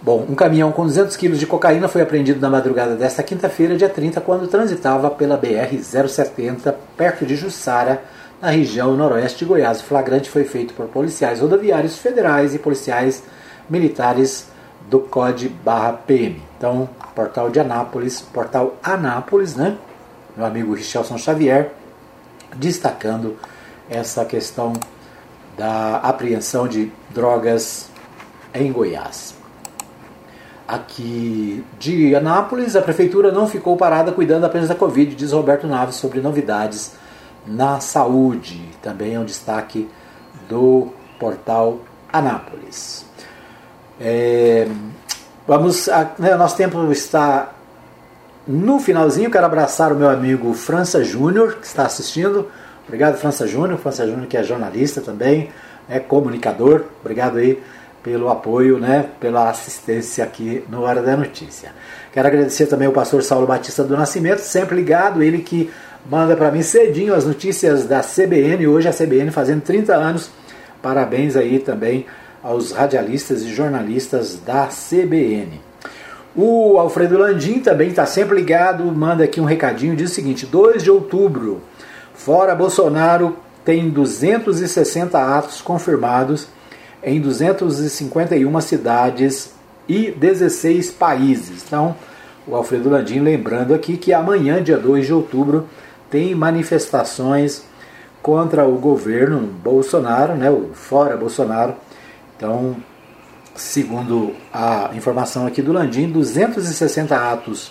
Bom, 0.00 0.24
um 0.30 0.34
caminhão 0.36 0.70
com 0.70 0.86
200 0.86 1.16
quilos 1.16 1.40
de 1.40 1.46
cocaína 1.48 1.88
foi 1.88 2.00
apreendido 2.00 2.40
na 2.40 2.48
madrugada 2.48 2.94
desta 2.94 3.24
quinta-feira, 3.24 3.76
dia 3.76 3.88
30, 3.88 4.20
quando 4.20 4.46
transitava 4.46 5.10
pela 5.10 5.36
BR-070, 5.36 6.72
perto 6.96 7.26
de 7.26 7.34
Jussara, 7.34 8.00
na 8.40 8.50
região 8.50 8.96
noroeste 8.96 9.40
de 9.40 9.46
Goiás. 9.46 9.80
O 9.80 9.84
flagrante 9.84 10.30
foi 10.30 10.44
feito 10.44 10.72
por 10.74 10.86
policiais 10.86 11.40
rodoviários 11.40 11.98
federais 11.98 12.54
e 12.54 12.58
policiais 12.60 13.24
militares 13.68 14.46
do 14.88 15.00
COD 15.00 15.52
PM. 16.06 16.40
Então, 16.56 16.88
portal 17.16 17.50
de 17.50 17.58
Anápolis, 17.58 18.20
portal 18.20 18.76
Anápolis, 18.80 19.56
né? 19.56 19.76
Meu 20.36 20.46
amigo 20.46 20.72
Richelson 20.72 21.18
Xavier, 21.18 21.72
destacando 22.54 23.36
essa 23.90 24.24
questão 24.24 24.72
da 25.58 25.96
apreensão 25.96 26.68
de 26.68 26.90
drogas 27.10 27.90
em 28.54 28.72
Goiás. 28.72 29.34
Aqui 30.66 31.64
de 31.78 32.14
Anápolis, 32.14 32.76
a 32.76 32.82
prefeitura 32.82 33.32
não 33.32 33.48
ficou 33.48 33.76
parada 33.76 34.12
cuidando 34.12 34.44
apenas 34.44 34.68
da 34.68 34.74
Covid, 34.74 35.14
diz 35.14 35.32
Roberto 35.32 35.66
Naves 35.66 35.96
sobre 35.96 36.20
novidades 36.20 36.92
na 37.46 37.80
saúde. 37.80 38.62
Também 38.82 39.14
é 39.14 39.20
um 39.20 39.24
destaque 39.24 39.88
do 40.48 40.88
portal 41.18 41.80
Anápolis. 42.12 43.04
É, 44.00 44.68
vamos, 45.46 45.88
a, 45.88 46.12
né, 46.18 46.36
nosso 46.36 46.56
tempo 46.56 46.92
está 46.92 47.52
no 48.46 48.78
finalzinho. 48.78 49.30
Quero 49.30 49.46
abraçar 49.46 49.92
o 49.92 49.96
meu 49.96 50.08
amigo 50.08 50.52
França 50.54 51.02
Júnior, 51.02 51.56
que 51.56 51.66
está 51.66 51.84
assistindo. 51.84 52.48
Obrigado, 52.88 53.18
França 53.18 53.46
Júnior. 53.46 53.78
França 53.78 54.06
Júnior, 54.06 54.26
que 54.26 54.36
é 54.36 54.42
jornalista 54.42 55.00
também, 55.00 55.50
é 55.88 56.00
comunicador. 56.00 56.86
Obrigado 57.00 57.38
aí 57.38 57.62
pelo 58.02 58.30
apoio, 58.30 58.78
né, 58.78 59.06
pela 59.20 59.50
assistência 59.50 60.24
aqui 60.24 60.64
no 60.70 60.82
Hora 60.82 61.02
da 61.02 61.16
Notícia. 61.16 61.72
Quero 62.12 62.26
agradecer 62.26 62.66
também 62.66 62.86
ao 62.86 62.92
pastor 62.92 63.22
Saulo 63.22 63.46
Batista 63.46 63.84
do 63.84 63.96
Nascimento, 63.96 64.38
sempre 64.38 64.76
ligado, 64.76 65.22
ele 65.22 65.38
que 65.38 65.70
manda 66.08 66.34
para 66.34 66.50
mim 66.50 66.62
cedinho 66.62 67.12
as 67.12 67.26
notícias 67.26 67.84
da 67.84 68.00
CBN, 68.00 68.66
hoje 68.66 68.88
a 68.88 68.92
CBN 68.92 69.30
fazendo 69.30 69.60
30 69.60 69.94
anos. 69.94 70.30
Parabéns 70.80 71.36
aí 71.36 71.58
também 71.58 72.06
aos 72.42 72.72
radialistas 72.72 73.42
e 73.42 73.52
jornalistas 73.52 74.38
da 74.38 74.68
CBN. 74.68 75.60
O 76.34 76.78
Alfredo 76.78 77.18
Landim 77.18 77.58
também 77.58 77.88
está 77.88 78.06
sempre 78.06 78.36
ligado, 78.36 78.84
manda 78.84 79.24
aqui 79.24 79.40
um 79.40 79.44
recadinho, 79.44 79.96
diz 79.96 80.12
o 80.12 80.14
seguinte: 80.14 80.46
2 80.46 80.84
de 80.84 80.90
outubro, 80.90 81.60
fora 82.18 82.54
Bolsonaro, 82.54 83.36
tem 83.64 83.88
260 83.88 85.18
atos 85.18 85.60
confirmados 85.60 86.48
em 87.02 87.20
251 87.20 88.60
cidades 88.60 89.52
e 89.88 90.10
16 90.10 90.90
países. 90.90 91.62
Então, 91.66 91.94
o 92.46 92.56
Alfredo 92.56 92.90
Landim 92.90 93.20
lembrando 93.20 93.72
aqui 93.72 93.96
que 93.96 94.12
amanhã, 94.12 94.62
dia 94.62 94.76
2 94.76 95.06
de 95.06 95.12
outubro, 95.12 95.68
tem 96.10 96.34
manifestações 96.34 97.62
contra 98.20 98.66
o 98.66 98.74
governo 98.78 99.40
Bolsonaro, 99.40 100.34
né, 100.34 100.50
o 100.50 100.70
fora 100.74 101.16
Bolsonaro. 101.16 101.74
Então, 102.36 102.76
segundo 103.54 104.34
a 104.52 104.90
informação 104.94 105.46
aqui 105.46 105.62
do 105.62 105.72
Landim, 105.72 106.10
260 106.10 107.16
atos 107.16 107.70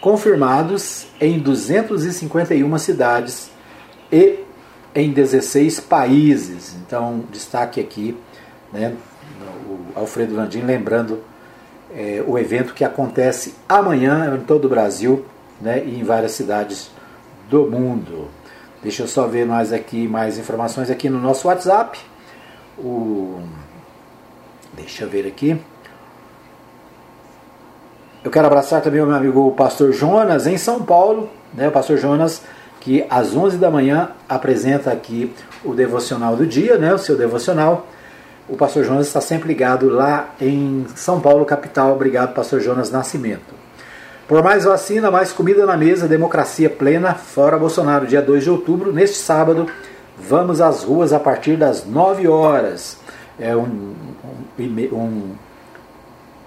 confirmados 0.00 1.08
em 1.20 1.38
251 1.40 2.78
cidades 2.78 3.55
e 4.10 4.40
em 4.94 5.12
16 5.12 5.80
países. 5.80 6.74
Então, 6.86 7.24
destaque 7.30 7.80
aqui 7.80 8.16
né, 8.72 8.94
o 9.68 9.98
Alfredo 9.98 10.34
Landim 10.34 10.62
lembrando 10.62 11.22
é, 11.94 12.22
o 12.26 12.38
evento 12.38 12.74
que 12.74 12.84
acontece 12.84 13.54
amanhã 13.68 14.36
em 14.36 14.44
todo 14.44 14.64
o 14.64 14.68
Brasil 14.68 15.24
né, 15.60 15.82
e 15.84 16.00
em 16.00 16.04
várias 16.04 16.32
cidades 16.32 16.90
do 17.48 17.70
mundo. 17.70 18.28
Deixa 18.82 19.02
eu 19.02 19.08
só 19.08 19.26
ver 19.26 19.46
mais 19.46 19.72
aqui 19.72 20.06
mais 20.06 20.38
informações 20.38 20.90
aqui 20.90 21.08
no 21.08 21.20
nosso 21.20 21.48
WhatsApp. 21.48 21.98
O 22.78 23.40
Deixa 24.76 25.04
eu 25.04 25.08
ver 25.08 25.26
aqui. 25.26 25.58
Eu 28.22 28.30
quero 28.30 28.46
abraçar 28.46 28.82
também 28.82 29.00
o 29.00 29.06
meu 29.06 29.16
amigo 29.16 29.48
o 29.48 29.52
pastor 29.52 29.92
Jonas 29.92 30.46
em 30.46 30.58
São 30.58 30.82
Paulo, 30.82 31.30
né? 31.54 31.68
O 31.68 31.72
pastor 31.72 31.96
Jonas 31.96 32.42
que 32.86 33.04
às 33.10 33.34
11 33.34 33.58
da 33.58 33.68
manhã 33.68 34.10
apresenta 34.28 34.92
aqui 34.92 35.34
o 35.64 35.74
devocional 35.74 36.36
do 36.36 36.46
dia, 36.46 36.78
né? 36.78 36.94
O 36.94 36.98
seu 36.98 37.16
devocional. 37.16 37.88
O 38.48 38.56
pastor 38.56 38.84
Jonas 38.84 39.08
está 39.08 39.20
sempre 39.20 39.48
ligado 39.48 39.88
lá 39.88 40.36
em 40.40 40.86
São 40.94 41.20
Paulo, 41.20 41.44
capital. 41.44 41.90
Obrigado, 41.90 42.32
pastor 42.32 42.60
Jonas 42.60 42.88
Nascimento. 42.92 43.56
Por 44.28 44.40
mais 44.40 44.62
vacina, 44.62 45.10
mais 45.10 45.32
comida 45.32 45.66
na 45.66 45.76
mesa, 45.76 46.06
democracia 46.06 46.70
plena, 46.70 47.12
fora 47.12 47.58
Bolsonaro, 47.58 48.06
dia 48.06 48.22
2 48.22 48.44
de 48.44 48.50
outubro, 48.50 48.92
neste 48.92 49.16
sábado, 49.16 49.66
vamos 50.16 50.60
às 50.60 50.84
ruas 50.84 51.12
a 51.12 51.18
partir 51.18 51.56
das 51.56 51.84
9 51.84 52.28
horas. 52.28 52.98
É 53.36 53.56
um, 53.56 53.96
um, 54.56 54.64
um 54.92 55.34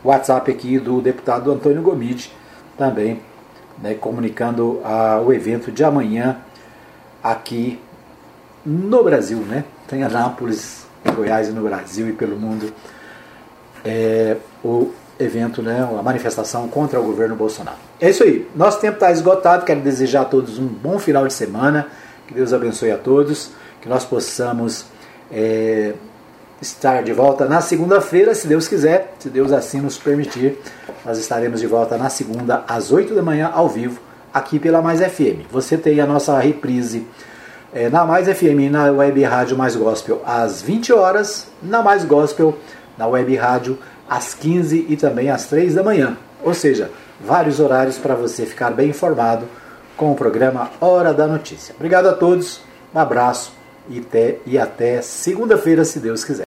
WhatsApp 0.05 0.49
aqui 0.49 0.79
do 0.79 1.01
deputado 1.01 1.51
Antônio 1.51 1.81
Gomide, 1.81 2.31
também 2.77 3.19
né, 3.81 3.93
comunicando 3.93 4.81
a, 4.83 5.19
o 5.19 5.33
evento 5.33 5.71
de 5.71 5.83
amanhã 5.83 6.37
aqui 7.23 7.79
no 8.65 9.03
Brasil, 9.03 9.39
né? 9.39 9.63
Tem 9.87 10.03
Anápolis, 10.03 10.85
Goiás 11.15 11.47
e 11.47 11.51
no 11.51 11.63
Brasil 11.63 12.09
e 12.09 12.13
pelo 12.13 12.37
mundo. 12.37 12.71
É, 13.83 14.37
o 14.63 14.91
evento, 15.19 15.61
né, 15.61 15.87
a 15.97 16.01
manifestação 16.01 16.67
contra 16.67 16.99
o 16.99 17.03
governo 17.03 17.35
Bolsonaro. 17.35 17.77
É 17.99 18.09
isso 18.09 18.23
aí. 18.23 18.47
Nosso 18.55 18.79
tempo 18.79 18.95
está 18.95 19.11
esgotado. 19.11 19.65
Quero 19.65 19.81
desejar 19.81 20.21
a 20.21 20.25
todos 20.25 20.59
um 20.59 20.67
bom 20.67 20.99
final 20.99 21.27
de 21.27 21.33
semana. 21.33 21.87
Que 22.27 22.33
Deus 22.33 22.53
abençoe 22.53 22.91
a 22.91 22.97
todos. 22.97 23.51
Que 23.81 23.89
nós 23.89 24.05
possamos 24.05 24.85
é, 25.31 25.93
estar 26.61 27.03
de 27.03 27.13
volta 27.13 27.45
na 27.45 27.61
segunda-feira, 27.61 28.35
se 28.35 28.47
Deus 28.47 28.67
quiser, 28.67 29.13
se 29.19 29.29
Deus 29.29 29.51
assim 29.51 29.79
nos 29.79 29.97
permitir. 29.97 30.57
Nós 31.05 31.17
estaremos 31.17 31.59
de 31.59 31.67
volta 31.67 31.97
na 31.97 32.09
segunda, 32.09 32.63
às 32.67 32.91
8 32.91 33.13
da 33.13 33.21
manhã, 33.21 33.49
ao 33.53 33.69
vivo, 33.69 33.99
aqui 34.33 34.59
pela 34.59 34.81
Mais 34.81 34.99
FM. 34.99 35.47
Você 35.51 35.77
tem 35.77 35.99
a 35.99 36.05
nossa 36.05 36.37
reprise 36.39 37.07
é, 37.73 37.89
na 37.89 38.05
Mais 38.05 38.27
FM, 38.27 38.69
na 38.71 38.91
Web 38.91 39.23
Rádio 39.23 39.57
Mais 39.57 39.75
Gospel, 39.75 40.21
às 40.25 40.61
20 40.61 40.91
horas, 40.93 41.47
na 41.61 41.81
Mais 41.81 42.03
Gospel, 42.03 42.57
na 42.97 43.07
Web 43.07 43.35
Rádio 43.35 43.77
às 44.09 44.33
15 44.33 44.87
e 44.89 44.97
também 44.97 45.29
às 45.29 45.45
3 45.45 45.75
da 45.75 45.83
manhã. 45.83 46.17
Ou 46.43 46.53
seja, 46.53 46.89
vários 47.19 47.59
horários 47.59 47.97
para 47.97 48.15
você 48.15 48.45
ficar 48.45 48.71
bem 48.71 48.89
informado 48.89 49.45
com 49.95 50.11
o 50.11 50.15
programa 50.15 50.71
Hora 50.81 51.13
da 51.13 51.27
Notícia. 51.27 51.75
Obrigado 51.75 52.07
a 52.07 52.13
todos, 52.13 52.61
um 52.93 52.99
abraço 52.99 53.53
e 53.89 53.99
até, 53.99 54.37
e 54.45 54.57
até 54.57 55.01
segunda-feira, 55.01 55.83
se 55.85 55.99
Deus 55.99 56.23
quiser. 56.23 56.37